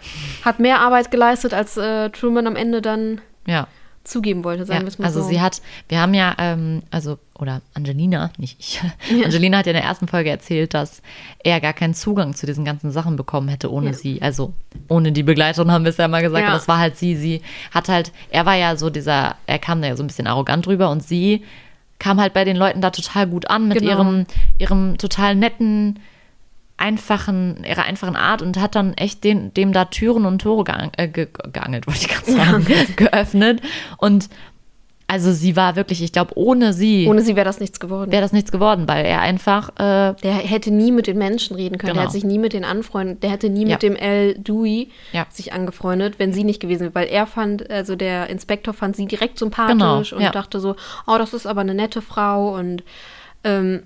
hat 0.44 0.58
mehr 0.58 0.80
Arbeit 0.80 1.12
geleistet, 1.12 1.54
als 1.54 1.76
äh, 1.76 2.10
Truman 2.10 2.48
am 2.48 2.56
Ende 2.56 2.82
dann 2.82 3.20
ja. 3.46 3.68
Zugeben 4.10 4.44
wollte, 4.44 4.66
sagen 4.66 4.80
Ja, 4.80 4.84
wir 4.84 4.88
es 4.88 4.98
mal 4.98 5.06
also 5.06 5.22
so. 5.22 5.28
sie 5.28 5.40
hat, 5.40 5.62
wir 5.88 6.00
haben 6.00 6.12
ja, 6.14 6.34
ähm, 6.38 6.82
also, 6.90 7.18
oder 7.38 7.62
Angelina, 7.74 8.30
nicht 8.38 8.56
ich. 8.58 8.80
Angelina 9.24 9.58
hat 9.58 9.66
ja 9.66 9.70
in 9.72 9.76
der 9.76 9.84
ersten 9.84 10.08
Folge 10.08 10.30
erzählt, 10.30 10.74
dass 10.74 11.00
er 11.42 11.60
gar 11.60 11.72
keinen 11.72 11.94
Zugang 11.94 12.34
zu 12.34 12.44
diesen 12.46 12.64
ganzen 12.64 12.90
Sachen 12.90 13.16
bekommen 13.16 13.48
hätte 13.48 13.72
ohne 13.72 13.88
Ja. 13.88 13.92
sie. 13.94 14.20
Also 14.22 14.52
ohne 14.88 15.12
die 15.12 15.22
Begleitung 15.22 15.70
haben 15.70 15.84
wir 15.84 15.90
es 15.90 15.96
ja 15.96 16.08
mal 16.08 16.22
gesagt, 16.22 16.42
Ja. 16.42 16.48
aber 16.48 16.56
das 16.58 16.68
war 16.68 16.78
halt 16.78 16.96
sie. 16.98 17.16
Sie 17.16 17.40
hat 17.70 17.88
halt, 17.88 18.12
er 18.30 18.44
war 18.46 18.56
ja 18.56 18.76
so 18.76 18.90
dieser, 18.90 19.36
er 19.46 19.58
kam 19.58 19.80
da 19.80 19.88
ja 19.88 19.96
so 19.96 20.02
ein 20.02 20.06
bisschen 20.08 20.26
arrogant 20.26 20.66
drüber 20.66 20.90
und 20.90 21.02
sie 21.02 21.44
kam 21.98 22.20
halt 22.20 22.32
bei 22.32 22.44
den 22.44 22.56
Leuten 22.56 22.80
da 22.80 22.90
total 22.90 23.26
gut 23.26 23.48
an 23.50 23.68
mit 23.68 23.78
Genau. 23.78 23.90
ihrem, 23.92 24.26
ihrem 24.58 24.98
total 24.98 25.34
netten, 25.34 25.98
einfachen, 26.80 27.62
ihrer 27.68 27.84
einfachen 27.84 28.16
Art 28.16 28.42
und 28.42 28.58
hat 28.58 28.74
dann 28.74 28.94
echt 28.94 29.22
den, 29.24 29.52
dem 29.54 29.72
da 29.72 29.84
Türen 29.86 30.24
und 30.26 30.40
Tore 30.40 30.64
geang, 30.64 30.90
äh, 30.96 31.08
ge, 31.08 31.28
geangelt, 31.52 31.86
wollte 31.86 32.00
ich 32.00 32.08
gerade 32.08 32.32
sagen, 32.32 32.66
geöffnet. 32.96 33.60
Und 33.98 34.28
also 35.06 35.32
sie 35.32 35.56
war 35.56 35.74
wirklich, 35.74 36.02
ich 36.04 36.12
glaube, 36.12 36.30
ohne 36.36 36.72
sie 36.72 37.08
Ohne 37.08 37.22
sie 37.22 37.34
wäre 37.34 37.44
das 37.44 37.58
nichts 37.58 37.80
geworden. 37.80 38.12
wäre 38.12 38.22
das 38.22 38.32
nichts 38.32 38.52
geworden, 38.52 38.86
weil 38.86 39.04
er 39.04 39.20
einfach, 39.20 39.70
äh, 39.70 40.14
Der 40.22 40.34
hätte 40.34 40.70
nie 40.70 40.92
mit 40.92 41.08
den 41.08 41.18
Menschen 41.18 41.56
reden 41.56 41.78
können. 41.78 41.94
Genau. 41.94 42.02
Der 42.02 42.04
hat 42.04 42.12
sich 42.12 42.22
nie 42.22 42.38
mit 42.38 42.52
den 42.52 42.64
anfreundet. 42.64 43.20
Der 43.24 43.30
hätte 43.30 43.50
nie 43.50 43.64
Ja. 43.66 43.70
mit 43.74 43.82
dem 43.82 43.96
L. 43.96 44.34
Dewey 44.38 44.88
Ja. 45.10 45.26
sich 45.28 45.52
angefreundet, 45.52 46.20
wenn 46.20 46.32
sie 46.32 46.44
nicht 46.44 46.60
gewesen 46.60 46.82
wäre. 46.82 46.94
Weil 46.94 47.08
er 47.08 47.26
fand, 47.26 47.68
also 47.70 47.96
der 47.96 48.30
Inspektor 48.30 48.72
fand 48.72 48.94
sie 48.94 49.06
direkt 49.06 49.38
sympathisch 49.40 49.72
Genau, 49.72 49.98
und 49.98 50.20
ja. 50.22 50.30
dachte 50.30 50.60
so, 50.60 50.76
oh, 51.08 51.18
das 51.18 51.34
ist 51.34 51.44
aber 51.46 51.62
eine 51.62 51.74
nette 51.74 52.02
Frau. 52.02 52.54
Und 52.54 52.84
ähm, 53.42 53.82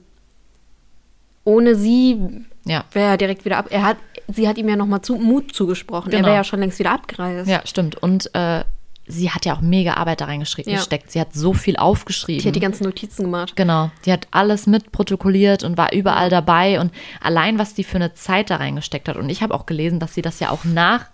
ohne 1.44 1.74
sie 1.74 2.18
ja, 2.64 2.85
wäre 2.92 3.11
er 3.12 3.16
direkt 3.16 3.44
wieder 3.44 3.59
ab. 3.59 3.66
Er 3.70 3.83
hat, 3.83 3.96
sie 4.33 4.48
hat 4.48 4.57
ihm 4.59 4.68
ja 4.68 4.77
nochmal 4.77 5.03
zu, 5.03 5.16
Mut 5.16 5.55
zugesprochen. 5.55 6.11
Er 6.12 6.16
Genau. 6.18 6.29
wäre 6.29 6.37
ja 6.37 6.44
schon 6.44 6.61
längst 6.61 6.79
wieder 6.79 6.92
abgereist. 6.92 7.48
ja, 7.48 7.61
stimmt. 7.66 7.96
Und 7.96 8.35
äh, 8.35 8.64
sie 9.07 9.31
hat 9.31 9.44
ja 9.44 9.55
auch 9.55 9.61
mega 9.61 9.94
Arbeit 9.94 10.22
da 10.22 10.24
reingesteckt. 10.24 10.66
Ja. 10.68 10.77
gesteckt. 10.77 11.11
Sie 11.11 11.20
hat 11.20 11.35
so 11.35 11.53
viel 11.53 11.77
aufgeschrieben. 11.77 12.40
Die 12.42 12.48
hat 12.48 12.57
die 12.57 12.61
ganzen 12.61 12.85
Notizen 12.85 13.24
gemacht. 13.24 13.55
Genau, 13.55 13.90
die 14.07 14.12
hat 14.12 14.29
alles 14.31 14.66
mitprotokolliert 14.66 15.62
und 15.62 15.77
war 15.77 15.92
überall 15.92 16.31
dabei 16.31 16.81
und 16.81 16.90
allein, 17.20 17.59
was 17.59 17.74
die 17.74 17.85
für 17.85 17.96
eine 17.96 18.14
Zeit 18.14 18.48
da 18.48 18.57
reingesteckt 18.57 19.09
hat. 19.09 19.16
Und 19.16 19.29
ich 19.29 19.42
habe 19.42 19.53
auch 19.55 19.66
gelesen, 19.66 20.00
dass 20.00 20.14
sie 20.14 20.22
das 20.22 20.40
ja 20.40 20.50
auch 20.50 20.64
nach 20.64 21.07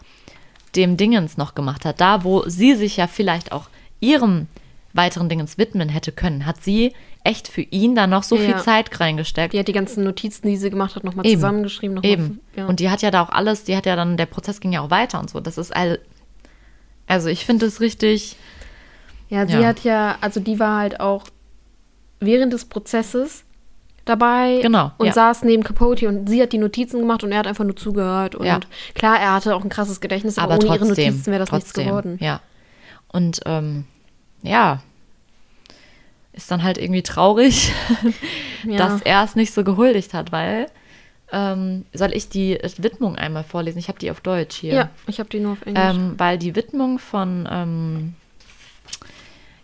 dem 0.77 0.97
Dingens 0.97 1.37
noch 1.37 1.57
gemacht 1.57 1.85
hat. 1.85 2.01
Da, 2.01 2.23
wo 2.23 2.45
sie 2.49 2.75
sich 2.77 2.97
ja 2.97 3.09
vielleicht 3.09 3.51
auch 3.51 3.69
ihrem 3.99 4.47
weiteren 4.93 5.29
Dingens 5.29 5.57
widmen 5.59 5.89
hätte 5.89 6.11
können, 6.13 6.47
hat 6.47 6.63
sie 6.63 6.93
echt 7.23 7.49
für 7.49 7.61
ihn 7.61 7.95
da 7.95 8.07
noch 8.07 8.23
so 8.23 8.37
viel 8.37 8.51
Ja. 8.51 8.59
Zeit 8.59 8.99
reingesteckt. 8.99 9.53
Die 9.53 9.59
hat 9.59 9.69
die 9.69 9.73
ganzen 9.73 10.03
Notizen, 10.05 10.49
die 10.49 10.57
sie 10.57 10.71
gemacht 10.71 10.97
hat, 10.97 11.05
nochmal 11.05 11.27
Eben. 11.27 11.37
zusammengeschrieben. 11.37 11.95
Noch 11.97 12.03
mal- 12.03 12.09
Eben. 12.09 12.41
ja. 12.57 12.67
Und 12.67 12.81
die 12.81 12.91
hat 12.91 13.03
ja 13.03 13.11
da 13.11 13.23
auch 13.23 13.29
alles, 13.29 13.65
die 13.65 13.77
hat 13.77 13.87
ja 13.87 13.95
dann, 13.97 14.17
der 14.17 14.27
Prozess 14.27 14.59
ging 14.61 14.73
ja 14.73 14.81
auch 14.81 14.91
weiter 14.91 15.21
und 15.21 15.31
so. 15.31 15.39
Das 15.41 15.59
ist 15.59 15.75
all, 15.75 16.01
also 17.07 17.29
ich 17.29 17.45
finde 17.47 17.67
es 17.67 17.81
richtig, 17.81 18.37
Ja, 19.29 19.47
sie 19.47 19.53
Ja. 19.61 19.67
hat 19.69 19.85
ja, 19.85 20.17
also 20.21 20.41
die 20.41 20.59
war 20.59 20.79
halt 20.81 20.99
auch 20.99 21.23
während 22.19 22.53
des 22.53 22.65
Prozesses 22.65 23.45
dabei 24.05 24.59
Genau, 24.61 24.91
und 24.99 25.07
ja. 25.07 25.13
saß 25.13 25.45
neben 25.45 25.63
Capote 25.63 26.09
und 26.09 26.29
sie 26.29 26.43
hat 26.43 26.53
die 26.53 26.59
Notizen 26.59 26.99
gemacht 26.99 27.23
und 27.23 27.31
er 27.31 27.39
hat 27.39 27.47
einfach 27.47 27.63
nur 27.65 27.77
zugehört. 27.77 28.35
Und 28.35 28.45
Ja. 28.47 28.59
klar, 28.95 29.21
er 29.21 29.35
hatte 29.35 29.55
auch 29.55 29.63
ein 29.63 29.69
krasses 29.69 30.01
Gedächtnis, 30.01 30.37
aber, 30.37 30.55
aber 30.55 30.65
ohne 30.65 30.75
ihre 30.75 30.87
trotzdem, 30.87 31.07
Notizen 31.13 31.27
wäre 31.31 31.39
das 31.39 31.49
trotzdem, 31.51 31.85
nichts 31.85 31.89
geworden. 31.91 32.19
Ja. 32.21 32.41
Und 33.07 33.41
ähm, 33.47 33.85
ja, 34.43 34.83
ist 36.33 36.51
dann 36.51 36.63
halt 36.63 36.79
irgendwie 36.79 37.03
traurig, 37.03 37.73
Ja. 38.65 38.77
dass 38.79 39.03
er 39.03 39.25
es 39.25 39.37
nicht 39.37 39.53
so 39.53 39.65
gehuldigt 39.65 40.15
hat, 40.15 40.33
weil 40.33 40.67
ähm, 41.33 41.85
soll 41.93 42.13
ich 42.13 42.29
die 42.29 42.59
Widmung 42.79 43.17
einmal 43.17 43.45
vorlesen? 43.45 43.79
Ich 43.79 43.89
habe 43.89 43.99
die 43.99 44.11
auf 44.11 44.21
Deutsch 44.21 44.57
hier. 44.57 44.75
Ja, 44.75 44.91
ich 45.07 45.19
habe 45.19 45.29
die 45.29 45.41
nur 45.41 45.53
auf 45.53 45.63
Englisch. 45.65 45.83
Ähm, 45.85 46.15
weil 46.19 46.39
die 46.39 46.57
Widmung 46.57 46.99
von, 46.99 47.49
ähm, 47.51 48.15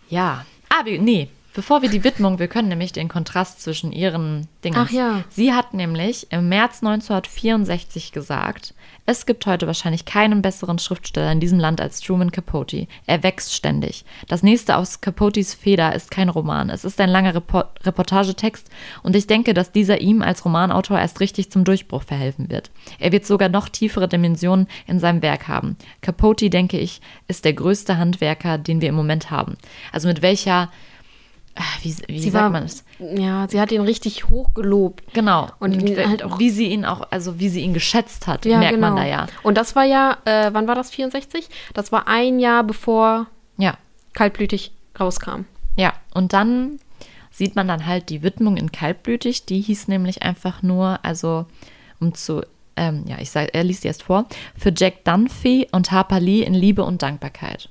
ja, 0.09 0.45
ah, 0.69 0.83
nee, 0.85 1.29
bevor 1.53 1.81
wir 1.81 1.89
die 1.89 2.03
Widmung, 2.03 2.39
wir 2.39 2.47
können 2.47 2.69
nämlich 2.69 2.93
den 2.93 3.09
Kontrast 3.09 3.61
zwischen 3.61 3.91
ihren 3.91 4.47
Dingen. 4.63 4.77
Ach 4.77 4.89
ja. 4.91 5.23
Sie 5.29 5.53
hat 5.53 5.73
nämlich 5.73 6.27
im 6.31 6.47
März 6.49 6.81
1964 6.83 8.11
gesagt, 8.13 8.73
es 9.09 9.25
gibt 9.25 9.45
heute 9.45 9.67
wahrscheinlich 9.67 10.03
keinen 10.03 10.41
besseren 10.41 10.79
Schriftsteller 10.79 11.31
in 11.31 11.39
diesem 11.39 11.59
Land 11.59 11.79
als 11.79 12.01
Truman 12.01 12.29
Capote. 12.29 12.87
Er 13.05 13.23
wächst 13.23 13.55
ständig. 13.55 14.03
Das 14.27 14.43
nächste 14.43 14.75
aus 14.75 14.99
Capotes 14.99 15.53
Feder 15.53 15.95
ist 15.95 16.11
kein 16.11 16.27
Roman. 16.27 16.69
Es 16.69 16.83
ist 16.83 16.99
ein 16.99 17.09
langer 17.09 17.33
Repor 17.33 17.71
Reportagetext 17.83 18.69
und 19.03 19.15
ich 19.15 19.25
denke, 19.25 19.53
dass 19.53 19.71
dieser 19.71 20.01
ihm 20.01 20.21
als 20.21 20.43
Romanautor 20.43 20.99
erst 20.99 21.21
richtig 21.21 21.49
zum 21.49 21.63
Durchbruch 21.63 22.03
verhelfen 22.03 22.49
wird. 22.49 22.69
Er 22.99 23.13
wird 23.13 23.25
sogar 23.25 23.47
noch 23.47 23.69
tiefere 23.69 24.09
Dimensionen 24.09 24.67
in 24.87 24.99
seinem 24.99 25.21
Werk 25.21 25.47
haben. 25.47 25.77
Capote, 26.01 26.49
denke 26.49 26.77
ich, 26.77 26.99
ist 27.29 27.45
der 27.45 27.53
größte 27.53 27.97
Handwerker, 27.97 28.57
den 28.57 28.81
wir 28.81 28.89
im 28.89 28.95
Moment 28.95 29.31
haben. 29.31 29.55
Also 29.93 30.09
mit 30.09 30.21
welcher, 30.21 30.69
ah, 31.55 31.63
wie, 31.81 31.95
wie 32.09 32.29
sagt 32.29 32.43
war, 32.43 32.49
man 32.49 32.63
es? 32.63 32.83
Ja, 32.99 33.47
sie 33.47 33.59
hat 33.61 33.71
ihn 33.71 33.81
richtig 33.81 34.29
hoch 34.29 34.53
gelobt. 34.53 35.03
Genau. 35.13 35.47
Und 35.59 35.83
wie, 35.85 35.95
halt 35.97 36.23
auch- 36.23 36.39
wie 36.39 36.49
sie 36.49 36.67
ihn 36.67 36.85
auch, 36.85 37.07
also 37.11 37.39
wie 37.39 37.49
sie 37.49 37.61
ihn 37.61 37.73
geschätzt 37.73 38.27
hat, 38.27 38.45
Ja, 38.45 38.57
merkt 38.57 38.75
genau. 38.75 38.87
man 38.87 38.95
da 38.97 39.05
ja. 39.05 39.27
Und 39.43 39.55
das 39.57 39.75
war 39.75 39.83
ja, 39.85 40.17
äh, 40.25 40.49
wann 40.53 40.67
war 40.67 40.75
das, 40.75 40.89
64? 40.91 41.47
Das 41.73 41.91
war 41.91 42.07
ein 42.07 42.39
Jahr 42.39 42.63
bevor 42.63 43.27
Ja, 43.57 43.77
Kaltblütig 44.13 44.71
rauskam. 44.99 45.41
ja. 45.75 45.93
Und 46.13 46.33
dann 46.33 46.79
sieht 47.31 47.55
man 47.55 47.67
dann 47.67 47.85
halt 47.85 48.09
die 48.09 48.23
Widmung 48.23 48.57
in 48.57 48.71
Kaltblütig, 48.71 49.45
die 49.45 49.61
hieß 49.61 49.87
nämlich 49.89 50.23
einfach 50.23 50.63
nur, 50.63 50.99
also 51.03 51.45
um 51.99 52.15
zu, 52.15 52.41
ähm, 52.75 53.03
ja, 53.07 53.17
ich 53.19 53.29
sage, 53.29 53.53
er 53.53 53.63
liest 53.63 53.83
die 53.83 53.87
erst 53.89 54.01
vor, 54.03 54.25
für 54.57 54.73
Jack 54.75 55.03
Dunphy 55.05 55.67
und 55.71 55.91
Harper 55.91 56.19
Lee 56.19 56.41
in 56.41 56.55
Liebe 56.55 56.83
und 56.83 57.03
Dankbarkeit. 57.03 57.69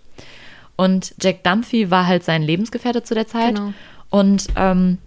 Und 0.77 1.15
Jack 1.21 1.43
Dunphy 1.43 1.91
war 1.91 2.07
halt 2.07 2.23
sein 2.23 2.43
Lebensgefährte 2.43 3.03
zu 3.03 3.15
der 3.15 3.27
Zeit. 3.27 3.57
Genau. 3.57 3.73
Und 4.11 4.47
ähm, 4.55 4.99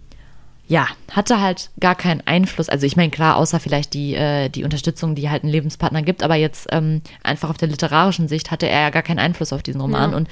ja, 0.70 0.86
hatte 1.10 1.40
halt 1.40 1.70
gar 1.80 1.96
keinen 1.96 2.20
Einfluss. 2.28 2.68
Also 2.68 2.86
ich 2.86 2.94
meine, 2.94 3.10
klar, 3.10 3.36
außer 3.38 3.58
vielleicht 3.58 3.92
die, 3.92 4.14
äh, 4.14 4.48
die 4.48 4.62
Unterstützung, 4.62 5.16
die 5.16 5.28
halt 5.28 5.42
ein 5.42 5.48
Lebenspartner 5.48 6.00
gibt, 6.00 6.22
aber 6.22 6.36
jetzt 6.36 6.68
ähm, 6.70 7.02
einfach 7.24 7.50
auf 7.50 7.56
der 7.56 7.66
literarischen 7.66 8.28
Sicht 8.28 8.52
hatte 8.52 8.68
er 8.68 8.82
ja 8.82 8.90
gar 8.90 9.02
keinen 9.02 9.18
Einfluss 9.18 9.52
auf 9.52 9.64
diesen 9.64 9.80
Roman. 9.80 10.12
Ja. 10.12 10.16
Und 10.16 10.28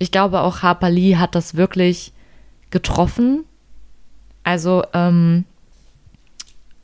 ich 0.00 0.10
glaube 0.10 0.40
auch 0.40 0.62
Harper 0.62 0.90
Lee 0.90 1.14
hat 1.18 1.36
das 1.36 1.54
wirklich 1.54 2.12
getroffen. 2.70 3.44
Also, 4.42 4.82
ähm, 4.92 5.44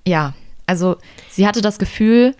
ja, 0.06 0.34
also 0.66 0.96
sie 1.28 1.48
hatte 1.48 1.60
das 1.60 1.80
Gefühl, 1.80 2.36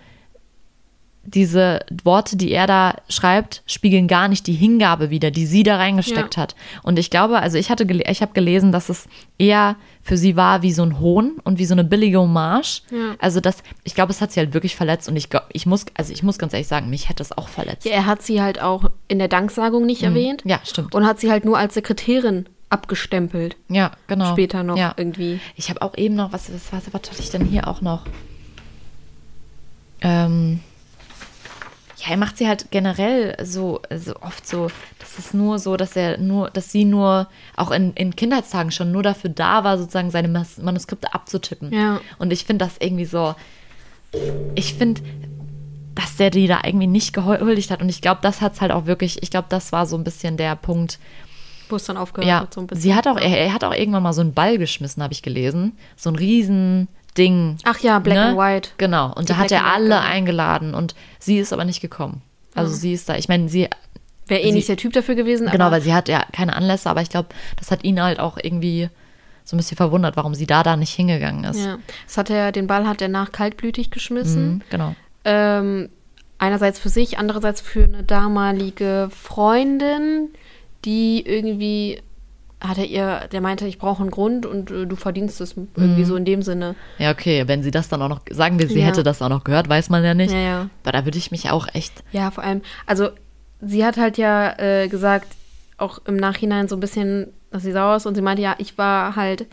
diese 1.25 1.79
Worte, 2.03 2.35
die 2.35 2.51
er 2.51 2.67
da 2.67 2.95
schreibt, 3.07 3.63
spiegeln 3.65 4.07
gar 4.09 4.27
nicht 4.27 4.45
die 4.45 4.53
Hingabe 4.53 5.09
wider, 5.09 5.31
die 5.31 5.45
sie 5.45 5.63
da 5.63 5.77
reingesteckt 5.77 6.35
Ja. 6.35 6.41
hat. 6.43 6.55
Und 6.83 6.99
ich 6.99 7.09
glaube, 7.09 7.39
also 7.39 7.57
ich 7.57 7.69
hatte, 7.69 7.85
ich 7.85 8.21
habe 8.21 8.33
gelesen, 8.33 8.73
dass 8.73 8.89
es 8.89 9.07
eher 9.37 9.77
für 10.01 10.17
sie 10.17 10.35
war 10.35 10.61
wie 10.63 10.73
so 10.73 10.83
ein 10.83 10.99
Hohn 10.99 11.39
und 11.45 11.59
wie 11.59 11.65
so 11.65 11.73
eine 11.73 11.85
billige 11.85 12.19
Hommage. 12.19 12.81
Ja. 12.91 13.15
Also 13.19 13.39
das, 13.39 13.63
ich 13.85 13.95
glaube, 13.95 14.11
es 14.11 14.19
hat 14.19 14.33
sie 14.33 14.41
halt 14.41 14.53
wirklich 14.53 14.75
verletzt 14.75 15.07
und 15.07 15.15
ich, 15.15 15.29
ich 15.53 15.65
muss, 15.65 15.85
also 15.95 16.11
ich 16.11 16.23
muss 16.23 16.37
ganz 16.37 16.51
ehrlich 16.51 16.67
sagen, 16.67 16.89
mich 16.89 17.07
hätte 17.07 17.23
es 17.23 17.31
auch 17.31 17.47
verletzt. 17.47 17.85
Ja, 17.85 17.93
er 17.93 18.05
hat 18.05 18.21
sie 18.21 18.41
halt 18.41 18.61
auch 18.61 18.91
in 19.07 19.17
der 19.19 19.29
Danksagung 19.29 19.85
nicht 19.85 20.03
erwähnt. 20.03 20.43
Mhm. 20.43 20.51
Ja, 20.51 20.59
stimmt. 20.65 20.93
Und 20.93 21.05
hat 21.07 21.21
sie 21.21 21.31
halt 21.31 21.45
nur 21.45 21.57
als 21.57 21.73
Sekretärin 21.75 22.47
abgestempelt. 22.69 23.55
Ja, 23.69 23.91
genau. 24.07 24.29
Später 24.33 24.63
noch 24.63 24.75
Ja. 24.77 24.93
irgendwie. 24.97 25.39
Ich 25.55 25.69
habe 25.69 25.81
auch 25.81 25.95
eben 25.97 26.15
noch, 26.15 26.33
was, 26.33 26.51
was, 26.53 26.73
was, 26.73 26.93
was 26.93 27.09
hatte 27.11 27.21
ich 27.21 27.29
denn 27.29 27.45
hier 27.45 27.67
auch 27.69 27.79
noch? 27.79 28.03
Ähm, 30.01 30.59
ja, 32.03 32.11
er 32.11 32.17
macht 32.17 32.37
sie 32.37 32.47
halt 32.47 32.69
generell 32.71 33.35
so, 33.43 33.81
so 33.95 34.15
oft 34.17 34.45
so, 34.45 34.69
das 34.99 35.17
ist 35.19 35.33
nur 35.33 35.57
so, 35.57 35.77
dass 35.77 35.95
er 35.95 36.17
nur, 36.17 36.49
dass 36.49 36.71
sie 36.71 36.83
nur, 36.83 37.27
auch 37.55 37.71
in, 37.71 37.93
in 37.93 38.15
Kindheitstagen 38.15 38.71
schon 38.71 38.91
nur 38.91 39.03
dafür 39.03 39.29
da 39.29 39.63
war, 39.63 39.77
sozusagen 39.77 40.11
seine 40.11 40.27
Mas 40.27 40.57
Manuskripte 40.57 41.13
abzutippen. 41.13 41.71
Ja. 41.73 42.01
Und 42.19 42.33
ich 42.33 42.43
finde 42.43 42.65
das 42.65 42.75
irgendwie 42.79 43.05
so, 43.05 43.35
ich 44.55 44.73
finde, 44.73 45.01
dass 45.95 46.17
der 46.17 46.29
die 46.29 46.47
da 46.47 46.61
irgendwie 46.65 46.87
nicht 46.87 47.13
gehuldigt 47.13 47.71
hat. 47.71 47.81
Und 47.81 47.87
ich 47.87 48.01
glaube, 48.01 48.19
das 48.21 48.41
hat 48.41 48.53
es 48.53 48.61
halt 48.61 48.71
auch 48.71 48.85
wirklich, 48.85 49.23
ich 49.23 49.29
glaube, 49.29 49.47
das 49.49 49.71
war 49.71 49.85
so 49.85 49.95
ein 49.95 50.03
bisschen 50.03 50.35
der 50.35 50.55
Punkt, 50.57 50.99
Wo 51.69 51.77
es 51.77 51.85
dann 51.85 51.95
aufgehört 51.97 52.27
ja, 52.27 52.39
hat, 52.41 52.53
so 52.53 52.61
ein 52.61 52.67
bisschen. 52.67 52.81
sie 52.81 52.95
hat 52.95 53.07
auch, 53.07 53.17
er, 53.17 53.37
er 53.37 53.53
hat 53.53 53.63
auch 53.63 53.73
irgendwann 53.73 54.03
mal 54.03 54.13
so 54.13 54.21
einen 54.21 54.33
Ball 54.33 54.57
geschmissen, 54.57 55.01
habe 55.01 55.13
ich 55.13 55.21
gelesen. 55.21 55.77
So 55.95 56.09
ein 56.09 56.15
Riesending. 57.17 57.57
Ach 57.63 57.79
ja, 57.79 57.99
Black 57.99 58.15
ne? 58.17 58.25
and 58.29 58.37
White. 58.37 58.69
Genau. 58.77 59.13
Und 59.13 59.29
Die 59.29 59.33
da 59.33 59.37
hat 59.39 59.47
Black 59.49 59.61
er 59.61 59.65
and 59.67 59.83
White 59.85 59.93
alle 59.95 60.01
eingeladen 60.01 60.73
und 60.73 60.95
sie 61.19 61.37
ist 61.39 61.53
aber 61.53 61.65
nicht 61.65 61.81
gekommen. 61.81 62.21
Also 62.55 62.73
sie 62.73 62.93
ist 62.93 63.09
da, 63.09 63.15
ich 63.15 63.27
meine, 63.27 63.49
sie, 63.49 63.67
Wäre 64.27 64.41
eh 64.41 64.45
Sie- 64.47 64.51
nicht 64.53 64.69
der 64.69 64.77
Typ 64.77 64.93
dafür 64.93 65.15
gewesen. 65.15 65.49
genau, 65.51 65.71
weil 65.71 65.81
sie 65.81 65.93
hat 65.93 66.07
ja 66.07 66.23
keine 66.31 66.55
Anlässe, 66.55 66.89
aber 66.89 67.01
ich 67.01 67.09
glaube, 67.09 67.29
das 67.57 67.71
hat 67.71 67.83
ihn 67.83 68.01
halt 68.01 68.19
auch 68.19 68.37
irgendwie 68.41 68.89
so 69.43 69.55
ein 69.55 69.57
bisschen 69.57 69.75
verwundert, 69.75 70.15
warum 70.15 70.33
sie 70.35 70.45
da 70.47 70.63
da 70.63 70.77
nicht 70.77 70.93
hingegangen 70.93 71.43
ist. 71.43 71.59
Ja, 71.65 71.77
das 72.05 72.17
hat 72.17 72.29
er, 72.29 72.51
den 72.53 72.67
Ball 72.67 72.87
hat 72.87 73.01
er 73.01 73.09
nach 73.09 73.31
kaltblütig 73.33 73.91
geschmissen. 73.91 74.53
Mhm, 74.55 74.61
genau. 74.69 74.95
Ähm, 75.25 75.89
einerseits 76.37 76.79
für 76.79 76.89
sich, 76.89 77.17
andererseits 77.17 77.59
für 77.59 77.83
eine 77.83 78.03
damalige 78.03 79.09
Freundin, 79.11 80.29
die 80.85 81.21
irgendwie 81.25 82.01
hat 82.65 82.77
er 82.77 82.85
ihr, 82.85 83.27
der 83.31 83.41
meinte, 83.41 83.67
ich 83.67 83.77
brauche 83.77 84.01
einen 84.01 84.09
Grund 84.11 84.45
und 84.45 84.71
äh, 84.71 84.85
du 84.87 84.95
verdienst 84.95 85.41
es 85.41 85.55
Mhm. 85.57 85.67
irgendwie 85.75 86.05
so 86.05 86.15
in 86.15 86.23
dem 86.25 86.41
Sinne. 86.41 86.75
Ja, 86.97 87.11
okay, 87.11 87.43
wenn 87.47 87.61
sie 87.61 87.71
das 87.71 87.89
dann 87.89 88.01
auch 88.01 88.07
noch, 88.09 88.21
sagen 88.31 88.57
wir, 88.57 88.67
sie 88.69 88.79
Ja. 88.79 88.85
hätte 88.85 89.03
das 89.03 89.21
auch 89.21 89.29
noch 89.29 89.43
gehört, 89.43 89.67
weiß 89.67 89.89
man 89.89 90.03
ja 90.03 90.13
nicht. 90.13 90.31
Ja, 90.31 90.39
ja. 90.39 90.69
Aber 90.83 90.91
da 90.93 91.05
würde 91.05 91.17
ich 91.17 91.29
mich 91.31 91.49
auch 91.51 91.67
echt, 91.73 92.03
Ja, 92.13 92.31
vor 92.31 92.43
allem, 92.43 92.61
also 92.85 93.09
sie 93.61 93.85
hat 93.85 93.97
halt 93.97 94.17
ja 94.17 94.57
äh, 94.59 94.87
gesagt, 94.87 95.27
auch 95.77 95.99
im 96.05 96.15
Nachhinein 96.15 96.67
so 96.69 96.77
ein 96.77 96.79
bisschen, 96.79 97.27
dass 97.51 97.63
sie 97.63 97.71
sauer 97.73 97.97
ist 97.97 98.05
und 98.05 98.15
sie 98.15 98.21
meinte, 98.21 98.41
ja, 98.41 98.55
ich 98.57 98.77
war 98.77 99.15
halt 99.17 99.45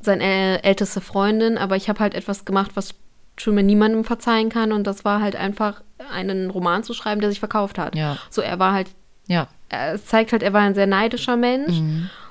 seine 0.00 0.62
älteste 0.62 1.00
Freundin, 1.00 1.58
aber 1.58 1.76
ich 1.76 1.88
habe 1.88 2.00
halt 2.00 2.14
etwas 2.14 2.44
gemacht, 2.44 2.72
was 2.74 2.94
Truman 3.36 3.66
niemandem 3.66 4.04
verzeihen 4.04 4.48
kann 4.48 4.72
und 4.72 4.86
das 4.86 5.04
war 5.04 5.20
halt 5.20 5.34
einfach 5.36 5.82
einen 6.12 6.50
Roman 6.50 6.82
zu 6.84 6.92
schreiben, 6.94 7.20
der 7.20 7.30
sich 7.30 7.38
verkauft 7.40 7.78
hat. 7.78 7.94
Ja. 7.96 8.16
So, 8.30 8.42
er 8.42 8.58
war 8.58 8.72
halt, 8.72 8.88
ja. 9.28 9.48
äh, 9.68 9.94
es 9.94 10.06
zeigt 10.06 10.32
halt, 10.32 10.42
er 10.42 10.52
war 10.52 10.62
ein 10.62 10.74
sehr 10.74 10.86
neidischer 10.86 11.36
Mensch 11.36 11.76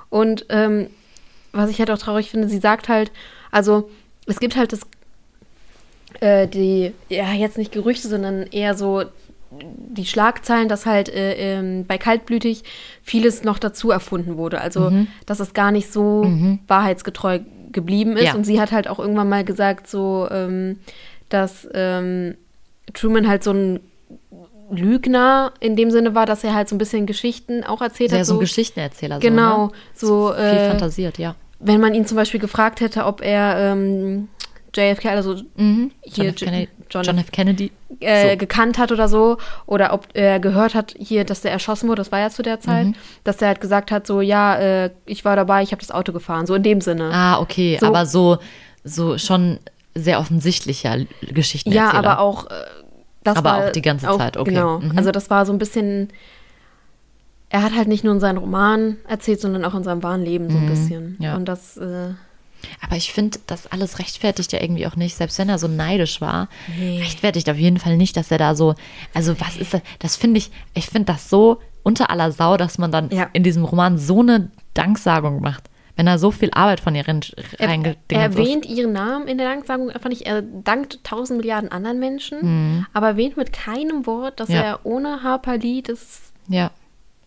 und 0.09 0.45
ähm, 0.49 0.87
was 1.53 1.69
ich 1.69 1.79
halt 1.79 1.89
auch 1.91 1.97
traurig 1.97 2.29
finde, 2.29 2.49
sie 2.49 2.59
sagt 2.59 2.89
halt, 2.89 3.11
also 3.51 3.89
es 4.25 4.39
gibt 4.39 4.55
halt 4.55 4.73
das, 4.73 4.81
äh, 6.19 6.47
die, 6.47 6.93
ja, 7.09 7.31
jetzt 7.33 7.57
nicht 7.57 7.71
Gerüchte, 7.71 8.07
sondern 8.07 8.43
eher 8.47 8.75
so 8.75 9.03
die 9.49 10.05
Schlagzeilen, 10.05 10.67
dass 10.67 10.85
halt 10.85 11.09
äh, 11.09 11.33
ähm, 11.35 11.85
bei 11.87 11.97
Kaltblütig 11.97 12.63
vieles 13.01 13.43
noch 13.43 13.59
dazu 13.59 13.91
erfunden 13.91 14.35
wurde. 14.35 14.59
Also, 14.59 14.91
dass 15.25 15.39
es 15.39 15.53
gar 15.53 15.71
nicht 15.71 15.91
so 15.91 16.29
wahrheitsgetreu 16.67 17.39
geblieben 17.71 18.17
ist. 18.17 18.25
Ja. 18.25 18.35
Und 18.35 18.43
sie 18.43 18.59
hat 18.59 18.71
halt 18.71 18.87
auch 18.87 18.99
irgendwann 18.99 19.29
mal 19.29 19.45
gesagt, 19.45 19.87
so, 19.87 20.27
ähm, 20.31 20.79
dass 21.29 21.67
ähm, 21.73 22.35
Truman 22.93 23.27
halt 23.27 23.43
so 23.43 23.51
ein 23.51 23.79
Lügner 24.71 25.53
in 25.59 25.75
dem 25.75 25.91
Sinne 25.91 26.15
war, 26.15 26.25
dass 26.25 26.43
er 26.43 26.53
halt 26.53 26.69
so 26.69 26.75
ein 26.75 26.77
bisschen 26.77 27.05
Geschichten 27.05 27.63
auch 27.63 27.81
erzählt 27.81 28.09
Sehr 28.11 28.19
hat. 28.19 28.25
so 28.25 28.33
ein 28.35 28.39
Geschichtenerzähler. 28.39 29.19
Genau, 29.19 29.71
So, 29.93 30.29
so, 30.29 30.33
ne? 30.33 30.35
Viel 30.35 30.43
äh, 30.59 30.69
fantasiert, 30.69 31.17
ja. 31.17 31.35
wenn 31.59 31.79
man 31.81 31.93
ihn 31.95 32.05
zum 32.05 32.15
Beispiel 32.17 32.39
gefragt 32.39 32.81
hätte, 32.81 33.05
ob 33.05 33.21
er 33.21 33.57
ähm, 33.73 34.27
JFK, 34.75 35.05
also 35.09 35.35
Mhm. 35.55 35.91
hier 36.03 36.25
John 36.25 36.33
F. 36.33 36.35
Kennedy. 36.39 36.69
John 36.89 37.03
John 37.03 37.17
F. 37.17 37.31
Kennedy. 37.31 37.71
äh, 37.99 38.31
So. 38.31 38.37
gekannt 38.37 38.77
hat 38.77 38.91
oder 38.91 39.07
so, 39.07 39.37
oder 39.65 39.93
ob 39.93 40.07
er 40.13 40.39
gehört 40.39 40.75
hat 40.75 40.93
hier, 40.99 41.23
dass 41.23 41.41
der 41.41 41.51
erschossen 41.51 41.87
wurde, 41.89 42.01
das 42.01 42.11
war 42.11 42.19
ja 42.19 42.29
zu 42.29 42.43
der 42.43 42.57
Mhm. 42.57 42.61
Zeit, 42.61 42.87
dass 43.23 43.37
der 43.37 43.47
halt 43.49 43.61
gesagt 43.61 43.91
hat, 43.91 44.05
so, 44.05 44.21
ja, 44.21 44.55
äh, 44.57 44.89
ich 45.05 45.23
war 45.25 45.35
dabei, 45.35 45.63
ich 45.63 45.71
habe 45.71 45.79
das 45.79 45.91
Auto 45.91 46.11
gefahren, 46.13 46.45
so 46.45 46.53
in 46.55 46.63
dem 46.63 46.81
Sinne. 46.81 47.09
Ah, 47.11 47.39
okay, 47.39 47.77
So- 47.79 47.87
aber 47.87 48.05
so, 48.05 48.37
so 48.83 49.17
schon 49.17 49.59
sehr 49.95 50.19
offensichtlicher 50.19 50.97
Geschichtenerzähler. 51.21 51.91
ja, 51.93 51.97
aber 51.97 52.19
auch, 52.19 52.45
äh, 52.47 52.49
das 53.27 53.37
Aber 53.37 53.57
auch 53.67 53.71
die 53.71 53.81
ganze 53.81 54.05
Zeit, 54.07 54.37
okay. 54.37 54.49
Genau, 54.51 54.79
Mhm. 54.79 54.97
also 54.97 55.11
das 55.11 55.29
war 55.29 55.45
so 55.45 55.51
ein 55.53 55.59
bisschen, 55.59 56.09
er 57.49 57.63
hat 57.63 57.73
halt 57.75 57.87
nicht 57.87 58.03
nur 58.03 58.13
in 58.13 58.19
seinen 58.19 58.37
Roman 58.37 58.97
erzählt, 59.07 59.39
sondern 59.39 59.63
auch 59.65 59.73
in 59.75 59.83
seinem 59.83 60.03
wahren 60.03 60.23
Leben 60.23 60.49
so 60.49 60.57
ein 60.57 60.65
bisschen. 60.67 61.15
Mhm. 61.17 61.23
ja. 61.23 61.35
Und 61.35 61.45
das, 61.45 61.77
äh, 61.77 62.13
Aber 62.81 62.95
ich 62.95 63.13
finde, 63.13 63.37
das 63.45 63.67
alles 63.67 63.99
rechtfertigt 63.99 64.51
ja 64.51 64.59
irgendwie 64.59 64.87
auch 64.87 64.95
nicht, 64.95 65.15
selbst 65.15 65.37
wenn 65.37 65.47
er 65.47 65.59
so 65.59 65.67
neidisch 65.67 66.21
war, 66.21 66.49
Nee. 66.77 66.99
rechtfertigt 66.99 67.47
auf 67.51 67.55
jeden 67.57 67.77
Fall 67.77 67.97
nicht, 67.97 68.17
dass 68.17 68.31
er 68.31 68.39
da 68.39 68.55
so, 68.55 68.73
also 69.13 69.39
was 69.39 69.57
ist 69.57 69.73
das, 69.75 69.81
das 69.99 70.15
finde 70.15 70.39
ich, 70.39 70.49
ich 70.73 70.87
finde 70.87 71.13
das 71.13 71.29
so 71.29 71.61
unter 71.83 72.09
aller 72.09 72.31
Sau, 72.31 72.57
dass 72.57 72.79
man 72.79 72.91
dann 72.91 73.09
Ja. 73.11 73.29
in 73.33 73.43
diesem 73.43 73.63
Roman 73.63 73.97
so 73.99 74.21
eine 74.21 74.49
Danksagung 74.73 75.39
macht, 75.39 75.69
wenn 75.97 76.05
da 76.05 76.17
so 76.17 76.31
viel 76.31 76.49
Arbeit 76.53 76.79
von 76.79 76.95
ihr 76.95 77.05
rein, 77.07 77.19
er, 77.35 77.59
er 77.59 77.67
reingedingert 77.69 78.31
ist. 78.31 78.37
erwähnt 78.39 78.65
ihren 78.65 78.93
Namen 78.93 79.27
in 79.27 79.37
der 79.37 79.49
Danksagung 79.49 79.89
einfach 79.89 80.09
nicht. 80.09 80.25
Er 80.25 80.41
dankt 80.41 81.03
tausend 81.03 81.39
Milliarden 81.39 81.69
anderen 81.71 81.99
Menschen, 81.99 82.85
aber 82.93 83.07
erwähnt 83.07 83.35
mit 83.35 83.51
keinem 83.51 84.05
Wort, 84.07 84.39
dass 84.39 84.47
Mhm. 84.47 84.55
Ja. 84.55 84.61
er 84.61 84.79
ohne 84.85 85.23
Harper 85.23 85.57
Lee 85.57 85.81
das 85.81 86.31
Ja. 86.47 86.71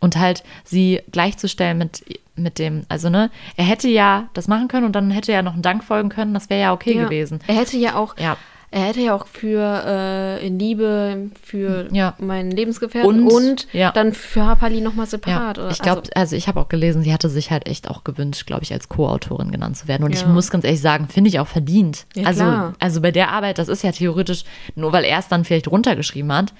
Und 0.03 0.17
halt 0.17 0.45
sie 0.65 1.03
gleichzustellen 1.13 1.77
mit 1.77 2.03
mit 2.37 2.59
dem, 2.59 2.85
also 2.89 3.11
ne, 3.11 3.29
er 3.59 3.65
hätte 3.67 3.87
ja 3.89 4.31
das 4.33 4.49
machen 4.49 4.69
können 4.69 4.87
und 4.87 4.93
dann 4.97 5.11
hätte 5.11 5.31
er 5.31 5.43
noch 5.43 5.53
einen 5.53 5.61
Dank 5.61 5.85
folgen 5.85 6.09
können, 6.09 6.33
das 6.33 6.49
wäre 6.49 6.61
ja 6.63 6.73
okay 6.73 6.95
Ja. 6.97 7.05
gewesen. 7.05 7.41
Er 7.47 7.57
hätte 7.57 7.77
ja 7.77 7.97
auch, 7.97 8.17
Ja. 8.19 8.39
Er 8.73 8.83
hätte 8.83 9.01
ja 9.01 9.15
auch 9.15 9.27
für 9.27 9.83
äh, 9.85 10.49
Liebe 10.49 11.31
für 11.43 11.89
Ja. 11.93 12.15
meinen 12.19 12.51
Lebensgefährten 12.53 13.25
und, 13.27 13.33
Und, 13.33 13.67
ja. 13.73 13.91
dann 13.91 14.13
für 14.13 14.45
Hapali 14.47 14.81
nochmal 14.81 15.07
Ja, 15.07 15.11
separat. 15.11 15.59
oder? 15.59 15.71
ich 15.71 15.81
glaube, 15.81 16.03
also, 16.03 16.11
also, 16.15 16.37
ich 16.37 16.47
habe 16.47 16.61
auch 16.61 16.69
gelesen, 16.69 17.03
sie 17.03 17.13
hatte 17.13 17.29
sich 17.29 17.51
halt 17.51 17.67
echt 17.67 17.91
auch 17.91 18.05
gewünscht, 18.05 18.47
glaube 18.47 18.63
ich, 18.63 18.73
als 18.73 18.89
Co-Autorin 18.89 19.51
genannt 19.51 19.77
zu 19.77 19.89
werden. 19.89 20.05
Und 20.05 20.15
ich 20.15 20.23
Ja. 20.23 20.29
muss 20.29 20.51
ganz 20.51 20.65
ehrlich 20.65 20.81
sagen, 20.81 21.09
finde 21.09 21.29
ich 21.29 21.41
auch 21.41 21.49
verdient. 21.49 22.07
Ja, 22.15 22.27
also, 22.27 22.43
klar. 22.45 22.75
also 22.79 23.01
bei 23.01 23.11
der 23.11 23.31
Arbeit, 23.33 23.59
das 23.59 23.69
ist 23.69 23.83
ja 23.83 23.91
theoretisch, 23.91 24.45
nur 24.77 24.93
weil 24.93 25.05
er 25.05 25.19
es 25.19 25.27
dann 25.29 25.45
vielleicht 25.45 25.67
runtergeschrieben 25.69 26.33
hat, 26.33 26.53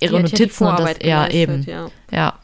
ihre 0.00 0.16
ja 0.16 0.22
Notizen 0.22 0.66
und 0.66 0.78
das, 0.78 0.96
ja, 1.02 1.28
eben. 1.28 1.64
Ja. 1.64 1.88
Ja. 2.12 2.34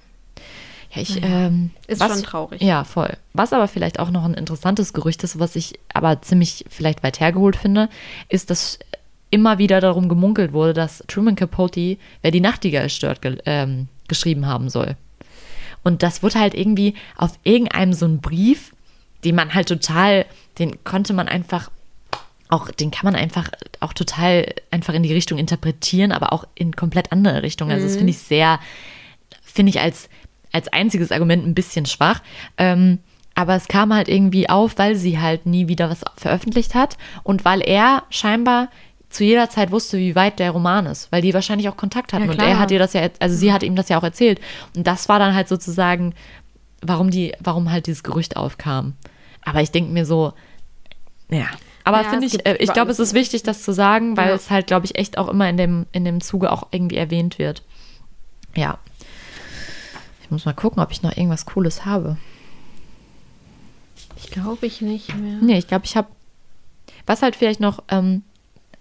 Ja, 0.93 1.03
ich, 1.03 1.21
ähm, 1.25 1.71
Ist 1.89 2.01
was, 2.01 2.13
schon 2.15 2.23
traurig. 2.23 2.63
Ja, 2.63 2.85
voll. 2.85 3.13
Was 3.33 3.53
aber 3.53 3.67
vielleicht 3.69 3.99
auch 3.99 4.11
noch 4.11 4.25
ein 4.25 4.35
interessantes 4.35 4.93
Gerücht 4.93 5.25
ist, 5.25 5.39
was 5.41 5.57
ich 5.57 5.79
aber 5.93 6.23
ziemlich 6.23 6.65
vielleicht 6.69 7.03
weit 7.03 7.19
hergeholt 7.21 7.57
finde, 7.57 7.89
ist, 8.29 8.49
dass 8.51 8.79
immer 9.35 9.59
wieder 9.59 9.81
darum 9.81 10.09
gemunkelt 10.09 10.53
wurde, 10.53 10.75
dass 10.75 11.03
Truman 11.09 11.35
Capote, 11.35 11.99
wer 12.23 12.31
die 12.31 12.41
Nachtigall 12.41 12.89
stört, 12.89 13.21
ge 13.21 13.37
ähm, 13.47 13.89
geschrieben 14.07 14.47
haben 14.47 14.69
soll. 14.69 14.97
Und 15.83 16.05
das 16.05 16.23
wurde 16.23 16.39
halt 16.39 16.55
irgendwie 16.55 16.95
auf 17.17 17.33
irgendeinem 17.43 17.93
so 17.95 18.05
einen 18.05 18.21
Brief, 18.21 18.75
den 19.25 19.35
man 19.35 19.53
halt 19.53 19.67
total, 19.69 20.25
den 20.61 20.85
konnte 20.85 21.15
man 21.15 21.27
einfach 21.27 21.69
auch, 22.49 22.71
den 22.71 22.93
kann 22.93 23.11
man 23.11 23.17
einfach 23.21 23.51
auch 23.81 23.93
total 23.93 24.55
einfach 24.71 24.95
in 24.95 25.03
die 25.03 25.13
Richtung 25.13 25.37
interpretieren, 25.37 26.13
aber 26.13 26.33
auch 26.33 26.47
in 26.55 26.77
komplett 26.77 27.11
andere 27.11 27.43
Richtungen. 27.43 27.73
Also 27.73 27.87
das 27.87 27.97
finde 27.97 28.13
ich 28.13 28.19
sehr, 28.19 28.61
finde 29.43 29.71
ich 29.71 29.81
als, 29.81 30.09
als 30.53 30.73
einziges 30.73 31.11
Argument 31.11 31.45
ein 31.45 31.57
bisschen 31.57 31.87
schwach. 31.87 32.23
Ähm, 32.57 33.01
aber 33.35 33.57
es 33.57 33.67
kam 33.67 33.93
halt 33.93 34.09
irgendwie 34.09 34.49
auf, 34.49 34.79
weil 34.79 34.95
sie 34.95 35.19
halt 35.19 35.45
nie 35.45 35.67
wieder 35.67 35.91
was 35.91 36.05
veröffentlicht 36.17 36.75
hat 36.75 36.97
und 37.25 37.45
weil 37.45 37.61
er 37.61 38.05
scheinbar 38.11 38.69
zu 39.15 39.25
jeder 39.25 39.49
Zeit 39.49 39.71
wusste, 39.71 39.97
wie 39.99 40.15
weit 40.15 40.39
der 40.39 40.51
Roman 40.51 40.87
ist, 40.87 41.11
weil 41.13 41.23
die 41.23 41.33
wahrscheinlich 41.35 41.69
auch 41.69 41.77
Kontakt 41.77 42.13
hatten 42.13 42.25
Ja, 42.27 42.31
und 42.33 42.39
er 42.43 42.59
hat 42.59 42.71
ihr 42.71 42.79
das 42.79 42.93
ja, 42.93 43.09
also 43.21 43.37
sie 43.37 43.53
hat 43.53 43.63
ihm 43.63 43.77
das 43.77 43.89
ja 43.89 43.99
auch 43.99 44.03
erzählt 44.03 44.41
und 44.77 44.87
das 44.87 45.09
war 45.09 45.19
dann 45.19 45.35
halt 45.35 45.49
sozusagen, 45.49 46.15
warum 46.83 47.11
die, 47.11 47.33
warum 47.41 47.71
halt 47.71 47.87
dieses 47.87 48.03
Gerücht 48.03 48.37
aufkam. 48.37 48.95
Aber 49.45 49.61
ich 49.63 49.71
denke 49.71 49.93
mir 49.93 50.05
so, 50.07 50.33
ja. 51.31 51.47
Aber 51.85 52.03
Ja, 52.03 52.09
finde 52.11 52.27
ich, 52.27 52.47
äh, 52.47 52.57
ich 52.61 52.73
glaube, 52.73 52.91
es 52.91 52.99
ist 52.99 53.13
wichtig, 53.15 53.43
das 53.43 53.63
zu 53.63 53.73
sagen, 53.73 54.17
weil 54.17 54.29
Ja. 54.31 54.35
es 54.35 54.51
halt, 54.51 54.67
glaube 54.67 54.87
ich, 54.87 54.97
echt 54.97 55.19
auch 55.19 55.29
immer 55.29 55.49
in 55.49 55.57
dem, 55.59 55.87
in 55.93 56.05
dem 56.05 56.21
Zuge 56.23 56.51
auch 56.51 56.69
irgendwie 56.71 56.97
erwähnt 56.97 57.39
wird. 57.39 57.63
Ja. 58.57 58.79
Ich 60.23 60.31
muss 60.31 60.47
mal 60.47 60.55
gucken, 60.55 60.83
ob 60.83 60.91
ich 60.91 61.03
noch 61.03 61.15
irgendwas 61.17 61.45
Cooles 61.45 61.85
habe. 61.85 62.17
Ich 64.17 64.31
glaube 64.31 64.67
ich 64.67 64.81
nicht 64.81 65.15
mehr. 65.15 65.39
Nee, 65.43 65.59
ich 65.59 65.67
glaube, 65.69 65.85
ich 65.85 65.97
habe. 65.97 66.09
Was 67.07 67.21
halt 67.21 67.37
vielleicht 67.37 67.61
noch 67.61 67.83
ähm, 67.91 68.23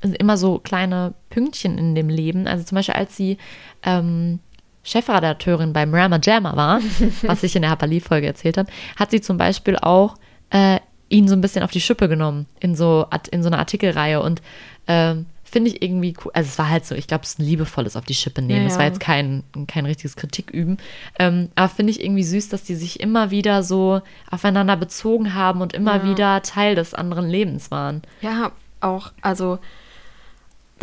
immer 0.04 0.38
so 0.38 0.60
kleine 0.60 1.14
Pünktchen 1.30 1.78
in 1.78 1.96
dem 1.96 2.10
Leben. 2.10 2.48
Also 2.48 2.64
zum 2.66 2.76
Beispiel, 2.76 2.96
als 2.96 3.16
sie 3.16 3.38
ähm, 3.84 4.40
Chefredakteurin 4.84 5.74
beim 5.74 5.94
Rama 5.94 6.20
Jammer 6.22 6.56
war, 6.56 6.82
was 7.24 7.44
ich 7.44 7.56
in 7.56 7.62
der 7.62 7.72
Hapali-Folge 7.72 8.28
erzählt 8.28 8.58
habe, 8.58 8.70
hat 8.98 9.12
sie 9.12 9.22
zum 9.22 9.38
Beispiel 9.38 9.78
auch 9.78 10.16
äh, 10.50 10.80
ihn 11.10 11.28
so 11.28 11.36
ein 11.36 11.42
bisschen 11.42 11.64
auf 11.64 11.72
die 11.72 11.82
Schippe 11.82 12.10
genommen 12.10 12.48
in 12.60 12.76
so, 12.76 13.06
in 13.32 13.44
so 13.44 13.48
einer 13.50 13.60
Artikelreihe. 13.60 14.22
Und 14.22 14.42
ähm, 14.88 15.26
finde 15.44 15.70
ich 15.70 15.82
irgendwie 15.84 16.16
cool. 16.26 16.32
Also 16.34 16.48
es 16.50 16.58
war 16.58 16.70
halt 16.70 16.86
so, 16.86 16.96
ich 16.96 17.08
glaube, 17.08 17.24
es 17.24 17.32
ist 17.32 17.40
ein 17.40 17.46
liebevolles 17.46 17.96
auf 17.96 18.06
die 18.06 18.16
Schippe 18.16 18.42
nehmen. 18.42 18.64
Ja, 18.64 18.68
Es 18.72 18.78
war 18.78 18.86
jetzt 18.86 19.00
kein, 19.00 19.44
kein 19.68 19.86
richtiges 19.86 20.16
Kritik 20.16 20.50
üben. 20.52 20.78
Ähm, 21.20 21.50
aber 21.56 21.70
finde 21.70 21.92
ich 21.92 22.04
irgendwie 22.04 22.24
süß, 22.24 22.50
dass 22.50 22.64
die 22.64 22.76
sich 22.76 23.00
immer 23.00 23.30
wieder 23.32 23.64
so 23.64 24.02
aufeinander 24.32 24.76
bezogen 24.76 25.34
haben 25.36 25.62
und 25.62 25.74
immer 25.74 25.98
Ja. 25.98 26.04
wieder 26.10 26.42
Teil 26.42 26.76
des 26.76 26.94
anderen 26.94 27.30
Lebens 27.30 27.70
waren. 27.72 28.02
Ja, 28.22 28.52
auch, 28.82 29.12
also 29.22 29.60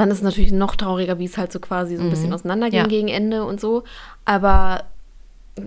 dann 0.01 0.11
ist 0.11 0.18
es 0.18 0.22
natürlich 0.24 0.53
noch 0.53 0.76
trauriger, 0.76 1.18
wie 1.18 1.24
es 1.26 1.38
halt 1.38 1.53
so 1.53 1.61
quasi 1.61 1.96
so 1.96 2.03
ein 2.03 2.11
bisschen 2.11 2.32
auseinanderging 2.32 2.80
Mhm. 2.80 2.84
Ja. 2.84 2.88
gegen 2.90 3.09
Ende 3.09 3.44
und 3.44 3.61
so. 3.61 3.84
Aber 4.24 4.84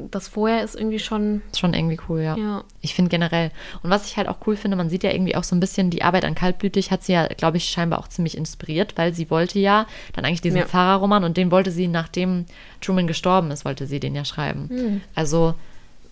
das 0.09 0.27
vorher 0.27 0.63
ist 0.63 0.75
irgendwie 0.75 0.97
schon, 0.99 1.41
Ist 1.51 1.59
schon 1.59 1.73
irgendwie 1.73 1.99
cool, 2.09 2.21
ja. 2.21 2.35
ja. 2.35 2.63
Ich 2.81 2.95
finde 2.95 3.09
generell. 3.09 3.51
Und 3.83 3.89
was 3.91 4.07
ich 4.07 4.17
halt 4.17 4.27
auch 4.27 4.37
cool 4.47 4.55
finde, 4.55 4.75
man 4.77 4.89
sieht 4.89 5.03
ja 5.03 5.11
irgendwie 5.11 5.35
auch 5.35 5.43
so 5.43 5.55
ein 5.55 5.59
bisschen 5.59 5.89
die 5.89 6.01
Arbeit 6.03 6.25
an 6.25 6.33
Kaltblütig, 6.35 6.89
hat 6.89 7.03
sie 7.03 7.13
ja, 7.13 7.27
glaube 7.27 7.57
ich, 7.57 7.65
scheinbar 7.65 7.99
auch 7.99 8.07
ziemlich 8.07 8.35
inspiriert, 8.37 8.93
weil 8.95 9.13
sie 9.13 9.29
wollte 9.29 9.59
ja 9.59 9.85
dann 10.13 10.25
eigentlich 10.25 10.41
diesen 10.41 10.59
Ja. 10.59 10.65
Pfarrerroman 10.65 11.23
und 11.23 11.37
den 11.37 11.51
wollte 11.51 11.69
sie, 11.69 11.87
nachdem 11.87 12.45
Truman 12.81 13.05
gestorben 13.07 13.51
ist, 13.51 13.65
wollte 13.65 13.85
sie 13.85 13.99
den 13.99 14.15
ja 14.15 14.25
schreiben. 14.25 14.69
Hm. 14.69 15.01
Also 15.15 15.53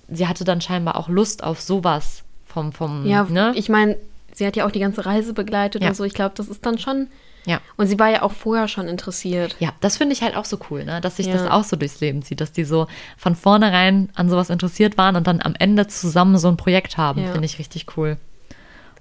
sie 0.10 0.28
hatte 0.28 0.44
dann 0.44 0.62
scheinbar 0.62 0.96
auch 0.98 1.08
Lust 1.10 1.44
auf 1.44 1.60
sowas 1.62 2.24
vom, 2.46 2.74
vom, 2.74 3.06
Ja, 3.08 3.24
ne? 3.24 3.54
ich 3.56 3.70
meine, 3.70 3.96
sie 4.34 4.46
hat 4.46 4.56
ja 4.58 4.68
auch 4.68 4.72
die 4.72 4.80
ganze 4.82 5.06
Reise 5.06 5.34
begleitet 5.34 5.82
Ja. 5.82 5.90
und 5.90 5.96
so. 5.96 6.04
Ich 6.04 6.14
glaube, 6.14 6.34
das 6.36 6.50
ist 6.50 6.66
dann 6.66 6.78
schon. 6.78 7.08
Ja. 7.46 7.60
Und 7.78 7.88
sie 7.88 7.98
war 8.00 8.10
ja 8.10 8.22
auch 8.22 8.32
vorher 8.32 8.68
schon 8.68 8.88
interessiert. 8.88 9.56
Ja, 9.60 9.74
das 9.82 9.98
finde 9.98 10.14
ich 10.14 10.22
halt 10.22 10.36
auch 10.36 10.46
so 10.46 10.60
cool, 10.70 10.86
ne? 10.86 11.02
dass 11.02 11.18
sich 11.18 11.26
Ja. 11.28 11.34
das 11.34 11.50
auch 11.50 11.64
so 11.64 11.76
durchs 11.76 12.00
Leben 12.00 12.22
zieht, 12.22 12.40
dass 12.42 12.52
die 12.52 12.64
so 12.64 12.88
von 13.18 13.36
vornherein 13.36 14.10
an 14.16 14.30
sowas 14.30 14.50
interessiert 14.50 14.98
waren 14.98 15.16
und 15.16 15.26
dann 15.28 15.42
am 15.42 15.56
Ende 15.58 15.88
zusammen 15.88 16.38
so 16.38 16.48
ein 16.50 16.58
Projekt 16.58 16.98
haben. 16.98 17.24
Ja. 17.24 17.32
Finde 17.32 17.46
ich 17.46 17.58
richtig 17.60 17.98
cool. 17.98 18.18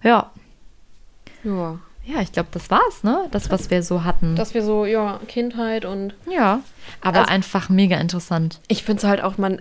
Ja, 0.02 0.30
Ja. 1.44 1.78
ja, 2.06 2.20
ich 2.22 2.32
glaube, 2.32 2.48
das 2.52 2.70
war's, 2.70 3.02
ne? 3.02 3.28
Das, 3.30 3.50
was 3.50 3.70
wir 3.70 3.82
so 3.82 4.04
hatten. 4.04 4.36
Dass 4.36 4.54
wir 4.54 4.62
so, 4.62 4.84
ja, 4.86 5.20
Kindheit 5.28 5.84
und 5.84 6.14
ja, 6.30 6.60
aber 7.02 7.20
Also- 7.20 7.30
einfach 7.30 7.68
mega 7.68 7.96
interessant. 7.98 8.60
ich 8.68 8.82
finde 8.84 9.02
es 9.02 9.08
halt 9.08 9.22
auch, 9.22 9.36
man 9.38 9.60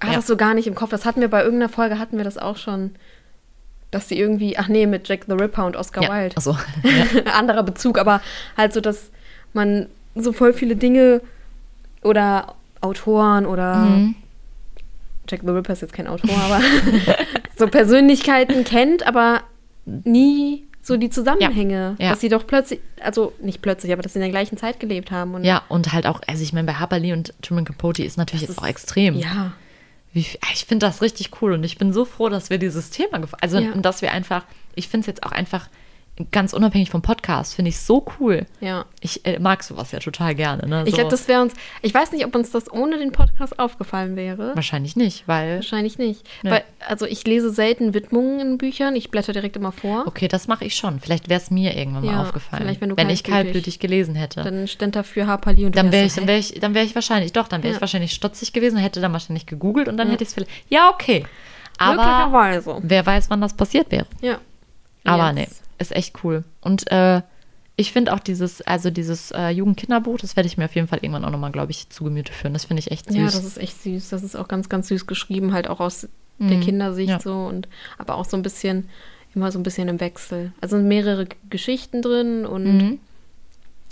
hat 0.00 0.10
Ja. 0.10 0.16
das 0.16 0.26
so 0.26 0.36
gar 0.36 0.54
nicht 0.54 0.66
im 0.66 0.74
Kopf. 0.74 0.88
Das 0.90 1.04
hatten 1.04 1.20
wir 1.20 1.28
bei 1.28 1.42
irgendeiner 1.42 1.68
Folge, 1.70 1.98
hatten 1.98 2.16
wir 2.16 2.24
das 2.24 2.38
auch 2.38 2.56
schon, 2.56 2.94
dass 3.90 4.08
sie 4.08 4.18
irgendwie, 4.18 4.56
ach 4.58 4.68
nee, 4.68 4.86
mit 4.86 5.08
Jack 5.08 5.24
the 5.26 5.32
Ripper 5.32 5.66
und 5.66 5.76
Oscar 5.76 6.02
Ja, 6.02 6.14
Wilde. 6.14 6.36
also, 6.36 6.56
anderer 7.34 7.62
Bezug, 7.62 7.98
aber 7.98 8.20
halt 8.56 8.72
so, 8.72 8.80
dass 8.80 9.10
man 9.52 9.86
so 10.14 10.32
voll 10.32 10.52
viele 10.52 10.76
Dinge 10.76 11.20
oder 12.02 12.54
Autoren 12.80 13.46
oder 13.46 13.76
Mhm. 13.76 14.14
Jack 15.28 15.40
the 15.44 15.50
Ripper 15.50 15.72
ist 15.72 15.82
jetzt 15.82 15.92
kein 15.92 16.06
Autor, 16.08 16.30
aber 16.36 16.60
so 17.56 17.68
Persönlichkeiten 17.68 18.64
kennt, 18.64 19.06
aber 19.06 19.42
nie 19.84 20.64
so 20.82 20.96
die 20.96 21.10
Zusammenhänge, 21.10 21.94
Ja. 21.98 22.04
Ja. 22.06 22.10
dass 22.10 22.20
sie 22.20 22.28
doch 22.28 22.46
plötzlich, 22.46 22.80
also 23.00 23.32
nicht 23.40 23.60
plötzlich, 23.62 23.92
aber 23.92 24.02
dass 24.02 24.14
sie 24.14 24.18
in 24.18 24.22
der 24.22 24.30
gleichen 24.30 24.56
Zeit 24.56 24.80
gelebt 24.80 25.10
haben. 25.10 25.34
Und 25.34 25.44
ja, 25.44 25.62
und 25.68 25.92
halt 25.92 26.06
auch, 26.06 26.20
also 26.26 26.42
ich 26.42 26.52
meine, 26.52 26.66
bei 26.66 26.74
Harper 26.74 26.98
Lee 26.98 27.12
und 27.12 27.32
Truman 27.42 27.64
Capote 27.64 28.02
ist 28.02 28.16
natürlich 28.16 28.42
jetzt 28.42 28.58
auch 28.58 28.62
ist- 28.64 28.70
extrem. 28.70 29.14
Ja, 29.16 29.52
Wie, 30.12 30.24
viel- 30.24 30.40
ich 30.52 30.64
finde 30.64 30.86
das 30.86 31.02
richtig 31.02 31.30
cool 31.40 31.52
und 31.52 31.62
ich 31.64 31.78
bin 31.78 31.92
so 31.92 32.04
froh, 32.04 32.28
dass 32.28 32.50
wir 32.50 32.58
dieses 32.58 32.90
Thema, 32.90 33.18
gef- 33.18 33.34
also 33.40 33.58
Ja. 33.58 33.72
und 33.72 33.82
dass 33.82 34.02
wir 34.02 34.12
einfach, 34.12 34.44
ich 34.74 34.88
finde 34.88 35.02
es 35.02 35.06
jetzt 35.06 35.22
auch 35.22 35.32
einfach 35.32 35.68
ganz 36.30 36.52
unabhängig 36.52 36.90
vom 36.90 37.02
Podcast, 37.02 37.54
finde 37.54 37.68
ich 37.70 37.78
so 37.80 38.04
cool. 38.18 38.46
ja. 38.60 38.84
Ich 39.00 39.24
äh, 39.26 39.38
mag 39.38 39.62
sowas 39.62 39.92
ja 39.92 39.98
total 39.98 40.34
gerne. 40.34 40.66
Ne? 40.68 40.82
Ich 40.84 40.90
so, 40.90 40.96
glaube, 40.96 41.10
das 41.10 41.26
wäre 41.28 41.40
uns, 41.42 41.54
ich 41.82 41.94
weiß 41.94 42.12
nicht, 42.12 42.24
ob 42.26 42.34
uns 42.34 42.50
das 42.50 42.70
ohne 42.72 42.98
den 42.98 43.12
Podcast 43.12 43.58
aufgefallen 43.58 44.14
wäre. 44.16 44.52
wahrscheinlich 44.54 44.96
nicht, 44.96 45.26
weil 45.26 45.56
Wahrscheinlich 45.56 45.96
nicht. 45.98 46.26
Nee. 46.42 46.50
Weil, 46.50 46.64
also 46.86 47.06
ich 47.06 47.24
lese 47.26 47.50
selten 47.50 47.94
Widmungen 47.94 48.40
in 48.40 48.58
Büchern, 48.58 48.94
ich 48.96 49.10
blätter 49.10 49.32
direkt 49.32 49.56
immer 49.56 49.72
vor. 49.72 50.06
okay, 50.06 50.28
das 50.28 50.48
mache 50.48 50.64
ich 50.64 50.76
schon. 50.76 51.00
Vielleicht 51.00 51.28
wäre 51.28 51.40
es 51.40 51.50
mir 51.50 51.76
irgendwann 51.76 52.04
mal 52.04 52.12
Ja, 52.12 52.22
aufgefallen, 52.22 52.62
vielleicht, 52.62 52.80
wenn 52.80 52.90
du 52.90 52.94
ich 52.96 53.02
kaltblütig- 53.02 53.30
kaltblütig 53.30 53.78
gelesen 53.78 54.14
hätte. 54.14 54.42
Dann 54.42 54.68
stand 54.68 54.96
dafür 54.96 55.26
Harperly 55.26 55.64
und 55.66 55.76
Dann 55.76 55.90
wäre 55.92 56.04
ich, 56.06 56.14
dann 56.14 56.26
wäre 56.26 56.38
ich, 56.38 56.52
dann 56.60 56.74
wäre 56.74 56.84
ich 56.84 56.94
wahrscheinlich, 56.94 57.32
doch, 57.32 57.48
dann 57.48 57.62
wäre 57.62 57.70
ich 57.72 57.76
Ja. 57.76 57.80
wahrscheinlich 57.80 58.12
stotzig 58.12 58.52
gewesen, 58.52 58.76
hätte 58.78 59.00
dann 59.00 59.12
wahrscheinlich 59.12 59.46
gegoogelt 59.46 59.88
und 59.88 59.96
dann 59.96 60.08
Ja. 60.08 60.12
hätte 60.12 60.24
ich 60.24 60.28
es 60.28 60.34
vielleicht. 60.34 60.50
Ja, 60.68 60.90
okay. 60.90 61.24
Aber 61.78 62.78
wer 62.82 63.06
weiß, 63.06 63.30
wann 63.30 63.40
das 63.40 63.54
passiert 63.54 63.90
wäre. 63.90 64.06
Ja. 64.20 64.38
Aber 65.04 65.28
Jetzt. 65.28 65.34
nee, 65.34 65.48
ist 65.80 65.92
echt 65.92 66.22
cool. 66.24 66.44
Und 66.60 66.90
äh, 66.92 67.22
ich 67.76 67.92
finde 67.92 68.12
auch 68.12 68.18
dieses, 68.20 68.60
also 68.62 68.90
dieses 68.90 69.30
äh, 69.30 69.48
Jugendkinderbuch, 69.50 70.18
das 70.18 70.36
werde 70.36 70.46
ich 70.46 70.58
mir 70.58 70.66
auf 70.66 70.74
jeden 70.74 70.86
Fall 70.88 70.98
irgendwann 71.02 71.24
auch 71.24 71.30
nochmal, 71.30 71.50
glaube 71.52 71.70
ich, 71.72 71.88
zu 71.88 72.04
Gemüte 72.04 72.32
führen. 72.32 72.52
Das 72.52 72.66
finde 72.66 72.80
ich 72.80 72.90
echt 72.90 73.06
süß. 73.08 73.16
Ja, 73.16 73.24
das 73.24 73.44
ist 73.44 73.56
echt 73.58 73.82
süß. 73.82 74.10
Das 74.10 74.22
ist 74.22 74.36
auch 74.36 74.48
ganz, 74.48 74.68
ganz 74.68 74.88
süß 74.88 75.06
geschrieben, 75.06 75.52
halt 75.54 75.68
auch 75.68 75.80
aus 75.80 76.06
der 76.38 76.56
Mhm. 76.58 76.60
Kindersicht 76.62 77.08
Ja. 77.10 77.20
so 77.20 77.34
und 77.46 77.68
aber 77.98 78.14
auch 78.16 78.24
so 78.24 78.36
ein 78.36 78.42
bisschen, 78.42 78.88
immer 79.34 79.50
so 79.52 79.58
ein 79.58 79.62
bisschen 79.62 79.88
im 79.88 80.00
Wechsel. 80.00 80.52
Also 80.60 80.76
sind 80.76 80.88
mehrere 80.88 81.26
G- 81.26 81.36
Geschichten 81.50 82.02
drin 82.02 82.44
und 82.46 82.64
Mhm. 82.64 82.98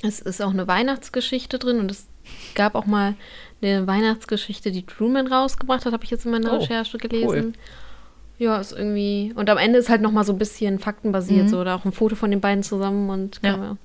es 0.02 0.20
ist 0.20 0.42
auch 0.42 0.50
eine 0.50 0.66
Weihnachtsgeschichte 0.66 1.58
drin 1.58 1.78
und 1.78 1.90
es 1.90 2.06
gab 2.54 2.74
auch 2.74 2.86
mal 2.86 3.14
eine 3.62 3.86
Weihnachtsgeschichte, 3.86 4.70
die 4.70 4.84
Truman 4.86 5.26
rausgebracht 5.26 5.84
hat, 5.86 5.92
habe 5.92 6.04
ich 6.04 6.10
jetzt 6.10 6.24
in 6.26 6.30
meiner 6.32 6.52
Oh, 6.52 6.56
Recherche 6.58 6.98
gelesen. 6.98 7.54
Ja, 8.38 8.56
ist 8.58 8.72
irgendwie. 8.72 9.32
Und 9.34 9.50
am 9.50 9.58
Ende 9.58 9.78
ist 9.80 9.88
halt 9.88 10.00
nochmal 10.00 10.24
so 10.24 10.32
ein 10.32 10.38
bisschen 10.38 10.78
faktenbasiert, 10.78 11.48
so 11.48 11.60
oder 11.60 11.74
auch 11.74 11.84
ein 11.84 11.90
Foto 11.92 12.14
von 12.14 12.30
den 12.30 12.40
beiden 12.40 12.62
zusammen 12.62 13.10
und 13.10 13.42
Mhm. 13.42 13.46
Ja. 13.46 13.50
kann 13.52 13.60
man- 13.60 13.78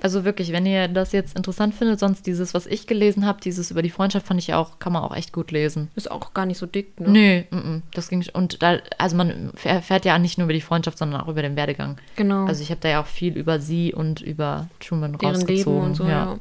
Also 0.00 0.24
wirklich, 0.24 0.52
wenn 0.52 0.66
ihr 0.66 0.88
das 0.88 1.12
jetzt 1.12 1.36
interessant 1.36 1.74
findet, 1.74 1.98
sonst 1.98 2.26
dieses, 2.26 2.52
was 2.54 2.66
ich 2.66 2.86
gelesen 2.86 3.24
habe, 3.26 3.40
dieses 3.40 3.70
über 3.70 3.80
die 3.82 3.88
Freundschaft, 3.90 4.26
fand 4.26 4.38
ich 4.38 4.52
auch, 4.54 4.78
kann 4.78 4.92
man 4.92 5.02
auch 5.02 5.16
echt 5.16 5.32
gut 5.32 5.50
lesen. 5.50 5.88
ist 5.96 6.10
auch 6.10 6.34
gar 6.34 6.44
nicht 6.46 6.58
so 6.58 6.66
dick, 6.66 7.00
ne? 7.00 7.08
Nö, 7.50 7.56
mm, 7.56 7.56
mm, 7.76 7.82
das 7.94 8.08
ging 8.10 8.22
und 8.34 8.62
da, 8.62 8.78
also 8.98 9.16
man 9.16 9.50
erfährt 9.64 10.04
ja 10.04 10.18
nicht 10.18 10.36
nur 10.38 10.44
über 10.44 10.52
die 10.52 10.60
Freundschaft, 10.60 10.98
sondern 10.98 11.22
auch 11.22 11.28
über 11.28 11.40
den 11.42 11.56
Werdegang. 11.56 11.96
Genau. 12.14 12.44
Also 12.44 12.62
ich 12.62 12.70
habe 12.70 12.80
da 12.82 12.88
ja 12.90 13.00
auch 13.00 13.06
viel 13.06 13.36
über 13.36 13.58
sie 13.58 13.94
und 13.94 14.20
über 14.20 14.68
Truman 14.80 15.16
deren 15.18 15.34
rausgezogen. 15.34 15.74
Leben 15.74 15.86
und 15.86 15.94
so, 15.96 16.04
ja. 16.06 16.36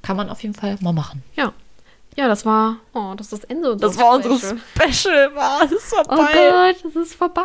Kann 0.00 0.16
man 0.16 0.30
auf 0.30 0.40
jeden 0.42 0.54
Fall 0.54 0.76
mal 0.80 0.92
machen. 0.92 1.22
Ja. 1.36 1.52
Ja, 2.18 2.26
das 2.26 2.44
war, 2.44 2.78
oh, 2.94 3.14
das 3.16 3.32
ist 3.32 3.44
das 3.44 3.44
Ende 3.44 3.76
Das 3.76 3.96
war 3.96 4.16
unsere 4.16 4.36
Special, 4.36 5.30
war 5.36 5.62
es 5.62 5.70
ist 5.70 5.92
Oh 5.96 6.02
vorbei. 6.02 6.72
Gott, 6.72 6.76
das 6.84 6.96
ist 6.96 7.14
vorbei. 7.14 7.42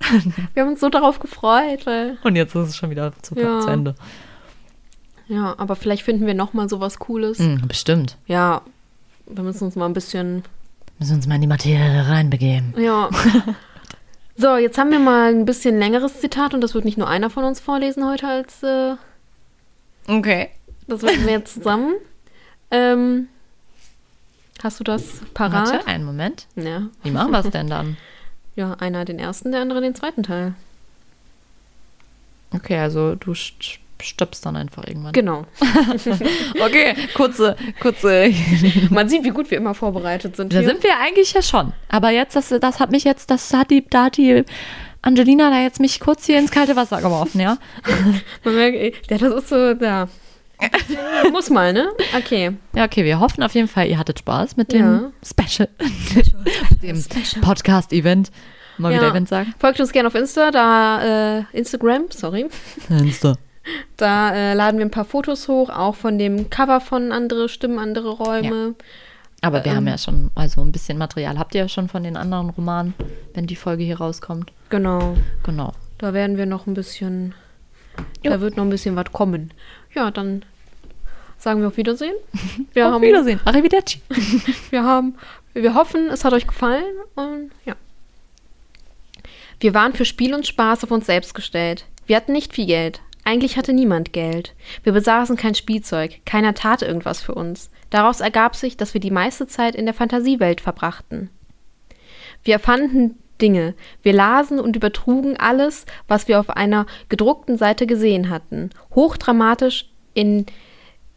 Wir 0.54 0.62
haben 0.64 0.70
uns 0.70 0.80
so 0.80 0.88
darauf 0.88 1.20
gefreut, 1.20 1.86
weil, 1.86 2.18
Und 2.24 2.34
jetzt 2.34 2.52
ist 2.56 2.70
es 2.70 2.76
schon 2.76 2.90
wieder 2.90 3.12
zu, 3.22 3.36
Ja. 3.36 3.60
zu 3.60 3.68
Ende. 3.68 3.94
ja, 5.28 5.54
aber 5.58 5.76
vielleicht 5.76 6.02
finden 6.02 6.26
wir 6.26 6.34
noch 6.34 6.54
mal 6.54 6.68
sowas 6.68 6.98
Cooles. 6.98 7.38
Hm, 7.38 7.68
bestimmt. 7.68 8.16
Ja, 8.26 8.62
wir 9.26 9.44
müssen 9.44 9.62
uns 9.64 9.76
mal 9.76 9.86
ein 9.86 9.92
bisschen, 9.92 10.42
Müssen 10.98 11.14
uns 11.16 11.26
mal 11.28 11.36
in 11.36 11.42
die 11.42 11.46
Materie 11.46 12.08
reinbegeben. 12.08 12.74
ja. 12.78 13.08
So, 14.38 14.56
jetzt 14.56 14.76
haben 14.76 14.90
wir 14.90 14.98
mal 14.98 15.30
ein 15.32 15.46
bisschen 15.46 15.78
längeres 15.78 16.20
Zitat 16.20 16.52
und 16.52 16.60
das 16.60 16.74
wird 16.74 16.84
nicht 16.84 16.98
nur 16.98 17.08
einer 17.08 17.30
von 17.30 17.44
uns 17.44 17.58
vorlesen 17.58 18.04
heute 18.06 18.26
als, 18.28 18.62
äh, 18.62 18.96
Okay. 20.08 20.50
das 20.88 21.02
werden 21.02 21.24
wir 21.24 21.32
jetzt 21.32 21.54
zusammen. 21.54 21.94
Ähm, 22.70 23.28
hast 24.64 24.80
du 24.80 24.84
das 24.84 25.20
parat? 25.34 25.68
Warte, 25.72 25.86
einen 25.86 26.04
Moment. 26.04 26.46
Ja. 26.56 26.82
Wie 27.02 27.10
machen 27.10 27.30
wir 27.32 27.40
es 27.40 27.50
denn 27.50 27.68
dann? 27.68 27.96
Ja, 28.58 28.72
einer 28.80 29.04
den 29.04 29.18
ersten, 29.18 29.52
der 29.52 29.60
andere 29.60 29.82
den 29.82 29.94
zweiten 29.94 30.22
Teil. 30.22 30.54
Okay, 32.54 32.78
also 32.78 33.14
du 33.14 33.32
st- 33.32 33.78
stirbst 34.00 34.46
dann 34.46 34.56
einfach 34.56 34.86
irgendwann. 34.86 35.12
Genau. 35.12 35.44
Okay, 36.64 36.94
kurze, 37.14 37.54
kurze. 37.80 38.32
Man 38.90 39.10
sieht, 39.10 39.24
wie 39.24 39.30
gut 39.30 39.50
wir 39.50 39.58
immer 39.58 39.74
vorbereitet 39.74 40.36
sind. 40.36 40.54
Da 40.54 40.60
hier. 40.60 40.68
sind 40.68 40.82
wir 40.82 40.98
eigentlich 40.98 41.34
ja 41.34 41.42
schon. 41.42 41.74
Aber 41.90 42.08
jetzt, 42.10 42.34
das, 42.34 42.48
das 42.48 42.80
hat 42.80 42.90
mich 42.90 43.04
jetzt, 43.04 43.30
das 43.30 43.52
hat 43.52 43.70
die, 43.70 43.84
da 43.90 44.04
hat 44.04 44.16
die 44.16 44.42
Angelina 45.02 45.50
da 45.50 45.60
jetzt 45.60 45.78
mich 45.78 46.00
kurz 46.00 46.24
hier 46.24 46.38
ins 46.38 46.50
kalte 46.50 46.76
Wasser 46.76 47.02
geworfen, 47.02 47.40
ja? 47.40 47.58
Man 48.42 48.54
merkt, 48.54 49.10
ja, 49.10 49.18
das 49.18 49.34
ist 49.34 49.48
so, 49.50 49.72
ja. 49.72 50.08
Muss 51.32 51.50
mal, 51.50 51.72
ne? 51.72 51.88
Okay. 52.16 52.52
Ja, 52.74 52.84
okay, 52.84 53.04
wir 53.04 53.20
hoffen 53.20 53.42
auf 53.42 53.54
jeden 53.54 53.68
Fall, 53.68 53.86
ihr 53.88 53.98
hattet 53.98 54.18
Spaß 54.20 54.56
mit 54.56 54.72
dem 54.72 54.84
Ja. 54.84 55.12
Special, 55.22 55.68
mit 56.70 56.82
dem 56.82 57.40
Podcast-Event. 57.42 58.30
Mal 58.78 58.92
wieder 58.92 59.04
Ja. 59.04 59.10
Event 59.10 59.28
sagen. 59.28 59.54
Folgt 59.58 59.80
uns 59.80 59.92
gerne 59.92 60.08
auf 60.08 60.14
Insta, 60.14 60.50
da, 60.50 61.38
äh, 61.38 61.44
Instagram, 61.52 62.06
sorry. 62.10 62.46
Insta. 62.90 63.34
Da 63.96 64.32
äh, 64.34 64.54
laden 64.54 64.78
wir 64.78 64.86
ein 64.86 64.90
paar 64.90 65.04
Fotos 65.06 65.48
hoch, 65.48 65.70
auch 65.70 65.94
von 65.96 66.18
dem 66.18 66.50
Cover 66.50 66.80
von 66.80 67.10
andere 67.10 67.48
Stimmen, 67.48 67.78
andere 67.78 68.10
Räume. 68.10 68.74
Aber 69.42 69.64
wir 69.64 69.72
Ähm. 69.72 69.76
haben 69.78 69.88
ja 69.88 69.98
schon, 69.98 70.30
also 70.34 70.60
ein 70.60 70.72
bisschen 70.72 70.98
Material 70.98 71.38
habt 71.38 71.54
ihr 71.54 71.62
ja 71.62 71.68
schon 71.68 71.88
von 71.88 72.02
den 72.02 72.16
anderen 72.16 72.50
Romanen, 72.50 72.94
wenn 73.34 73.46
die 73.46 73.56
Folge 73.56 73.82
hier 73.84 73.98
rauskommt. 73.98 74.52
Genau. 74.70 75.16
Genau. 75.42 75.72
Da 75.98 76.12
werden 76.14 76.36
wir 76.36 76.46
noch 76.46 76.66
ein 76.66 76.74
bisschen, 76.74 77.34
Jo. 78.22 78.30
da 78.32 78.40
wird 78.40 78.56
noch 78.56 78.64
ein 78.64 78.70
bisschen 78.70 78.94
was 78.96 79.10
kommen. 79.12 79.52
Ja, 79.96 80.10
dann 80.10 80.44
sagen 81.38 81.60
wir 81.60 81.68
auf 81.68 81.76
Wiedersehen. 81.76 82.14
Wir 82.74 82.86
Auf 82.86 82.94
haben, 82.94 83.02
Wiedersehen. 83.02 83.40
Arrivederci. 83.44 84.00
Wir 84.70 84.84
haben, 84.84 85.14
wir 85.54 85.74
hoffen, 85.74 86.08
es 86.10 86.24
hat 86.24 86.34
euch 86.34 86.46
gefallen 86.46 86.94
und 87.14 87.50
ja. 87.64 87.74
Wir 89.58 89.72
waren 89.72 89.94
für 89.94 90.04
Spiel 90.04 90.34
und 90.34 90.46
Spaß 90.46 90.84
auf 90.84 90.90
uns 90.90 91.06
selbst 91.06 91.34
gestellt. 91.34 91.86
Wir 92.06 92.16
hatten 92.16 92.32
nicht 92.32 92.52
viel 92.52 92.66
Geld. 92.66 93.00
Eigentlich 93.24 93.56
hatte 93.56 93.72
niemand 93.72 94.12
Geld. 94.12 94.54
Wir 94.82 94.92
besaßen 94.92 95.36
kein 95.36 95.54
Spielzeug. 95.54 96.20
Keiner 96.26 96.52
tat 96.52 96.82
irgendwas 96.82 97.22
für 97.22 97.34
uns. 97.34 97.70
Daraus 97.88 98.20
ergab 98.20 98.54
sich, 98.54 98.76
dass 98.76 98.92
wir 98.92 99.00
die 99.00 99.10
meiste 99.10 99.46
Zeit 99.46 99.74
in 99.74 99.86
der 99.86 99.94
Fantasiewelt 99.94 100.60
verbrachten. 100.60 101.30
Wir 102.44 102.54
erfanden 102.54 103.18
Dinge. 103.40 103.74
Wir 104.02 104.12
lasen 104.12 104.58
und 104.60 104.76
übertrugen 104.76 105.36
alles, 105.36 105.86
was 106.08 106.28
wir 106.28 106.40
auf 106.40 106.50
einer 106.50 106.86
gedruckten 107.08 107.58
Seite 107.58 107.86
gesehen 107.86 108.30
hatten. 108.30 108.70
Hochdramatisch 108.94 109.88
in 110.14 110.46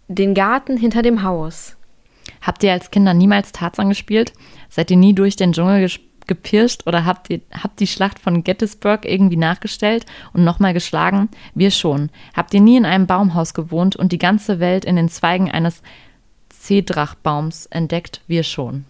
den 0.08 0.34
Garten 0.34 0.78
hinter 0.78 1.02
dem 1.02 1.24
Haus. 1.24 1.78
Habt 2.42 2.64
ihr 2.64 2.72
als 2.72 2.92
Kinder 2.92 3.14
niemals 3.14 3.52
Tarzan 3.52 3.90
gespielt? 3.90 4.34
Seid 4.70 4.92
ihr 4.92 4.98
nie 4.98 5.14
durch 5.14 5.36
den 5.36 5.54
Dschungel 5.54 5.90
gepirscht 6.28 6.86
oder 6.86 7.06
habt 7.06 7.30
ihr 7.30 7.42
habt 7.52 7.80
die 7.80 7.88
Schlacht 7.88 8.20
von 8.20 8.44
Gettysburg 8.44 9.06
irgendwie 9.06 9.38
nachgestellt 9.38 10.06
und 10.34 10.44
nochmal 10.44 10.74
geschlagen? 10.74 11.30
Wir 11.56 11.72
schon. 11.72 12.10
Habt 12.36 12.54
ihr 12.54 12.62
nie 12.62 12.78
in 12.78 12.86
einem 12.86 13.08
Baumhaus 13.08 13.54
gewohnt 13.54 13.96
und 13.96 14.12
die 14.12 14.20
ganze 14.20 14.60
Welt 14.60 14.86
in 14.86 14.96
den 14.96 15.10
Zweigen 15.10 15.52
eines 15.52 15.82
Zedrachbaums 16.50 17.66
entdeckt? 17.68 18.22
Wir 18.28 18.44
schon. 18.44 18.86